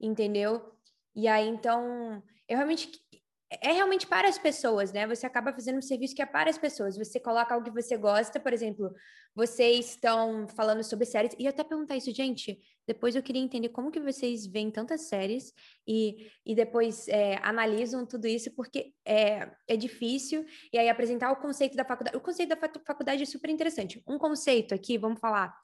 entendeu? 0.00 0.72
E 1.14 1.26
aí, 1.26 1.48
então, 1.48 2.22
eu 2.48 2.56
realmente 2.56 2.90
é 3.50 3.72
realmente 3.72 4.06
para 4.06 4.28
as 4.28 4.38
pessoas, 4.38 4.92
né? 4.92 5.06
Você 5.06 5.24
acaba 5.24 5.52
fazendo 5.52 5.78
um 5.78 5.82
serviço 5.82 6.14
que 6.14 6.22
é 6.22 6.26
para 6.26 6.50
as 6.50 6.58
pessoas. 6.58 6.96
Você 6.96 7.20
coloca 7.20 7.54
algo 7.54 7.64
que 7.64 7.82
você 7.82 7.96
gosta, 7.96 8.40
por 8.40 8.52
exemplo, 8.52 8.92
vocês 9.34 9.90
estão 9.90 10.48
falando 10.48 10.82
sobre 10.82 11.06
séries, 11.06 11.32
e 11.38 11.46
até 11.46 11.62
perguntar 11.62 11.96
isso, 11.96 12.12
gente, 12.12 12.58
depois 12.86 13.14
eu 13.14 13.22
queria 13.22 13.42
entender 13.42 13.68
como 13.68 13.90
que 13.90 14.00
vocês 14.00 14.46
veem 14.46 14.70
tantas 14.70 15.02
séries 15.02 15.52
e, 15.86 16.28
e 16.44 16.54
depois 16.54 17.06
é, 17.08 17.38
analisam 17.42 18.04
tudo 18.04 18.26
isso, 18.26 18.50
porque 18.52 18.94
é, 19.04 19.50
é 19.68 19.76
difícil, 19.76 20.44
e 20.72 20.78
aí 20.78 20.88
apresentar 20.88 21.30
o 21.30 21.36
conceito 21.36 21.76
da 21.76 21.84
faculdade. 21.84 22.16
O 22.16 22.20
conceito 22.20 22.48
da 22.48 22.56
faculdade 22.84 23.22
é 23.22 23.26
super 23.26 23.50
interessante. 23.50 24.02
Um 24.08 24.18
conceito 24.18 24.74
aqui, 24.74 24.98
vamos 24.98 25.20
falar, 25.20 25.54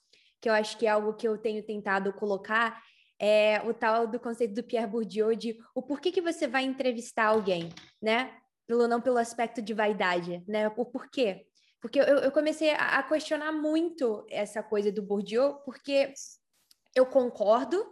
que 0.40 0.48
eu 0.48 0.52
acho 0.52 0.76
que 0.76 0.86
é 0.86 0.90
algo 0.90 1.14
que 1.14 1.26
eu 1.26 1.36
tenho 1.38 1.64
tentado 1.64 2.12
colocar, 2.12 2.80
é 3.22 3.62
o 3.64 3.72
tal 3.72 4.08
do 4.08 4.18
conceito 4.18 4.52
do 4.52 4.64
Pierre 4.64 4.88
Bourdieu 4.88 5.32
de 5.36 5.56
o 5.76 5.80
porquê 5.80 6.10
que 6.10 6.20
você 6.20 6.48
vai 6.48 6.64
entrevistar 6.64 7.26
alguém, 7.26 7.68
né? 8.02 8.36
Pelo, 8.66 8.88
não 8.88 9.00
pelo 9.00 9.16
aspecto 9.16 9.62
de 9.62 9.72
vaidade, 9.72 10.42
né? 10.48 10.66
O 10.76 10.84
porquê. 10.84 11.46
Porque 11.80 12.00
eu, 12.00 12.04
eu 12.04 12.32
comecei 12.32 12.70
a, 12.70 12.98
a 12.98 13.02
questionar 13.04 13.52
muito 13.52 14.26
essa 14.28 14.60
coisa 14.60 14.90
do 14.90 15.02
Bourdieu, 15.02 15.54
porque 15.64 16.12
eu 16.96 17.06
concordo 17.06 17.86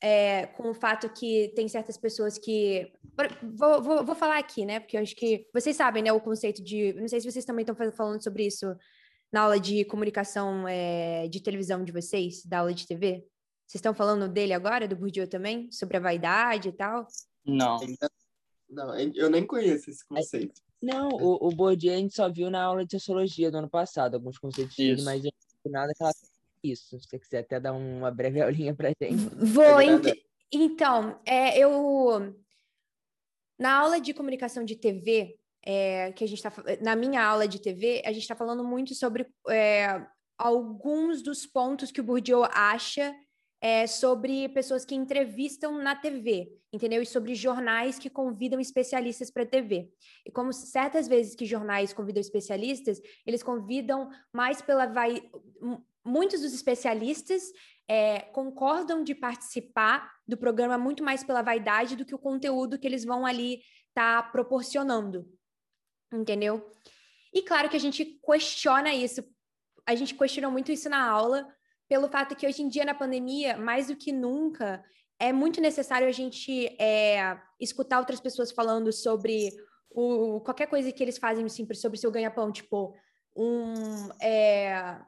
é, 0.00 0.46
com 0.46 0.70
o 0.70 0.74
fato 0.74 1.08
que 1.08 1.52
tem 1.56 1.66
certas 1.66 1.98
pessoas 1.98 2.38
que. 2.38 2.92
Vou, 3.42 3.82
vou, 3.82 4.04
vou, 4.04 4.14
falar 4.14 4.38
aqui, 4.38 4.64
né? 4.64 4.78
Porque 4.78 4.96
eu 4.96 5.02
acho 5.02 5.16
que. 5.16 5.48
Vocês 5.52 5.74
sabem, 5.74 6.04
né? 6.04 6.12
O 6.12 6.20
conceito 6.20 6.62
de. 6.62 6.92
Não 6.92 7.08
sei 7.08 7.20
se 7.20 7.28
vocês 7.28 7.44
também 7.44 7.64
estão 7.66 7.90
falando 7.90 8.22
sobre 8.22 8.46
isso 8.46 8.72
na 9.32 9.40
aula 9.40 9.58
de 9.58 9.84
comunicação 9.84 10.68
é, 10.68 11.26
de 11.26 11.42
televisão 11.42 11.82
de 11.82 11.90
vocês, 11.90 12.44
da 12.44 12.60
aula 12.60 12.72
de 12.72 12.86
TV. 12.86 13.26
Vocês 13.66 13.80
estão 13.80 13.92
falando 13.92 14.28
dele 14.28 14.52
agora, 14.52 14.86
do 14.86 14.94
Bourdieu 14.94 15.28
também? 15.28 15.70
Sobre 15.72 15.96
a 15.96 16.00
vaidade 16.00 16.68
e 16.68 16.72
tal? 16.72 17.06
Não. 17.44 17.78
Não, 18.68 18.98
eu 18.98 19.28
nem 19.28 19.46
conheço 19.46 19.90
esse 19.90 20.06
conceito. 20.06 20.60
Não, 20.80 21.08
o, 21.08 21.48
o 21.48 21.50
Bourdieu 21.50 21.94
a 21.94 21.96
gente 21.96 22.14
só 22.14 22.30
viu 22.30 22.50
na 22.50 22.62
aula 22.62 22.84
de 22.84 22.92
sociologia 22.92 23.50
do 23.50 23.58
ano 23.58 23.70
passado, 23.70 24.14
alguns 24.14 24.38
conceitos 24.38 24.76
dele, 24.76 25.02
mas 25.02 25.24
eu 25.24 25.32
não 25.64 25.72
nada 25.72 25.92
que 25.94 26.02
ela 26.02 26.12
isso. 26.62 26.98
Se 26.98 27.08
você 27.08 27.18
quiser 27.18 27.38
até 27.40 27.60
dar 27.60 27.72
uma 27.72 28.10
breve 28.10 28.40
aulinha 28.42 28.74
pra 28.74 28.92
gente. 29.00 29.28
Vou, 29.36 29.80
ent... 29.80 30.06
então, 30.52 31.20
é, 31.24 31.58
eu... 31.58 32.34
Na 33.58 33.78
aula 33.78 34.00
de 34.00 34.12
comunicação 34.12 34.64
de 34.64 34.76
TV, 34.76 35.38
é, 35.64 36.12
que 36.12 36.22
a 36.22 36.28
gente 36.28 36.38
está 36.38 36.52
na 36.82 36.94
minha 36.94 37.24
aula 37.24 37.48
de 37.48 37.60
TV, 37.60 38.02
a 38.04 38.12
gente 38.12 38.22
está 38.22 38.36
falando 38.36 38.62
muito 38.62 38.94
sobre 38.94 39.26
é, 39.48 40.06
alguns 40.36 41.22
dos 41.22 41.46
pontos 41.46 41.90
que 41.90 42.00
o 42.00 42.04
Bourdieu 42.04 42.44
acha 42.44 43.14
é, 43.60 43.86
sobre 43.86 44.48
pessoas 44.50 44.84
que 44.84 44.94
entrevistam 44.94 45.78
na 45.78 45.94
TV, 45.94 46.52
entendeu? 46.72 47.02
E 47.02 47.06
sobre 47.06 47.34
jornais 47.34 47.98
que 47.98 48.10
convidam 48.10 48.60
especialistas 48.60 49.30
para 49.30 49.44
a 49.44 49.46
TV. 49.46 49.90
E 50.24 50.30
como 50.30 50.52
certas 50.52 51.08
vezes 51.08 51.34
que 51.34 51.46
jornais 51.46 51.92
convidam 51.92 52.20
especialistas, 52.20 53.00
eles 53.26 53.42
convidam 53.42 54.10
mais 54.32 54.60
pela 54.60 54.86
vai. 54.86 55.30
Muitos 56.04 56.42
dos 56.42 56.54
especialistas 56.54 57.42
é, 57.88 58.20
concordam 58.20 59.02
de 59.02 59.14
participar 59.14 60.12
do 60.26 60.36
programa 60.36 60.76
muito 60.78 61.02
mais 61.02 61.24
pela 61.24 61.42
vaidade 61.42 61.96
do 61.96 62.04
que 62.04 62.14
o 62.14 62.18
conteúdo 62.18 62.78
que 62.78 62.86
eles 62.86 63.04
vão 63.04 63.24
ali 63.24 63.60
estar 63.88 64.22
tá 64.22 64.28
proporcionando, 64.30 65.26
entendeu? 66.12 66.70
E 67.32 67.42
claro 67.42 67.68
que 67.68 67.76
a 67.76 67.80
gente 67.80 68.20
questiona 68.24 68.94
isso, 68.94 69.24
a 69.86 69.94
gente 69.94 70.14
questiona 70.14 70.50
muito 70.50 70.70
isso 70.70 70.88
na 70.88 71.04
aula, 71.04 71.46
pelo 71.88 72.08
fato 72.08 72.34
que 72.34 72.46
hoje 72.46 72.62
em 72.62 72.68
dia, 72.68 72.84
na 72.84 72.94
pandemia, 72.94 73.56
mais 73.56 73.88
do 73.88 73.96
que 73.96 74.12
nunca, 74.12 74.84
é 75.18 75.32
muito 75.32 75.60
necessário 75.60 76.06
a 76.06 76.12
gente 76.12 76.66
é, 76.80 77.38
escutar 77.60 77.98
outras 77.98 78.20
pessoas 78.20 78.52
falando 78.52 78.92
sobre 78.92 79.50
o, 79.90 80.40
qualquer 80.40 80.66
coisa 80.66 80.92
que 80.92 81.02
eles 81.02 81.18
fazem 81.18 81.44
assim, 81.44 81.66
sobre 81.74 81.98
seu 81.98 82.10
ganha-pão, 82.10 82.52
tipo 82.52 82.94
um, 83.36 84.08
é, 84.20 84.98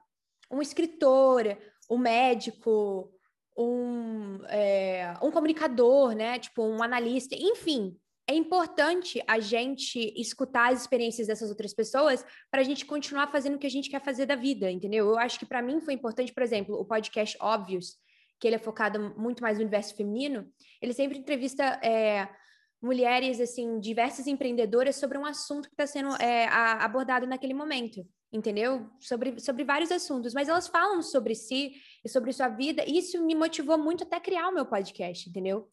um 0.50 0.62
escritor, 0.62 1.44
um 1.90 1.98
médico, 1.98 3.10
um, 3.56 4.44
é, 4.46 5.14
um 5.22 5.30
comunicador, 5.30 6.12
né? 6.12 6.38
Tipo, 6.38 6.62
um 6.62 6.82
analista, 6.82 7.34
enfim, 7.34 7.98
é 8.28 8.34
importante 8.34 9.22
a 9.26 9.40
gente 9.40 10.12
escutar 10.14 10.70
as 10.70 10.82
experiências 10.82 11.26
dessas 11.26 11.48
outras 11.48 11.72
pessoas 11.72 12.24
para 12.50 12.60
a 12.60 12.64
gente 12.64 12.84
continuar 12.84 13.32
fazendo 13.32 13.54
o 13.54 13.58
que 13.58 13.66
a 13.66 13.70
gente 13.70 13.88
quer 13.88 14.04
fazer 14.04 14.26
da 14.26 14.36
vida, 14.36 14.70
entendeu? 14.70 15.06
Eu 15.06 15.18
acho 15.18 15.38
que 15.38 15.46
para 15.46 15.62
mim 15.62 15.80
foi 15.80 15.94
importante, 15.94 16.32
por 16.32 16.42
exemplo, 16.42 16.78
o 16.78 16.84
podcast 16.84 17.38
Óbvios, 17.40 17.96
que 18.38 18.46
ele 18.46 18.56
é 18.56 18.58
focado 18.58 19.14
muito 19.18 19.42
mais 19.42 19.56
no 19.56 19.62
universo 19.62 19.96
feminino, 19.96 20.46
ele 20.80 20.92
sempre 20.92 21.18
entrevista 21.18 21.64
é, 21.82 22.28
mulheres, 22.82 23.40
assim, 23.40 23.80
diversas 23.80 24.26
empreendedoras 24.26 24.96
sobre 24.96 25.16
um 25.16 25.24
assunto 25.24 25.66
que 25.66 25.74
está 25.74 25.86
sendo 25.86 26.14
é, 26.22 26.46
abordado 26.48 27.26
naquele 27.26 27.54
momento, 27.54 28.06
entendeu? 28.30 28.90
Sobre, 29.00 29.40
sobre 29.40 29.64
vários 29.64 29.90
assuntos, 29.90 30.34
mas 30.34 30.50
elas 30.50 30.68
falam 30.68 31.00
sobre 31.00 31.34
si 31.34 31.72
e 32.04 32.08
sobre 32.10 32.30
sua 32.34 32.48
vida, 32.48 32.84
e 32.86 32.98
isso 32.98 33.24
me 33.24 33.34
motivou 33.34 33.78
muito 33.78 34.04
até 34.04 34.20
criar 34.20 34.48
o 34.48 34.54
meu 34.54 34.66
podcast, 34.66 35.30
entendeu? 35.30 35.66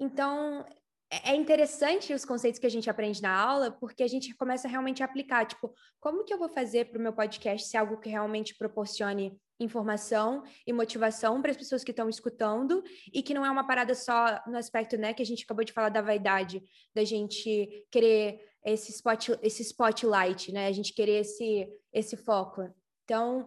Então, 0.00 0.64
é, 1.10 1.32
é 1.32 1.36
interessante 1.36 2.12
os 2.12 2.24
conceitos 2.24 2.58
que 2.58 2.66
a 2.66 2.70
gente 2.70 2.90
aprende 2.90 3.22
na 3.22 3.34
aula, 3.34 3.70
porque 3.70 4.02
a 4.02 4.08
gente 4.08 4.34
começa 4.34 4.68
realmente 4.68 5.02
a 5.02 5.06
aplicar, 5.06 5.46
tipo, 5.46 5.72
como 6.00 6.24
que 6.24 6.32
eu 6.32 6.38
vou 6.38 6.48
fazer 6.48 6.86
para 6.86 6.98
o 6.98 7.02
meu 7.02 7.12
podcast 7.12 7.68
ser 7.68 7.76
algo 7.76 7.98
que 7.98 8.08
realmente 8.08 8.56
proporcione 8.56 9.38
informação 9.58 10.42
e 10.66 10.72
motivação 10.72 11.40
para 11.40 11.50
as 11.50 11.56
pessoas 11.56 11.82
que 11.82 11.90
estão 11.90 12.08
escutando 12.08 12.82
e 13.12 13.22
que 13.22 13.32
não 13.32 13.44
é 13.44 13.50
uma 13.50 13.66
parada 13.66 13.94
só 13.94 14.40
no 14.46 14.56
aspecto, 14.56 14.98
né, 14.98 15.14
que 15.14 15.22
a 15.22 15.26
gente 15.26 15.44
acabou 15.44 15.64
de 15.64 15.72
falar 15.72 15.88
da 15.88 16.02
vaidade, 16.02 16.62
da 16.94 17.04
gente 17.04 17.86
querer 17.90 18.38
esse 18.64 18.90
spot, 18.90 19.30
esse 19.42 19.62
spotlight, 19.62 20.52
né, 20.52 20.66
a 20.66 20.72
gente 20.72 20.92
querer 20.92 21.20
esse 21.20 21.68
esse 21.92 22.16
foco. 22.16 22.68
Então, 23.04 23.46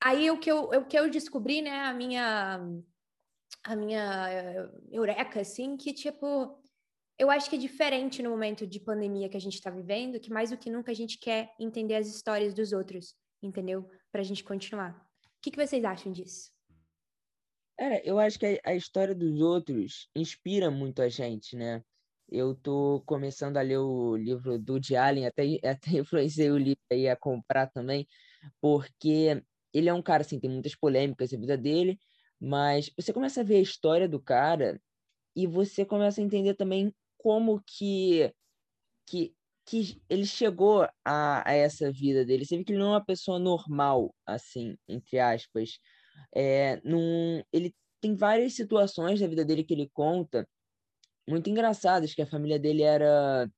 aí 0.00 0.30
o 0.30 0.38
que 0.38 0.50
eu, 0.50 0.64
o 0.64 0.84
que 0.84 0.96
eu 0.96 1.10
descobri, 1.10 1.60
né, 1.62 1.80
a 1.80 1.94
minha 1.94 2.60
a 3.64 3.76
minha 3.76 4.28
eh, 4.30 4.68
eureka 4.92 5.40
assim, 5.40 5.76
que 5.76 5.92
tipo 5.92 6.61
eu 7.18 7.30
acho 7.30 7.48
que 7.48 7.56
é 7.56 7.58
diferente 7.58 8.22
no 8.22 8.30
momento 8.30 8.66
de 8.66 8.80
pandemia 8.80 9.28
que 9.28 9.36
a 9.36 9.40
gente 9.40 9.54
está 9.54 9.70
vivendo, 9.70 10.18
que 10.20 10.30
mais 10.30 10.50
do 10.50 10.56
que 10.56 10.70
nunca 10.70 10.90
a 10.90 10.94
gente 10.94 11.18
quer 11.18 11.54
entender 11.58 11.94
as 11.94 12.08
histórias 12.08 12.54
dos 12.54 12.72
outros, 12.72 13.14
entendeu? 13.42 13.88
Para 14.10 14.22
a 14.22 14.24
gente 14.24 14.42
continuar. 14.42 14.92
O 15.24 15.42
que, 15.42 15.50
que 15.50 15.66
vocês 15.66 15.84
acham 15.84 16.12
disso? 16.12 16.50
É, 17.78 18.08
eu 18.08 18.18
acho 18.18 18.38
que 18.38 18.60
a, 18.64 18.74
história 18.74 19.14
dos 19.14 19.40
outros 19.40 20.08
inspira 20.14 20.70
muito 20.70 21.02
a 21.02 21.08
gente, 21.08 21.56
né? 21.56 21.82
Eu 22.28 22.54
tô 22.54 23.02
começando 23.06 23.56
a 23.56 23.62
ler 23.62 23.78
o 23.78 24.16
livro 24.16 24.58
do 24.58 24.74
Woody 24.74 24.96
Allen, 24.96 25.26
até, 25.26 25.42
até 25.68 25.98
influenciei 25.98 26.50
o 26.50 26.58
livro 26.58 26.80
aí 26.90 27.08
a 27.08 27.16
comprar 27.16 27.66
também, 27.68 28.06
porque 28.60 29.42
ele 29.72 29.88
é 29.88 29.94
um 29.94 30.02
cara, 30.02 30.22
assim, 30.22 30.38
tem 30.38 30.50
muitas 30.50 30.74
polêmicas 30.74 31.32
na 31.32 31.38
vida 31.38 31.56
dele, 31.56 31.98
Mas 32.40 32.90
você 32.96 33.12
começa 33.12 33.40
a 33.40 33.44
ver 33.44 33.56
a 33.56 33.60
história 33.60 34.08
do 34.08 34.20
cara 34.20 34.80
e 35.34 35.46
você 35.46 35.84
começa 35.84 36.20
a 36.20 36.24
entender 36.24 36.54
também 36.54 36.94
como 37.22 37.62
que, 37.64 38.32
que, 39.06 39.34
que 39.64 40.02
ele 40.10 40.26
chegou 40.26 40.88
a, 41.04 41.48
a 41.48 41.52
essa 41.54 41.90
vida 41.92 42.24
dele. 42.24 42.44
Você 42.44 42.56
vê 42.56 42.64
que 42.64 42.72
ele 42.72 42.80
não 42.80 42.88
é 42.88 42.90
uma 42.94 43.04
pessoa 43.04 43.38
normal, 43.38 44.14
assim, 44.26 44.76
entre 44.88 45.20
aspas. 45.20 45.78
É, 46.34 46.80
num, 46.84 47.42
ele 47.52 47.74
tem 48.00 48.16
várias 48.16 48.54
situações 48.54 49.20
da 49.20 49.28
vida 49.28 49.44
dele 49.44 49.64
que 49.64 49.72
ele 49.72 49.88
conta 49.92 50.48
muito 51.28 51.48
engraçadas, 51.48 52.14
que 52.14 52.22
a 52.22 52.26
família 52.26 52.58
dele 52.58 52.82
era 52.82 53.48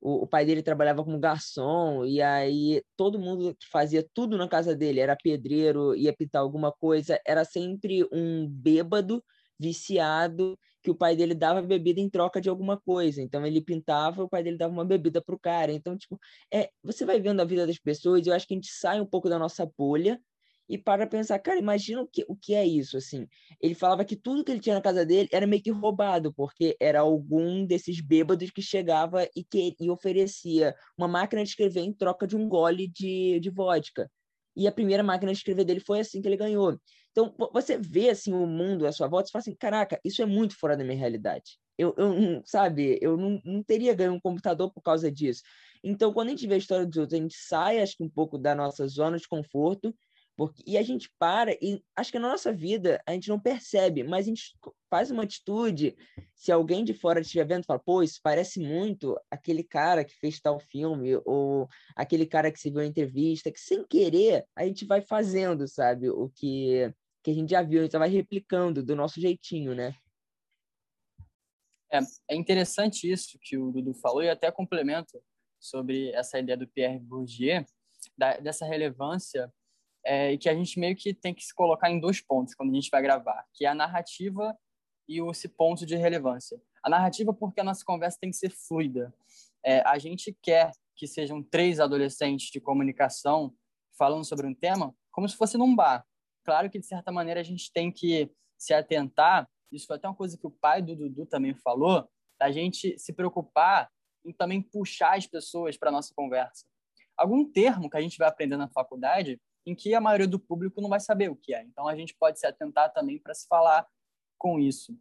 o, 0.00 0.24
o, 0.24 0.26
pai 0.26 0.44
dele 0.44 0.62
trabalhava 0.62 1.04
como 1.04 1.18
garçom, 1.18 2.04
e 2.04 2.20
aí 2.20 2.82
todo 2.96 3.18
mundo 3.18 3.56
que 3.58 3.66
fazia 3.70 4.06
tudo 4.12 4.36
na 4.36 4.48
casa 4.48 4.76
dele, 4.76 5.00
era 5.00 5.16
pedreiro, 5.16 5.94
ia 5.96 6.14
pintar 6.14 6.42
alguma 6.42 6.72
coisa, 6.72 7.18
era 7.26 7.44
sempre 7.44 8.06
um 8.12 8.46
bêbado, 8.46 9.24
viciado, 9.58 10.58
que 10.82 10.90
o 10.90 10.94
pai 10.94 11.16
dele 11.16 11.34
dava 11.34 11.62
bebida 11.62 12.00
em 12.00 12.10
troca 12.10 12.40
de 12.40 12.48
alguma 12.48 12.78
coisa. 12.80 13.22
Então 13.22 13.46
ele 13.46 13.60
pintava, 13.60 14.22
o 14.24 14.28
pai 14.28 14.42
dele 14.42 14.58
dava 14.58 14.72
uma 14.72 14.84
bebida 14.84 15.22
pro 15.22 15.38
cara. 15.38 15.72
Então, 15.72 15.96
tipo, 15.96 16.18
é, 16.52 16.70
você 16.82 17.04
vai 17.04 17.20
vendo 17.20 17.40
a 17.40 17.44
vida 17.44 17.66
das 17.66 17.78
pessoas, 17.78 18.26
eu 18.26 18.34
acho 18.34 18.46
que 18.46 18.54
a 18.54 18.56
gente 18.56 18.70
sai 18.70 19.00
um 19.00 19.06
pouco 19.06 19.28
da 19.28 19.38
nossa 19.38 19.70
bolha 19.78 20.20
e 20.68 20.78
para 20.78 21.06
pensar, 21.06 21.38
cara, 21.38 21.58
imagina 21.58 22.00
o 22.00 22.06
que, 22.06 22.24
o 22.26 22.34
que 22.34 22.54
é 22.54 22.66
isso, 22.66 22.96
assim. 22.96 23.26
Ele 23.60 23.74
falava 23.74 24.04
que 24.04 24.16
tudo 24.16 24.42
que 24.42 24.50
ele 24.50 24.60
tinha 24.60 24.74
na 24.74 24.80
casa 24.80 25.04
dele 25.04 25.28
era 25.30 25.46
meio 25.46 25.62
que 25.62 25.70
roubado, 25.70 26.32
porque 26.32 26.76
era 26.80 27.00
algum 27.00 27.66
desses 27.66 28.00
bêbados 28.00 28.50
que 28.50 28.62
chegava 28.62 29.28
e, 29.36 29.44
que, 29.44 29.76
e 29.78 29.90
oferecia 29.90 30.74
uma 30.96 31.06
máquina 31.06 31.42
de 31.42 31.50
escrever 31.50 31.80
em 31.80 31.92
troca 31.92 32.26
de 32.26 32.36
um 32.36 32.48
gole 32.48 32.88
de, 32.88 33.40
de 33.40 33.50
vodka. 33.50 34.10
E 34.56 34.66
a 34.68 34.72
primeira 34.72 35.02
máquina 35.02 35.32
de 35.32 35.38
escrever 35.38 35.64
dele 35.64 35.80
foi 35.80 36.00
assim 36.00 36.20
que 36.20 36.28
ele 36.28 36.36
ganhou. 36.36 36.78
Então, 37.10 37.34
você 37.52 37.78
vê, 37.78 38.10
assim, 38.10 38.32
o 38.32 38.46
mundo 38.46 38.86
à 38.86 38.92
sua 38.92 39.06
volta 39.06 39.28
e 39.28 39.32
fala 39.32 39.40
assim, 39.40 39.54
caraca, 39.54 40.00
isso 40.04 40.20
é 40.20 40.26
muito 40.26 40.58
fora 40.58 40.76
da 40.76 40.84
minha 40.84 40.96
realidade. 40.96 41.58
Eu, 41.78 41.94
eu 41.96 42.42
sabe, 42.44 42.98
eu 43.00 43.16
não, 43.16 43.40
não 43.44 43.62
teria 43.62 43.94
ganho 43.94 44.12
um 44.12 44.20
computador 44.20 44.72
por 44.72 44.80
causa 44.80 45.10
disso. 45.10 45.42
Então, 45.82 46.12
quando 46.12 46.28
a 46.28 46.30
gente 46.30 46.46
vê 46.46 46.54
a 46.54 46.58
história 46.58 46.86
dos 46.86 46.96
outros, 46.96 47.18
a 47.18 47.22
gente 47.22 47.36
sai, 47.36 47.80
acho 47.80 47.96
que 47.96 48.04
um 48.04 48.08
pouco 48.08 48.38
da 48.38 48.54
nossa 48.54 48.86
zona 48.86 49.18
de 49.18 49.28
conforto 49.28 49.94
porque, 50.36 50.62
e 50.66 50.76
a 50.76 50.82
gente 50.82 51.08
para, 51.18 51.52
e 51.62 51.82
acho 51.94 52.10
que 52.10 52.18
na 52.18 52.28
nossa 52.28 52.52
vida 52.52 53.00
a 53.06 53.12
gente 53.12 53.28
não 53.28 53.38
percebe, 53.38 54.02
mas 54.02 54.26
a 54.26 54.28
gente 54.28 54.56
faz 54.90 55.10
uma 55.10 55.22
atitude. 55.22 55.96
Se 56.34 56.50
alguém 56.50 56.84
de 56.84 56.92
fora 56.92 57.20
estiver 57.20 57.46
vendo, 57.46 57.64
fala, 57.64 57.78
pô, 57.78 58.02
isso 58.02 58.18
parece 58.22 58.58
muito 58.58 59.16
aquele 59.30 59.62
cara 59.62 60.04
que 60.04 60.14
fez 60.14 60.40
tal 60.40 60.58
filme, 60.58 61.16
ou 61.24 61.68
aquele 61.94 62.26
cara 62.26 62.50
que 62.50 62.58
se 62.58 62.68
viu 62.68 62.82
em 62.82 62.88
entrevista, 62.88 63.52
que 63.52 63.60
sem 63.60 63.86
querer 63.86 64.44
a 64.56 64.64
gente 64.64 64.84
vai 64.84 65.00
fazendo, 65.00 65.68
sabe? 65.68 66.10
O 66.10 66.28
que, 66.28 66.92
que 67.22 67.30
a 67.30 67.34
gente 67.34 67.50
já 67.50 67.62
viu, 67.62 67.80
a 67.80 67.84
gente 67.84 67.96
vai 67.96 68.08
replicando 68.08 68.82
do 68.82 68.96
nosso 68.96 69.20
jeitinho, 69.20 69.72
né? 69.72 69.94
É, 71.92 72.00
é 72.30 72.34
interessante 72.34 73.08
isso 73.08 73.38
que 73.40 73.56
o 73.56 73.70
Dudu 73.70 73.94
falou, 73.94 74.20
e 74.20 74.28
até 74.28 74.50
complemento 74.50 75.22
sobre 75.60 76.10
essa 76.10 76.40
ideia 76.40 76.58
do 76.58 76.66
Pierre 76.66 76.98
Bourdieu, 76.98 77.64
da, 78.18 78.36
dessa 78.38 78.66
relevância 78.66 79.48
é, 80.04 80.32
e 80.32 80.38
que 80.38 80.48
a 80.48 80.54
gente 80.54 80.78
meio 80.78 80.94
que 80.94 81.14
tem 81.14 81.34
que 81.34 81.44
se 81.44 81.54
colocar 81.54 81.90
em 81.90 81.98
dois 81.98 82.20
pontos 82.20 82.54
quando 82.54 82.70
a 82.70 82.74
gente 82.74 82.90
vai 82.90 83.00
gravar, 83.00 83.44
que 83.54 83.64
é 83.64 83.68
a 83.68 83.74
narrativa 83.74 84.56
e 85.08 85.20
esse 85.30 85.48
ponto 85.48 85.86
de 85.86 85.96
relevância. 85.96 86.60
A 86.82 86.90
narrativa 86.90 87.32
porque 87.32 87.60
a 87.60 87.64
nossa 87.64 87.84
conversa 87.84 88.18
tem 88.20 88.30
que 88.30 88.36
ser 88.36 88.50
fluida. 88.50 89.14
É, 89.64 89.80
a 89.86 89.98
gente 89.98 90.36
quer 90.42 90.72
que 90.94 91.06
sejam 91.06 91.42
três 91.42 91.80
adolescentes 91.80 92.50
de 92.50 92.60
comunicação 92.60 93.54
falando 93.98 94.24
sobre 94.24 94.46
um 94.46 94.54
tema 94.54 94.94
como 95.10 95.28
se 95.28 95.36
fosse 95.36 95.56
num 95.56 95.74
bar. 95.74 96.04
Claro 96.44 96.68
que, 96.68 96.78
de 96.78 96.86
certa 96.86 97.10
maneira, 97.10 97.40
a 97.40 97.44
gente 97.44 97.72
tem 97.72 97.90
que 97.90 98.30
se 98.58 98.74
atentar, 98.74 99.48
isso 99.72 99.86
foi 99.86 99.96
até 99.96 100.08
uma 100.08 100.14
coisa 100.14 100.36
que 100.36 100.46
o 100.46 100.50
pai 100.50 100.82
do 100.82 100.94
Dudu 100.94 101.24
também 101.26 101.54
falou, 101.54 102.08
a 102.40 102.50
gente 102.50 102.98
se 102.98 103.12
preocupar 103.12 103.90
em 104.24 104.32
também 104.32 104.60
puxar 104.60 105.16
as 105.16 105.26
pessoas 105.26 105.76
para 105.76 105.88
a 105.88 105.92
nossa 105.92 106.12
conversa. 106.14 106.66
Algum 107.16 107.50
termo 107.50 107.88
que 107.88 107.96
a 107.96 108.00
gente 108.00 108.18
vai 108.18 108.28
aprender 108.28 108.56
na 108.56 108.68
faculdade 108.68 109.40
em 109.66 109.74
que 109.74 109.94
a 109.94 110.00
maioria 110.00 110.28
do 110.28 110.38
público 110.38 110.80
não 110.80 110.88
vai 110.88 111.00
saber 111.00 111.30
o 111.30 111.36
que 111.36 111.54
é. 111.54 111.62
Então 111.62 111.88
a 111.88 111.96
gente 111.96 112.14
pode 112.14 112.38
se 112.38 112.46
atentar 112.46 112.92
também 112.92 113.18
para 113.18 113.34
se 113.34 113.46
falar 113.46 113.86
com 114.38 114.58
isso, 114.58 114.96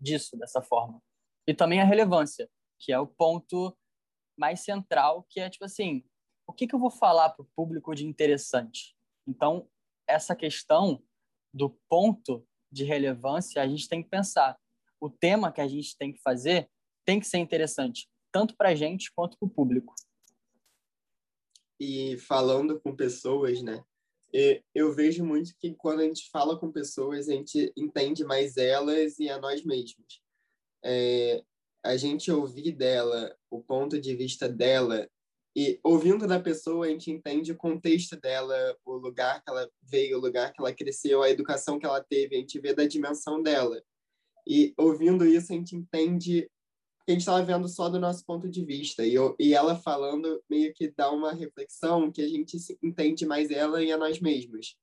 disso, 0.00 0.36
dessa 0.36 0.62
forma. 0.62 1.02
E 1.46 1.54
também 1.54 1.80
a 1.80 1.84
relevância, 1.84 2.48
que 2.78 2.92
é 2.92 2.98
o 2.98 3.06
ponto 3.06 3.76
mais 4.38 4.60
central, 4.60 5.26
que 5.28 5.40
é 5.40 5.50
tipo 5.50 5.64
assim, 5.64 6.04
o 6.46 6.52
que, 6.52 6.66
que 6.66 6.74
eu 6.74 6.78
vou 6.78 6.90
falar 6.90 7.30
para 7.30 7.42
o 7.42 7.48
público 7.54 7.94
de 7.94 8.06
interessante? 8.06 8.96
Então, 9.26 9.68
essa 10.06 10.34
questão 10.34 11.02
do 11.52 11.70
ponto 11.88 12.46
de 12.70 12.84
relevância, 12.84 13.62
a 13.62 13.66
gente 13.66 13.88
tem 13.88 14.02
que 14.02 14.08
pensar. 14.08 14.58
O 15.00 15.10
tema 15.10 15.52
que 15.52 15.60
a 15.60 15.68
gente 15.68 15.96
tem 15.96 16.12
que 16.12 16.20
fazer 16.20 16.70
tem 17.04 17.20
que 17.20 17.26
ser 17.26 17.38
interessante, 17.38 18.08
tanto 18.32 18.56
para 18.56 18.70
a 18.70 18.74
gente 18.74 19.12
quanto 19.14 19.38
para 19.38 19.46
o 19.46 19.50
público 19.50 19.94
e 21.78 22.16
falando 22.18 22.80
com 22.80 22.94
pessoas, 22.94 23.62
né? 23.62 23.84
Eu 24.74 24.92
vejo 24.92 25.24
muito 25.24 25.56
que 25.58 25.74
quando 25.74 26.00
a 26.00 26.04
gente 26.04 26.28
fala 26.30 26.58
com 26.58 26.70
pessoas, 26.70 27.28
a 27.28 27.32
gente 27.32 27.72
entende 27.76 28.24
mais 28.24 28.56
elas 28.56 29.18
e 29.18 29.30
a 29.30 29.38
nós 29.38 29.64
mesmos. 29.64 30.20
É, 30.84 31.42
a 31.82 31.96
gente 31.96 32.30
ouvir 32.30 32.72
dela, 32.72 33.34
o 33.50 33.62
ponto 33.62 33.98
de 33.98 34.14
vista 34.14 34.48
dela, 34.48 35.08
e 35.56 35.80
ouvindo 35.82 36.26
da 36.26 36.38
pessoa, 36.38 36.84
a 36.84 36.90
gente 36.90 37.10
entende 37.10 37.50
o 37.50 37.56
contexto 37.56 38.14
dela, 38.14 38.76
o 38.84 38.92
lugar 38.92 39.42
que 39.42 39.48
ela 39.48 39.70
veio, 39.82 40.18
o 40.18 40.20
lugar 40.20 40.52
que 40.52 40.60
ela 40.60 40.74
cresceu, 40.74 41.22
a 41.22 41.30
educação 41.30 41.78
que 41.78 41.86
ela 41.86 42.04
teve, 42.04 42.36
a 42.36 42.38
gente 42.38 42.60
vê 42.60 42.74
da 42.74 42.86
dimensão 42.86 43.42
dela. 43.42 43.82
E 44.46 44.74
ouvindo 44.76 45.24
isso, 45.24 45.52
a 45.52 45.56
gente 45.56 45.74
entende 45.74 46.50
a 47.10 47.14
gente 47.14 47.20
estava 47.20 47.42
vendo 47.42 47.68
só 47.68 47.88
do 47.88 48.00
nosso 48.00 48.24
ponto 48.24 48.48
de 48.48 48.64
vista. 48.64 49.04
E, 49.04 49.14
eu, 49.14 49.36
e 49.38 49.54
ela 49.54 49.76
falando 49.76 50.42
meio 50.50 50.72
que 50.74 50.88
dá 50.88 51.10
uma 51.10 51.32
reflexão 51.32 52.10
que 52.10 52.20
a 52.20 52.28
gente 52.28 52.56
entende 52.82 53.24
mais 53.24 53.50
ela 53.50 53.82
e 53.82 53.92
a 53.92 53.96
nós 53.96 54.20
mesmos. 54.20 54.76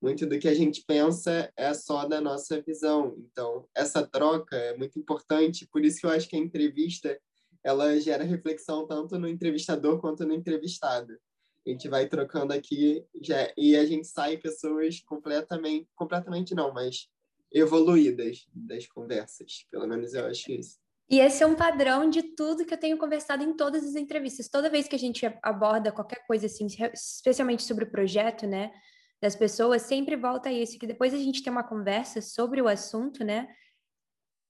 Muito 0.00 0.26
do 0.26 0.38
que 0.38 0.48
a 0.48 0.54
gente 0.54 0.84
pensa 0.84 1.52
é 1.56 1.72
só 1.72 2.04
da 2.06 2.20
nossa 2.20 2.60
visão. 2.60 3.16
Então, 3.18 3.66
essa 3.74 4.06
troca 4.06 4.56
é 4.56 4.76
muito 4.76 4.98
importante. 4.98 5.66
Por 5.66 5.84
isso 5.84 6.00
que 6.00 6.06
eu 6.06 6.10
acho 6.10 6.28
que 6.28 6.36
a 6.36 6.40
entrevista 6.40 7.18
ela 7.64 7.98
gera 8.00 8.24
reflexão 8.24 8.86
tanto 8.86 9.18
no 9.18 9.28
entrevistador 9.28 10.00
quanto 10.00 10.26
no 10.26 10.34
entrevistado. 10.34 11.16
A 11.64 11.70
gente 11.70 11.88
vai 11.88 12.08
trocando 12.08 12.52
aqui 12.52 13.06
já, 13.22 13.52
e 13.56 13.76
a 13.76 13.86
gente 13.86 14.08
sai 14.08 14.36
pessoas 14.36 15.00
completamente, 15.00 15.88
completamente 15.94 16.54
não, 16.54 16.72
mas 16.74 17.08
evoluídas 17.52 18.46
das 18.52 18.86
conversas. 18.86 19.64
Pelo 19.70 19.86
menos 19.86 20.12
eu 20.14 20.26
acho 20.26 20.50
isso. 20.50 20.82
E 21.12 21.20
esse 21.20 21.42
é 21.42 21.46
um 21.46 21.54
padrão 21.54 22.08
de 22.08 22.22
tudo 22.22 22.64
que 22.64 22.72
eu 22.72 22.78
tenho 22.78 22.96
conversado 22.96 23.44
em 23.44 23.54
todas 23.54 23.84
as 23.84 23.96
entrevistas. 23.96 24.48
Toda 24.48 24.70
vez 24.70 24.88
que 24.88 24.96
a 24.96 24.98
gente 24.98 25.26
aborda 25.42 25.92
qualquer 25.92 26.26
coisa 26.26 26.46
assim, 26.46 26.66
especialmente 26.94 27.64
sobre 27.64 27.84
o 27.84 27.90
projeto, 27.90 28.46
né, 28.46 28.72
das 29.20 29.36
pessoas, 29.36 29.82
sempre 29.82 30.16
volta 30.16 30.48
a 30.48 30.52
isso, 30.52 30.78
que 30.78 30.86
depois 30.86 31.12
a 31.12 31.18
gente 31.18 31.42
tem 31.42 31.52
uma 31.52 31.62
conversa 31.62 32.22
sobre 32.22 32.62
o 32.62 32.66
assunto, 32.66 33.22
né, 33.22 33.46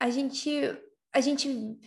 a 0.00 0.08
gente 0.08 0.50
a 1.12 1.20
gente 1.20 1.78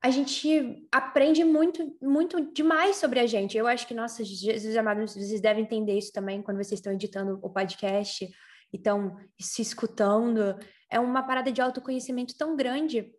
a 0.00 0.10
gente 0.10 0.86
aprende 0.92 1.42
muito 1.42 1.96
muito 2.00 2.52
demais 2.52 2.96
sobre 2.96 3.18
a 3.18 3.26
gente. 3.26 3.58
Eu 3.58 3.66
acho 3.66 3.88
que 3.88 3.94
nossos 3.94 4.28
Jesus 4.28 4.76
amados, 4.76 5.14
vocês 5.14 5.40
devem 5.40 5.64
entender 5.64 5.98
isso 5.98 6.12
também 6.12 6.42
quando 6.42 6.58
vocês 6.58 6.78
estão 6.78 6.92
editando 6.92 7.40
o 7.42 7.50
podcast 7.50 8.24
e 8.24 8.76
estão 8.76 9.16
se 9.40 9.62
escutando. 9.62 10.56
É 10.88 11.00
uma 11.00 11.24
parada 11.24 11.50
de 11.50 11.60
autoconhecimento 11.60 12.36
tão 12.38 12.54
grande 12.54 13.12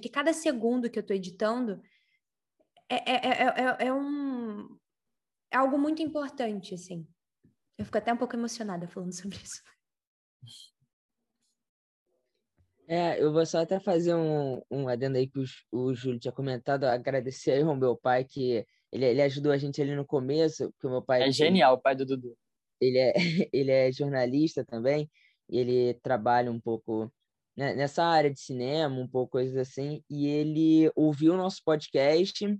que 0.00 0.08
cada 0.08 0.32
segundo 0.32 0.90
que 0.90 0.98
eu 0.98 1.02
estou 1.02 1.16
editando 1.16 1.80
é, 2.88 2.96
é, 2.96 3.42
é, 3.44 3.86
é, 3.86 3.92
um, 3.92 4.76
é 5.52 5.56
algo 5.56 5.78
muito 5.78 6.02
importante, 6.02 6.74
assim. 6.74 7.06
Eu 7.76 7.84
fico 7.84 7.98
até 7.98 8.12
um 8.12 8.16
pouco 8.16 8.34
emocionada 8.34 8.88
falando 8.88 9.12
sobre 9.12 9.36
isso. 9.42 9.62
É, 12.88 13.22
eu 13.22 13.30
vou 13.30 13.44
só 13.44 13.58
até 13.58 13.78
fazer 13.78 14.14
um, 14.14 14.62
um 14.70 14.88
adendo 14.88 15.18
aí 15.18 15.28
que 15.28 15.38
o, 15.38 15.44
o 15.70 15.94
Júlio 15.94 16.18
tinha 16.18 16.32
comentado, 16.32 16.84
agradecer 16.84 17.52
aí 17.52 17.62
ao 17.62 17.76
meu 17.76 17.94
pai, 17.94 18.24
que 18.24 18.64
ele, 18.90 19.04
ele 19.04 19.22
ajudou 19.22 19.52
a 19.52 19.58
gente 19.58 19.80
ali 19.82 19.94
no 19.94 20.06
começo, 20.06 20.70
porque 20.72 20.86
o 20.86 20.90
meu 20.90 21.02
pai... 21.02 21.22
É 21.24 21.30
genial, 21.30 21.74
o 21.74 21.80
pai 21.80 21.94
do 21.94 22.06
Dudu. 22.06 22.34
Ele 22.80 22.98
é, 22.98 23.12
ele 23.52 23.70
é 23.70 23.92
jornalista 23.92 24.64
também, 24.64 25.10
e 25.50 25.58
ele 25.58 25.94
trabalha 26.00 26.50
um 26.50 26.58
pouco 26.58 27.12
né, 27.58 27.74
nessa 27.74 28.04
área 28.04 28.32
de 28.32 28.38
cinema, 28.38 28.94
um 28.94 29.08
pouco 29.08 29.32
coisas 29.32 29.56
assim, 29.56 30.00
e 30.08 30.28
ele 30.28 30.92
ouviu 30.94 31.34
o 31.34 31.36
nosso 31.36 31.60
podcast 31.64 32.56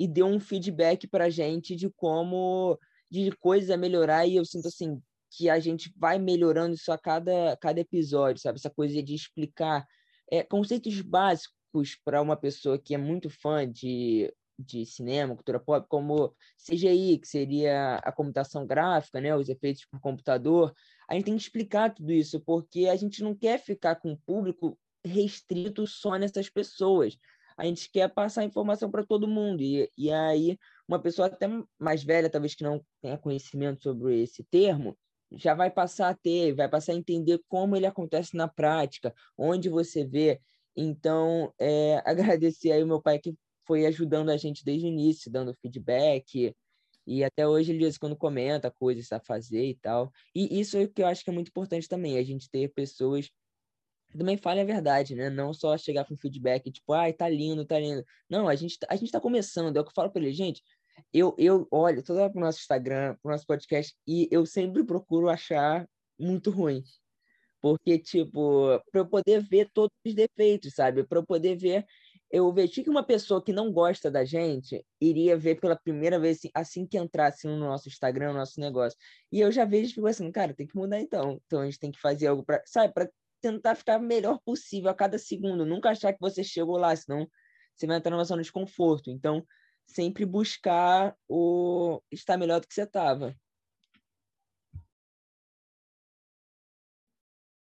e 0.00 0.08
deu 0.08 0.24
um 0.24 0.40
feedback 0.40 1.06
para 1.06 1.24
a 1.26 1.30
gente 1.30 1.76
de 1.76 1.90
como, 1.90 2.78
de 3.10 3.30
coisas 3.32 3.68
a 3.68 3.76
melhorar, 3.76 4.26
e 4.26 4.36
eu 4.36 4.46
sinto 4.46 4.68
assim, 4.68 5.02
que 5.30 5.50
a 5.50 5.60
gente 5.60 5.92
vai 5.94 6.18
melhorando 6.18 6.74
isso 6.74 6.90
a 6.90 6.96
cada, 6.96 7.58
cada 7.60 7.78
episódio, 7.78 8.40
sabe? 8.40 8.58
Essa 8.58 8.70
coisa 8.70 9.02
de 9.02 9.14
explicar 9.14 9.86
é, 10.32 10.42
conceitos 10.42 10.98
básicos 11.02 11.98
para 12.02 12.22
uma 12.22 12.34
pessoa 12.34 12.78
que 12.78 12.94
é 12.94 12.98
muito 12.98 13.28
fã 13.28 13.70
de, 13.70 14.32
de 14.58 14.86
cinema, 14.86 15.34
cultura 15.34 15.60
pop, 15.60 15.86
como 15.90 16.34
CGI, 16.56 17.18
que 17.18 17.28
seria 17.28 17.96
a 17.96 18.10
computação 18.10 18.66
gráfica, 18.66 19.20
né, 19.20 19.36
os 19.36 19.50
efeitos 19.50 19.84
por 19.84 20.00
computador, 20.00 20.72
a 21.08 21.14
gente 21.14 21.24
tem 21.24 21.36
que 21.36 21.42
explicar 21.42 21.94
tudo 21.94 22.12
isso, 22.12 22.38
porque 22.40 22.86
a 22.86 22.96
gente 22.96 23.22
não 23.22 23.34
quer 23.34 23.58
ficar 23.58 23.96
com 23.96 24.12
o 24.12 24.18
público 24.18 24.78
restrito 25.04 25.86
só 25.86 26.16
nessas 26.16 26.50
pessoas. 26.50 27.16
A 27.56 27.64
gente 27.64 27.90
quer 27.90 28.08
passar 28.12 28.44
informação 28.44 28.90
para 28.90 29.04
todo 29.04 29.26
mundo. 29.26 29.62
E, 29.62 29.90
e 29.96 30.12
aí, 30.12 30.58
uma 30.86 31.00
pessoa 31.00 31.26
até 31.26 31.48
mais 31.78 32.04
velha, 32.04 32.30
talvez 32.30 32.54
que 32.54 32.62
não 32.62 32.84
tenha 33.00 33.16
conhecimento 33.16 33.82
sobre 33.82 34.22
esse 34.22 34.44
termo, 34.44 34.96
já 35.32 35.54
vai 35.54 35.70
passar 35.70 36.10
a 36.10 36.14
ter, 36.14 36.54
vai 36.54 36.68
passar 36.68 36.92
a 36.92 36.96
entender 36.96 37.40
como 37.48 37.74
ele 37.74 37.86
acontece 37.86 38.36
na 38.36 38.46
prática, 38.46 39.12
onde 39.36 39.68
você 39.68 40.04
vê. 40.04 40.40
Então, 40.76 41.52
é, 41.58 42.02
agradecer 42.38 42.70
aí 42.70 42.82
o 42.82 42.86
meu 42.86 43.00
pai 43.00 43.18
que 43.18 43.34
foi 43.66 43.86
ajudando 43.86 44.30
a 44.30 44.36
gente 44.36 44.64
desde 44.64 44.86
o 44.86 44.88
início, 44.88 45.30
dando 45.30 45.54
feedback, 45.60 46.54
e 47.08 47.24
até 47.24 47.46
hoje 47.48 47.72
ele, 47.72 47.90
quando 47.98 48.16
comenta 48.16 48.70
coisas 48.70 49.10
a 49.12 49.18
fazer 49.18 49.64
e 49.64 49.74
tal. 49.74 50.12
E 50.34 50.60
isso 50.60 50.76
é 50.76 50.82
o 50.82 50.88
que 50.88 51.02
eu 51.02 51.06
acho 51.06 51.24
que 51.24 51.30
é 51.30 51.32
muito 51.32 51.48
importante 51.48 51.88
também, 51.88 52.18
a 52.18 52.22
gente 52.22 52.50
ter 52.50 52.68
pessoas 52.68 53.30
também 54.16 54.36
falem 54.36 54.62
a 54.62 54.66
verdade, 54.66 55.14
né? 55.14 55.30
Não 55.30 55.52
só 55.52 55.76
chegar 55.76 56.04
com 56.04 56.16
feedback, 56.16 56.70
tipo, 56.70 56.92
ai, 56.92 57.12
tá 57.12 57.28
lindo, 57.28 57.64
tá 57.64 57.78
lindo. 57.78 58.04
Não, 58.28 58.48
a 58.48 58.54
gente, 58.54 58.78
a 58.88 58.96
gente 58.96 59.12
tá 59.12 59.20
começando, 59.20 59.76
é 59.76 59.80
o 59.80 59.84
que 59.84 59.90
eu 59.90 59.94
falo 59.94 60.10
pra 60.10 60.22
ele, 60.22 60.32
gente, 60.32 60.62
eu, 61.12 61.34
eu 61.38 61.66
olho 61.70 62.02
toda 62.02 62.22
hora 62.22 62.30
pro 62.32 62.40
nosso 62.40 62.58
Instagram, 62.58 63.16
pro 63.22 63.32
nosso 63.32 63.46
podcast, 63.46 63.94
e 64.06 64.28
eu 64.30 64.44
sempre 64.46 64.84
procuro 64.84 65.28
achar 65.28 65.88
muito 66.18 66.50
ruim. 66.50 66.82
Porque, 67.60 67.98
tipo, 67.98 68.80
para 68.90 69.00
eu 69.00 69.06
poder 69.08 69.42
ver 69.42 69.68
todos 69.72 69.94
os 70.06 70.14
defeitos, 70.14 70.74
sabe? 70.74 71.04
Para 71.04 71.18
eu 71.18 71.26
poder 71.26 71.56
ver 71.56 71.84
eu 72.30 72.52
vejo 72.52 72.82
que 72.82 72.90
uma 72.90 73.02
pessoa 73.02 73.42
que 73.42 73.52
não 73.52 73.72
gosta 73.72 74.10
da 74.10 74.24
gente 74.24 74.84
iria 75.00 75.36
ver 75.36 75.58
pela 75.60 75.74
primeira 75.74 76.18
vez 76.18 76.38
assim, 76.38 76.50
assim 76.54 76.86
que 76.86 76.98
entrasse 76.98 77.46
no 77.46 77.56
nosso 77.56 77.88
Instagram, 77.88 78.32
no 78.32 78.38
nosso 78.38 78.60
negócio. 78.60 78.98
E 79.32 79.40
eu 79.40 79.50
já 79.50 79.64
vejo 79.64 79.90
e 79.90 79.94
fico 79.94 80.06
assim, 80.06 80.30
cara, 80.30 80.54
tem 80.54 80.66
que 80.66 80.76
mudar 80.76 81.00
então. 81.00 81.40
Então 81.46 81.60
a 81.60 81.64
gente 81.64 81.78
tem 81.78 81.90
que 81.90 82.00
fazer 82.00 82.26
algo 82.26 82.44
para, 82.44 82.62
sabe, 82.66 82.92
para 82.92 83.08
tentar 83.40 83.74
ficar 83.74 83.98
melhor 83.98 84.38
possível 84.44 84.90
a 84.90 84.94
cada 84.94 85.18
segundo. 85.18 85.64
Nunca 85.64 85.90
achar 85.90 86.12
que 86.12 86.20
você 86.20 86.44
chegou 86.44 86.76
lá, 86.76 86.94
senão 86.94 87.26
você 87.74 87.86
vai 87.86 87.96
entrar 87.96 88.10
numa 88.10 88.24
zona 88.24 88.42
de 88.42 88.52
conforto. 88.52 89.10
Então, 89.10 89.44
sempre 89.86 90.26
buscar 90.26 91.16
o 91.26 92.02
estar 92.12 92.36
melhor 92.36 92.60
do 92.60 92.66
que 92.68 92.74
você 92.74 92.82
estava. 92.82 93.34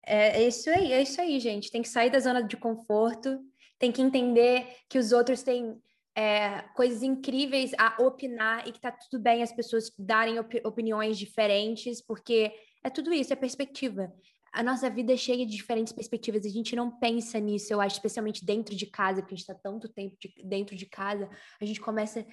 É, 0.07 0.43
é 0.43 0.47
isso 0.47 0.69
aí, 0.69 0.91
é 0.91 1.01
isso 1.01 1.19
aí, 1.19 1.39
gente. 1.39 1.71
Tem 1.71 1.81
que 1.81 1.89
sair 1.89 2.09
da 2.09 2.19
zona 2.19 2.41
de 2.41 2.55
conforto 2.57 3.39
tem 3.79 3.91
que 3.91 4.01
entender 4.01 4.67
que 4.89 4.97
os 4.97 5.11
outros 5.11 5.43
têm 5.43 5.81
é, 6.15 6.61
coisas 6.73 7.03
incríveis 7.03 7.71
a 7.77 8.01
opinar 8.01 8.67
e 8.67 8.71
que 8.71 8.79
tá 8.79 8.91
tudo 8.91 9.21
bem 9.21 9.43
as 9.43 9.51
pessoas 9.51 9.91
darem 9.99 10.39
op 10.39 10.61
opiniões 10.63 11.17
diferentes, 11.17 12.01
porque 12.01 12.53
é 12.83 12.89
tudo 12.89 13.13
isso, 13.13 13.33
é 13.33 13.35
perspectiva. 13.35 14.13
A 14.53 14.63
nossa 14.63 14.89
vida 14.89 15.11
é 15.11 15.17
cheia 15.17 15.45
de 15.45 15.51
diferentes 15.51 15.91
perspectivas, 15.91 16.45
a 16.45 16.49
gente 16.49 16.75
não 16.77 16.89
pensa 16.97 17.37
nisso, 17.39 17.73
eu 17.73 17.81
acho, 17.81 17.95
especialmente 17.95 18.45
dentro 18.45 18.73
de 18.73 18.85
casa, 18.85 19.21
porque 19.21 19.33
a 19.33 19.37
gente 19.37 19.49
está 19.49 19.53
tanto 19.53 19.89
tempo 19.89 20.15
de, 20.17 20.33
dentro 20.45 20.75
de 20.77 20.85
casa, 20.85 21.29
a 21.59 21.65
gente 21.65 21.81
começa 21.81 22.25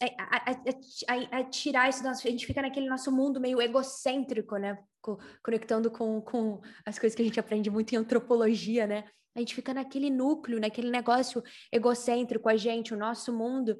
a, 0.00 0.06
a, 0.24 0.50
a, 0.50 1.38
a, 1.38 1.44
tirar 1.44 1.88
isso 1.88 2.04
nosso, 2.04 2.28
a 2.28 2.30
gente 2.30 2.46
fica 2.46 2.60
naquele 2.60 2.88
nosso 2.88 3.10
mundo 3.10 3.40
meio 3.40 3.60
egocêntrico, 3.60 4.56
né? 4.56 4.78
Co 5.00 5.18
conectando 5.42 5.90
com, 5.90 6.20
com 6.20 6.60
as 6.84 6.98
coisas 6.98 7.16
que 7.16 7.22
a 7.22 7.24
gente 7.24 7.40
aprende 7.40 7.70
muito 7.70 7.94
em 7.94 7.96
antropologia, 7.96 8.86
né? 8.86 9.04
A 9.38 9.40
gente 9.40 9.54
fica 9.54 9.72
naquele 9.72 10.10
núcleo, 10.10 10.58
naquele 10.58 10.90
negócio 10.90 11.40
egocêntrico, 11.72 12.48
a 12.48 12.56
gente, 12.56 12.92
o 12.92 12.96
nosso 12.96 13.32
mundo. 13.32 13.78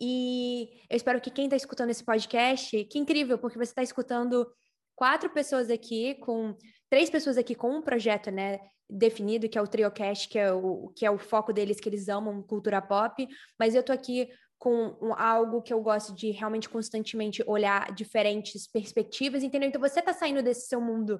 E 0.00 0.68
eu 0.88 0.96
espero 0.96 1.20
que 1.20 1.32
quem 1.32 1.46
está 1.46 1.56
escutando 1.56 1.90
esse 1.90 2.04
podcast, 2.04 2.84
que 2.84 2.96
incrível, 2.96 3.36
porque 3.36 3.58
você 3.58 3.72
está 3.72 3.82
escutando 3.82 4.46
quatro 4.94 5.28
pessoas 5.30 5.68
aqui, 5.68 6.14
com 6.20 6.56
três 6.88 7.10
pessoas 7.10 7.36
aqui 7.36 7.56
com 7.56 7.78
um 7.78 7.82
projeto, 7.82 8.30
né? 8.30 8.60
definido, 8.88 9.48
que 9.48 9.58
é 9.58 9.62
o 9.62 9.66
Triocast, 9.66 10.28
que 10.28 10.38
é 10.38 10.52
o, 10.52 10.92
que 10.94 11.06
é 11.06 11.10
o 11.10 11.18
foco 11.18 11.52
deles, 11.52 11.80
que 11.80 11.88
eles 11.88 12.08
amam 12.08 12.42
cultura 12.42 12.82
pop, 12.82 13.26
mas 13.58 13.74
eu 13.74 13.82
tô 13.82 13.92
aqui 13.92 14.28
com 14.58 14.96
um, 15.00 15.14
algo 15.14 15.62
que 15.62 15.72
eu 15.72 15.80
gosto 15.80 16.14
de 16.14 16.30
realmente 16.30 16.68
constantemente 16.68 17.42
olhar 17.46 17.92
diferentes 17.94 18.70
perspectivas, 18.70 19.42
entendeu? 19.42 19.70
Então 19.70 19.80
você 19.80 20.02
tá 20.02 20.12
saindo 20.12 20.42
desse 20.42 20.68
seu 20.68 20.82
mundo 20.82 21.18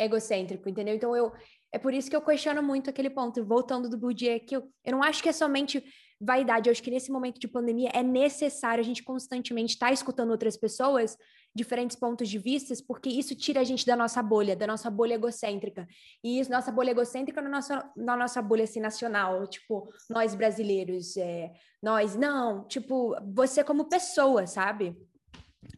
egocêntrico, 0.00 0.68
entendeu? 0.68 0.94
Então 0.94 1.14
eu 1.14 1.32
é 1.72 1.78
por 1.78 1.94
isso 1.94 2.10
que 2.10 2.16
eu 2.16 2.22
questiono 2.22 2.62
muito 2.62 2.90
aquele 2.90 3.10
ponto, 3.10 3.44
voltando 3.44 3.88
do 3.88 3.96
Bourdieu, 3.96 4.40
que 4.40 4.56
eu, 4.56 4.68
eu 4.84 4.92
não 4.92 5.02
acho 5.02 5.22
que 5.22 5.28
é 5.28 5.32
somente 5.32 5.84
vaidade, 6.20 6.68
eu 6.68 6.72
acho 6.72 6.82
que 6.82 6.90
nesse 6.90 7.10
momento 7.10 7.38
de 7.38 7.48
pandemia 7.48 7.90
é 7.94 8.02
necessário 8.02 8.82
a 8.82 8.84
gente 8.84 9.02
constantemente 9.02 9.74
estar 9.74 9.86
tá 9.86 9.92
escutando 9.92 10.30
outras 10.30 10.56
pessoas, 10.56 11.16
diferentes 11.54 11.96
pontos 11.96 12.28
de 12.28 12.38
vista, 12.38 12.74
porque 12.86 13.08
isso 13.08 13.34
tira 13.34 13.60
a 13.60 13.64
gente 13.64 13.86
da 13.86 13.96
nossa 13.96 14.22
bolha, 14.22 14.56
da 14.56 14.66
nossa 14.66 14.90
bolha 14.90 15.14
egocêntrica. 15.14 15.86
E 16.22 16.40
isso, 16.40 16.50
nossa 16.50 16.70
bolha 16.70 16.90
egocêntrica 16.90 17.40
na 17.40 17.48
nossa, 17.48 17.90
na 17.96 18.16
nossa 18.16 18.42
bolha 18.42 18.64
assim, 18.64 18.80
nacional, 18.80 19.46
tipo, 19.46 19.88
nós 20.08 20.34
brasileiros, 20.34 21.16
é, 21.16 21.52
nós, 21.82 22.16
não, 22.16 22.66
tipo, 22.66 23.16
você 23.32 23.64
como 23.64 23.88
pessoa, 23.88 24.46
sabe? 24.46 24.96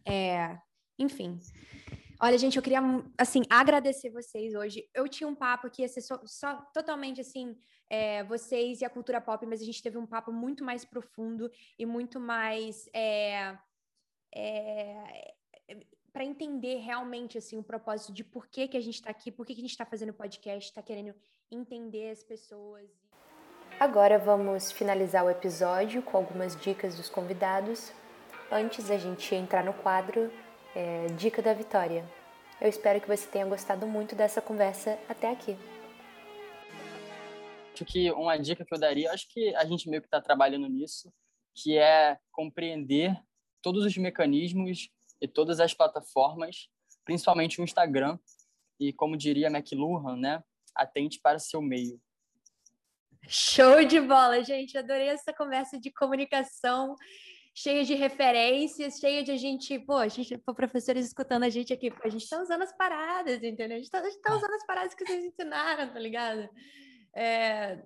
É, 0.07 0.57
enfim. 0.99 1.39
Olha, 2.25 2.37
gente, 2.37 2.55
eu 2.55 2.63
queria, 2.63 2.79
assim, 3.17 3.41
agradecer 3.49 4.09
vocês 4.09 4.55
hoje. 4.55 4.89
Eu 4.93 5.09
tinha 5.09 5.27
um 5.27 5.35
papo 5.35 5.69
que 5.69 5.81
ia 5.81 5.89
ser 5.89 5.99
só, 5.99 6.21
só 6.23 6.55
totalmente, 6.73 7.19
assim, 7.19 7.53
é, 7.89 8.23
vocês 8.23 8.79
e 8.79 8.85
a 8.85 8.89
cultura 8.89 9.19
pop, 9.19 9.45
mas 9.45 9.61
a 9.61 9.65
gente 9.65 9.83
teve 9.83 9.97
um 9.97 10.05
papo 10.05 10.31
muito 10.31 10.63
mais 10.63 10.85
profundo 10.85 11.51
e 11.77 11.85
muito 11.85 12.21
mais... 12.21 12.89
É, 12.93 13.57
é, 14.33 15.33
para 16.13 16.23
entender 16.23 16.75
realmente, 16.77 17.37
assim, 17.37 17.57
o 17.57 17.63
propósito 17.63 18.13
de 18.13 18.23
por 18.23 18.47
que, 18.47 18.69
que 18.69 18.77
a 18.77 18.81
gente 18.81 18.95
está 18.95 19.09
aqui, 19.09 19.29
por 19.29 19.45
que, 19.45 19.53
que 19.53 19.59
a 19.59 19.63
gente 19.63 19.71
está 19.71 19.85
fazendo 19.85 20.13
podcast, 20.13 20.69
está 20.69 20.81
querendo 20.81 21.13
entender 21.51 22.09
as 22.09 22.23
pessoas. 22.23 22.89
Agora 23.77 24.17
vamos 24.17 24.71
finalizar 24.71 25.25
o 25.25 25.29
episódio 25.29 26.01
com 26.01 26.15
algumas 26.15 26.55
dicas 26.55 26.95
dos 26.95 27.09
convidados. 27.09 27.91
Antes 28.49 28.87
da 28.87 28.97
gente 28.97 29.35
entrar 29.35 29.65
no 29.65 29.73
quadro, 29.73 30.31
é, 30.75 31.07
Dica 31.17 31.41
da 31.41 31.53
Vitória. 31.53 32.03
Eu 32.59 32.69
espero 32.69 32.99
que 33.01 33.07
você 33.07 33.27
tenha 33.27 33.45
gostado 33.45 33.85
muito 33.85 34.15
dessa 34.15 34.41
conversa 34.41 34.97
até 35.07 35.31
aqui. 35.31 35.57
Acho 37.73 37.85
que 37.85 38.11
uma 38.11 38.37
dica 38.37 38.63
que 38.63 38.73
eu 38.73 38.79
daria, 38.79 39.11
acho 39.11 39.27
que 39.29 39.55
a 39.55 39.65
gente 39.65 39.89
meio 39.89 40.01
que 40.01 40.07
está 40.07 40.21
trabalhando 40.21 40.67
nisso, 40.67 41.11
que 41.55 41.77
é 41.77 42.17
compreender 42.31 43.19
todos 43.61 43.85
os 43.85 43.97
mecanismos 43.97 44.89
e 45.19 45.27
todas 45.27 45.59
as 45.59 45.73
plataformas, 45.73 46.69
principalmente 47.03 47.59
o 47.59 47.63
Instagram, 47.63 48.19
e 48.79 48.93
como 48.93 49.17
diria 49.17 49.47
McLuhan, 49.47 50.17
né, 50.17 50.43
atente 50.75 51.19
para 51.19 51.39
seu 51.39 51.61
meio. 51.61 51.99
Show 53.27 53.83
de 53.85 54.01
bola, 54.01 54.43
gente! 54.43 54.77
Adorei 54.77 55.07
essa 55.07 55.33
conversa 55.33 55.79
de 55.79 55.91
comunicação 55.91 56.95
cheia 57.53 57.83
de 57.83 57.93
referências, 57.93 58.97
cheia 58.99 59.23
de 59.23 59.31
a 59.31 59.37
gente, 59.37 59.77
pô, 59.79 59.97
a 59.97 60.07
gente, 60.07 60.37
pô, 60.39 60.53
professores 60.53 61.05
escutando 61.05 61.43
a 61.43 61.49
gente 61.49 61.71
aqui, 61.71 61.91
pô, 61.91 62.01
a 62.03 62.09
gente 62.09 62.27
tá 62.27 62.41
usando 62.41 62.63
as 62.63 62.75
paradas, 62.75 63.43
entendeu? 63.43 63.77
A 63.77 63.79
gente 63.79 63.91
tá, 63.91 63.99
a 63.99 64.09
gente 64.09 64.21
tá 64.21 64.35
usando 64.35 64.53
as 64.53 64.65
paradas 64.65 64.93
que 64.93 65.05
vocês 65.05 65.23
ensinaram, 65.23 65.93
tá 65.93 65.99
ligado? 65.99 66.49
É, 67.15 67.83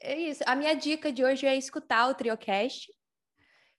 é 0.00 0.16
isso. 0.18 0.42
A 0.46 0.54
minha 0.54 0.74
dica 0.74 1.10
de 1.10 1.24
hoje 1.24 1.46
é 1.46 1.56
escutar 1.56 2.08
o 2.08 2.14
Triocast, 2.14 2.92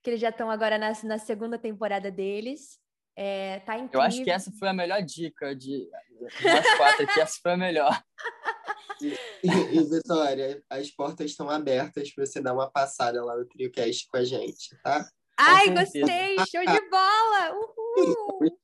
que 0.01 0.09
eles 0.09 0.19
já 0.19 0.29
estão 0.29 0.49
agora 0.49 0.77
na, 0.77 0.91
na 1.03 1.19
segunda 1.19 1.57
temporada 1.57 2.09
deles. 2.09 2.79
É, 3.15 3.59
tá 3.61 3.75
incrível. 3.75 3.99
Eu 3.99 4.05
acho 4.05 4.23
que 4.23 4.31
essa 4.31 4.51
foi 4.51 4.67
a 4.67 4.73
melhor 4.73 5.01
dica 5.01 5.55
de 5.55 5.89
das 6.43 6.77
quatro 6.77 7.03
aqui, 7.03 7.19
essa 7.19 7.39
foi 7.41 7.51
a 7.51 7.57
melhor. 7.57 8.03
E, 8.99 9.15
e, 9.43 9.83
Vitória, 9.83 10.63
as 10.69 10.89
portas 10.89 11.29
estão 11.29 11.49
abertas 11.49 12.11
para 12.11 12.25
você 12.25 12.41
dar 12.41 12.53
uma 12.53 12.69
passada 12.69 13.23
lá 13.23 13.37
no 13.37 13.45
TrioCast 13.45 14.07
com 14.07 14.17
a 14.17 14.23
gente, 14.23 14.75
tá? 14.83 15.07
Ai, 15.37 15.69
gostei! 15.69 16.35
Show 16.49 16.65
de 16.65 16.89
bola! 16.89 17.53
Uhul! 17.53 18.59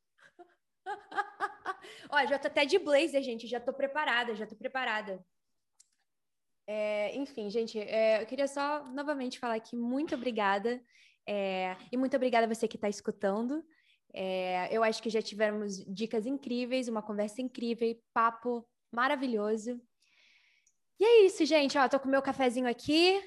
Ó, 2.09 2.26
já 2.26 2.39
tô 2.39 2.47
até 2.47 2.65
de 2.65 2.80
blazer, 2.80 3.21
gente. 3.21 3.47
Já 3.47 3.59
tô 3.59 3.71
preparada, 3.71 4.36
já 4.36 4.45
tô 4.47 4.55
preparada. 4.55 5.24
É, 6.65 7.15
enfim, 7.15 7.49
gente, 7.49 7.78
é, 7.78 8.21
eu 8.21 8.26
queria 8.26 8.47
só 8.47 8.86
novamente 8.86 9.38
falar 9.38 9.55
aqui 9.55 9.76
muito 9.76 10.15
obrigada. 10.15 10.82
É, 11.28 11.76
e 11.91 11.97
muito 11.97 12.15
obrigada 12.15 12.45
a 12.45 12.53
você 12.53 12.67
que 12.67 12.78
está 12.78 12.89
escutando. 12.89 13.63
É, 14.13 14.69
eu 14.71 14.84
acho 14.84 15.01
que 15.01 15.09
já 15.09 15.21
tivemos 15.21 15.84
dicas 15.86 16.26
incríveis, 16.26 16.88
uma 16.88 17.01
conversa 17.01 17.41
incrível, 17.41 17.95
papo 18.13 18.67
maravilhoso. 18.91 19.82
E 20.99 21.05
é 21.05 21.26
isso, 21.26 21.45
gente. 21.45 21.78
Ó, 21.78 21.88
tô 21.88 21.99
com 21.99 22.07
meu 22.07 22.21
cafezinho 22.21 22.67
aqui. 22.67 23.21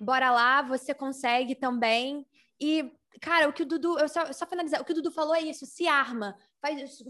Bora 0.00 0.30
lá, 0.30 0.62
você 0.62 0.92
consegue 0.92 1.54
também. 1.54 2.26
E, 2.60 2.92
cara, 3.20 3.48
o 3.48 3.52
que 3.52 3.62
o 3.62 3.66
Dudu, 3.66 3.98
eu 3.98 4.08
só, 4.08 4.32
só 4.32 4.46
finalizar, 4.46 4.80
o 4.80 4.84
que 4.84 4.92
o 4.92 4.94
Dudu 4.94 5.10
falou 5.10 5.34
é 5.34 5.40
isso: 5.40 5.66
se 5.66 5.86
arma, 5.86 6.36
faz 6.60 7.02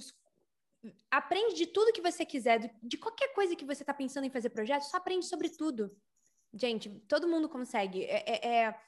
aprende 1.11 1.55
de 1.55 1.67
tudo 1.67 1.93
que 1.93 2.01
você 2.01 2.25
quiser, 2.25 2.75
de 2.83 2.99
qualquer 2.99 3.33
coisa 3.33 3.57
que 3.57 3.65
você 3.65 3.83
está 3.83 3.95
pensando 3.95 4.25
em 4.25 4.31
fazer 4.31 4.51
projeto, 4.51 4.83
só 4.83 4.97
aprende 4.99 5.27
sobre 5.27 5.49
tudo. 5.49 5.91
Gente, 6.53 6.91
todo 7.09 7.29
mundo 7.29 7.49
consegue. 7.49 8.05
É, 8.05 8.25
é, 8.27 8.49
é... 8.49 8.81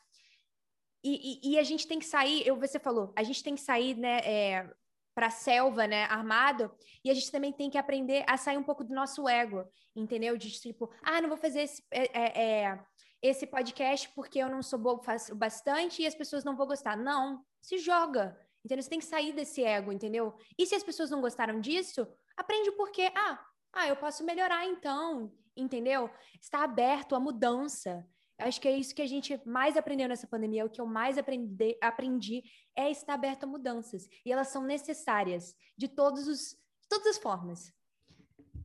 E, 1.02 1.40
e, 1.42 1.52
e, 1.52 1.58
a 1.58 1.62
gente 1.62 1.86
tem 1.86 1.98
que 1.98 2.06
sair, 2.06 2.46
eu, 2.46 2.58
você 2.58 2.78
falou, 2.78 3.12
a 3.14 3.22
gente 3.22 3.42
tem 3.42 3.54
que 3.54 3.60
sair, 3.60 3.96
né? 3.96 4.18
É... 4.18 4.70
para 5.14 5.28
a 5.28 5.30
selva, 5.30 5.86
né, 5.86 6.04
armado, 6.04 6.70
e 7.04 7.10
a 7.10 7.14
gente 7.14 7.30
também 7.30 7.52
tem 7.52 7.70
que 7.70 7.78
aprender 7.78 8.24
a 8.26 8.36
sair 8.36 8.58
um 8.58 8.62
pouco 8.62 8.84
do 8.84 8.94
nosso 8.94 9.28
ego, 9.28 9.64
entendeu? 9.94 10.36
De 10.36 10.50
tipo, 10.50 10.90
ah, 11.02 11.20
não 11.20 11.28
vou 11.28 11.38
fazer 11.38 11.62
esse, 11.62 11.82
é, 11.90 12.04
é, 12.12 12.42
é 12.42 12.86
esse 13.22 13.46
podcast 13.46 14.08
porque 14.14 14.38
eu 14.38 14.48
não 14.48 14.62
sou 14.62 14.78
boa 14.78 15.00
o 15.30 15.34
bastante 15.34 16.02
e 16.02 16.06
as 16.06 16.14
pessoas 16.14 16.44
não 16.44 16.56
vão 16.56 16.66
gostar. 16.66 16.96
Não, 16.96 17.44
se 17.60 17.78
joga, 17.78 18.38
entendeu? 18.64 18.82
Você 18.82 18.90
tem 18.90 18.98
que 18.98 19.04
sair 19.04 19.32
desse 19.32 19.64
ego, 19.64 19.92
entendeu? 19.92 20.34
E 20.58 20.66
se 20.66 20.74
as 20.74 20.82
pessoas 20.82 21.10
não 21.10 21.20
gostaram 21.20 21.60
disso, 21.60 22.06
aprende 22.36 22.70
o 22.70 22.76
porquê. 22.76 23.10
Ah, 23.14 23.44
ah, 23.72 23.88
eu 23.88 23.96
posso 23.96 24.24
melhorar 24.24 24.66
então, 24.66 25.32
entendeu? 25.56 26.10
Está 26.40 26.64
aberto 26.64 27.14
à 27.14 27.20
mudança. 27.20 28.06
Acho 28.38 28.60
que 28.60 28.68
é 28.68 28.76
isso 28.76 28.94
que 28.94 29.02
a 29.02 29.06
gente 29.06 29.40
mais 29.46 29.76
aprendeu 29.76 30.08
nessa 30.08 30.26
pandemia. 30.26 30.64
O 30.64 30.70
que 30.70 30.80
eu 30.80 30.86
mais 30.86 31.16
aprendi, 31.16 31.76
aprendi 31.80 32.42
é 32.76 32.90
estar 32.90 33.14
aberto 33.14 33.44
a 33.44 33.46
mudanças. 33.46 34.08
E 34.24 34.32
elas 34.32 34.48
são 34.48 34.62
necessárias 34.62 35.54
de, 35.76 35.88
todos 35.88 36.28
os, 36.28 36.50
de 36.50 36.88
todas 36.88 37.06
as 37.06 37.18
formas. 37.18 37.72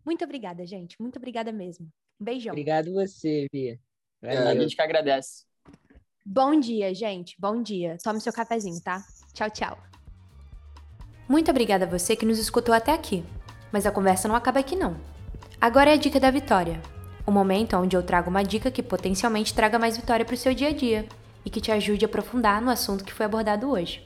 Muito 0.06 0.24
obrigada, 0.26 0.66
gente. 0.66 1.02
Muito 1.02 1.18
obrigada 1.18 1.52
mesmo. 1.52 1.86
Um 2.20 2.26
beijão. 2.26 2.52
Obrigado 2.52 2.92
você, 2.94 3.48
Bia. 3.52 3.80
É, 4.22 4.38
a 4.38 4.56
gente 4.56 4.76
que 4.76 4.82
agradece. 4.82 5.46
Bom 6.26 6.60
dia, 6.60 6.94
gente. 6.94 7.36
Bom 7.40 7.62
dia. 7.62 7.98
Tome 8.04 8.22
seu 8.22 8.32
cafezinho, 8.32 8.80
tá? 8.82 9.04
Tchau, 9.34 9.50
tchau. 9.50 9.78
Muito 11.28 11.50
obrigada 11.50 11.86
a 11.86 11.88
você 11.88 12.16
que 12.16 12.26
nos 12.26 12.38
escutou 12.38 12.74
até 12.74 12.94
aqui. 12.94 13.24
Mas 13.72 13.86
a 13.86 13.92
conversa 13.92 14.28
não 14.28 14.36
acaba 14.36 14.60
aqui, 14.60 14.76
não. 14.76 15.00
Agora 15.60 15.90
é 15.90 15.94
a 15.94 15.98
dica 15.98 16.20
da 16.20 16.30
vitória 16.30 16.82
o 17.26 17.32
momento 17.32 17.78
onde 17.78 17.96
eu 17.96 18.04
trago 18.04 18.30
uma 18.30 18.44
dica 18.44 18.72
que 18.72 18.84
potencialmente 18.84 19.54
traga 19.54 19.80
mais 19.80 19.96
vitória 19.98 20.26
para 20.26 20.34
o 20.34 20.38
seu 20.38 20.54
dia 20.54 20.70
a 20.70 20.74
dia 20.74 21.08
e 21.46 21.50
que 21.50 21.62
te 21.62 21.72
ajude 21.72 22.06
a 22.06 22.08
aprofundar 22.08 22.62
no 22.62 22.70
assunto 22.70 23.04
que 23.04 23.14
foi 23.14 23.26
abordado 23.26 23.70
hoje. 23.70 24.04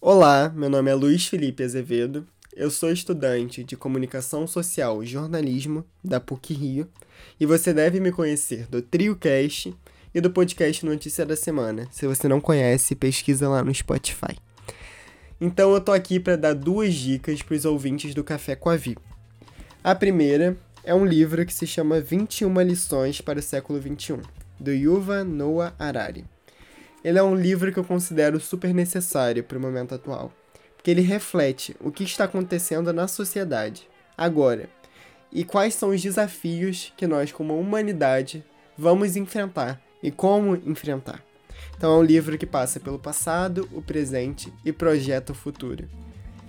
Olá, 0.00 0.50
meu 0.50 0.68
nome 0.68 0.90
é 0.90 0.94
Luiz 0.94 1.26
Felipe 1.26 1.62
Azevedo. 1.62 2.26
Eu 2.58 2.70
sou 2.70 2.90
estudante 2.90 3.62
de 3.62 3.76
Comunicação 3.76 4.46
Social 4.46 5.02
e 5.02 5.06
Jornalismo 5.06 5.84
da 6.02 6.18
PUC 6.18 6.54
Rio 6.54 6.88
e 7.38 7.44
você 7.44 7.70
deve 7.70 8.00
me 8.00 8.10
conhecer 8.10 8.66
do 8.66 8.80
TrioCast 8.80 9.76
e 10.14 10.20
do 10.22 10.30
podcast 10.30 10.86
Notícia 10.86 11.26
da 11.26 11.36
Semana. 11.36 11.86
Se 11.90 12.06
você 12.06 12.26
não 12.26 12.40
conhece, 12.40 12.94
pesquisa 12.94 13.46
lá 13.46 13.62
no 13.62 13.74
Spotify. 13.74 14.38
Então 15.38 15.74
eu 15.74 15.82
tô 15.82 15.92
aqui 15.92 16.18
para 16.18 16.34
dar 16.34 16.54
duas 16.54 16.94
dicas 16.94 17.42
para 17.42 17.56
os 17.56 17.66
ouvintes 17.66 18.14
do 18.14 18.24
Café 18.24 18.56
com 18.56 18.70
a 18.70 18.76
Vi. 18.76 18.96
A 19.84 19.94
primeira 19.94 20.56
é 20.82 20.94
um 20.94 21.04
livro 21.04 21.44
que 21.44 21.52
se 21.52 21.66
chama 21.66 22.00
21 22.00 22.58
Lições 22.62 23.20
para 23.20 23.38
o 23.38 23.42
Século 23.42 23.78
XXI, 23.82 24.22
do 24.58 24.72
Yuval 24.72 25.26
Noah 25.26 25.74
Harari. 25.78 26.24
Ele 27.04 27.18
é 27.18 27.22
um 27.22 27.34
livro 27.34 27.70
que 27.70 27.78
eu 27.78 27.84
considero 27.84 28.40
super 28.40 28.72
necessário 28.72 29.44
para 29.44 29.58
o 29.58 29.60
momento 29.60 29.94
atual, 29.94 30.32
porque 30.86 30.92
ele 30.92 31.00
reflete 31.00 31.74
o 31.80 31.90
que 31.90 32.04
está 32.04 32.26
acontecendo 32.26 32.92
na 32.92 33.08
sociedade, 33.08 33.88
agora, 34.16 34.70
e 35.32 35.42
quais 35.42 35.74
são 35.74 35.88
os 35.88 36.00
desafios 36.00 36.92
que 36.96 37.08
nós, 37.08 37.32
como 37.32 37.58
humanidade, 37.58 38.44
vamos 38.78 39.16
enfrentar 39.16 39.82
e 40.00 40.12
como 40.12 40.54
enfrentar. 40.54 41.24
Então 41.76 41.92
é 41.92 41.98
um 41.98 42.04
livro 42.04 42.38
que 42.38 42.46
passa 42.46 42.78
pelo 42.78 43.00
passado, 43.00 43.68
o 43.72 43.82
presente 43.82 44.52
e 44.64 44.72
projeta 44.72 45.32
o 45.32 45.34
futuro. 45.34 45.88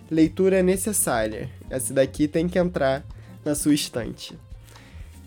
Leitura 0.08 0.62
necessária. 0.62 1.50
Essa 1.68 1.92
daqui 1.92 2.28
tem 2.28 2.48
que 2.48 2.60
entrar 2.60 3.04
na 3.44 3.56
sua 3.56 3.74
estante. 3.74 4.38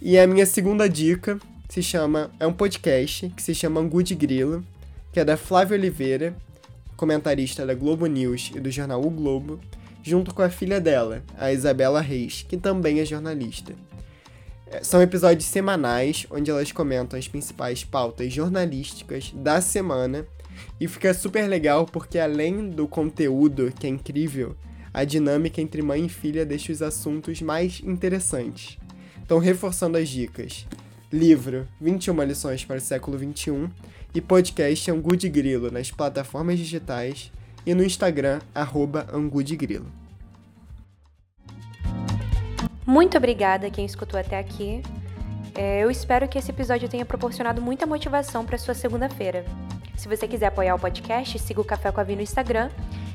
E 0.00 0.16
a 0.20 0.24
minha 0.24 0.46
segunda 0.46 0.88
dica 0.88 1.36
se 1.68 1.82
chama 1.82 2.30
é 2.38 2.46
um 2.46 2.52
podcast 2.52 3.28
que 3.30 3.42
se 3.42 3.56
chama 3.56 3.82
Good 3.82 4.14
Grilo, 4.14 4.64
que 5.12 5.18
é 5.18 5.24
da 5.24 5.36
Flávia 5.36 5.76
Oliveira, 5.76 6.32
comentarista 7.00 7.64
da 7.64 7.72
Globo 7.72 8.04
News 8.04 8.52
e 8.54 8.60
do 8.60 8.70
jornal 8.70 9.02
O 9.02 9.08
Globo, 9.08 9.58
junto 10.02 10.34
com 10.34 10.42
a 10.42 10.50
filha 10.50 10.78
dela, 10.78 11.22
a 11.38 11.50
Isabela 11.50 12.02
Reis, 12.02 12.44
que 12.46 12.58
também 12.58 13.00
é 13.00 13.06
jornalista. 13.06 13.72
É, 14.66 14.84
são 14.84 15.00
episódios 15.00 15.46
semanais 15.46 16.26
onde 16.30 16.50
elas 16.50 16.70
comentam 16.72 17.18
as 17.18 17.26
principais 17.26 17.82
pautas 17.82 18.30
jornalísticas 18.30 19.32
da 19.34 19.62
semana 19.62 20.26
e 20.78 20.86
fica 20.86 21.14
super 21.14 21.48
legal 21.48 21.86
porque 21.86 22.18
além 22.18 22.68
do 22.68 22.86
conteúdo 22.86 23.72
que 23.80 23.86
é 23.86 23.90
incrível, 23.90 24.54
a 24.92 25.02
dinâmica 25.02 25.62
entre 25.62 25.80
mãe 25.80 26.04
e 26.04 26.08
filha 26.10 26.44
deixa 26.44 26.70
os 26.70 26.82
assuntos 26.82 27.40
mais 27.40 27.80
interessantes. 27.82 28.76
Então, 29.24 29.38
reforçando 29.38 29.96
as 29.96 30.06
dicas: 30.06 30.66
livro 31.10 31.66
21 31.80 32.22
lições 32.24 32.62
para 32.62 32.76
o 32.76 32.80
século 32.80 33.16
21 33.16 33.70
e 34.14 34.20
podcast 34.20 34.90
Angude 34.90 35.28
Grilo 35.28 35.70
nas 35.70 35.90
plataformas 35.90 36.58
digitais 36.58 37.32
e 37.64 37.74
no 37.74 37.84
Instagram, 37.84 38.40
arroba 38.54 39.06
Grilo. 39.56 39.86
Muito 42.86 43.16
obrigada 43.16 43.68
a 43.68 43.70
quem 43.70 43.84
escutou 43.84 44.18
até 44.18 44.38
aqui. 44.38 44.82
É, 45.54 45.82
eu 45.82 45.90
espero 45.90 46.28
que 46.28 46.38
esse 46.38 46.50
episódio 46.50 46.88
tenha 46.88 47.04
proporcionado 47.04 47.60
muita 47.60 47.86
motivação 47.86 48.44
para 48.44 48.58
sua 48.58 48.74
segunda-feira. 48.74 49.44
Se 49.96 50.08
você 50.08 50.26
quiser 50.26 50.46
apoiar 50.46 50.74
o 50.74 50.78
podcast, 50.78 51.38
siga 51.38 51.60
o 51.60 51.64
Café 51.64 51.92
com 51.92 52.00
a 52.00 52.04
Vi 52.04 52.16
no 52.16 52.22
Instagram 52.22 52.70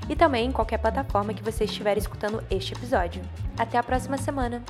e 0.08 0.16
também 0.16 0.48
em 0.48 0.52
qualquer 0.52 0.78
plataforma 0.78 1.34
que 1.34 1.44
você 1.44 1.64
estiver 1.64 1.98
escutando 1.98 2.44
este 2.50 2.74
episódio. 2.74 3.22
Até 3.58 3.78
a 3.78 3.84
próxima 3.84 4.18
semana! 4.18 4.64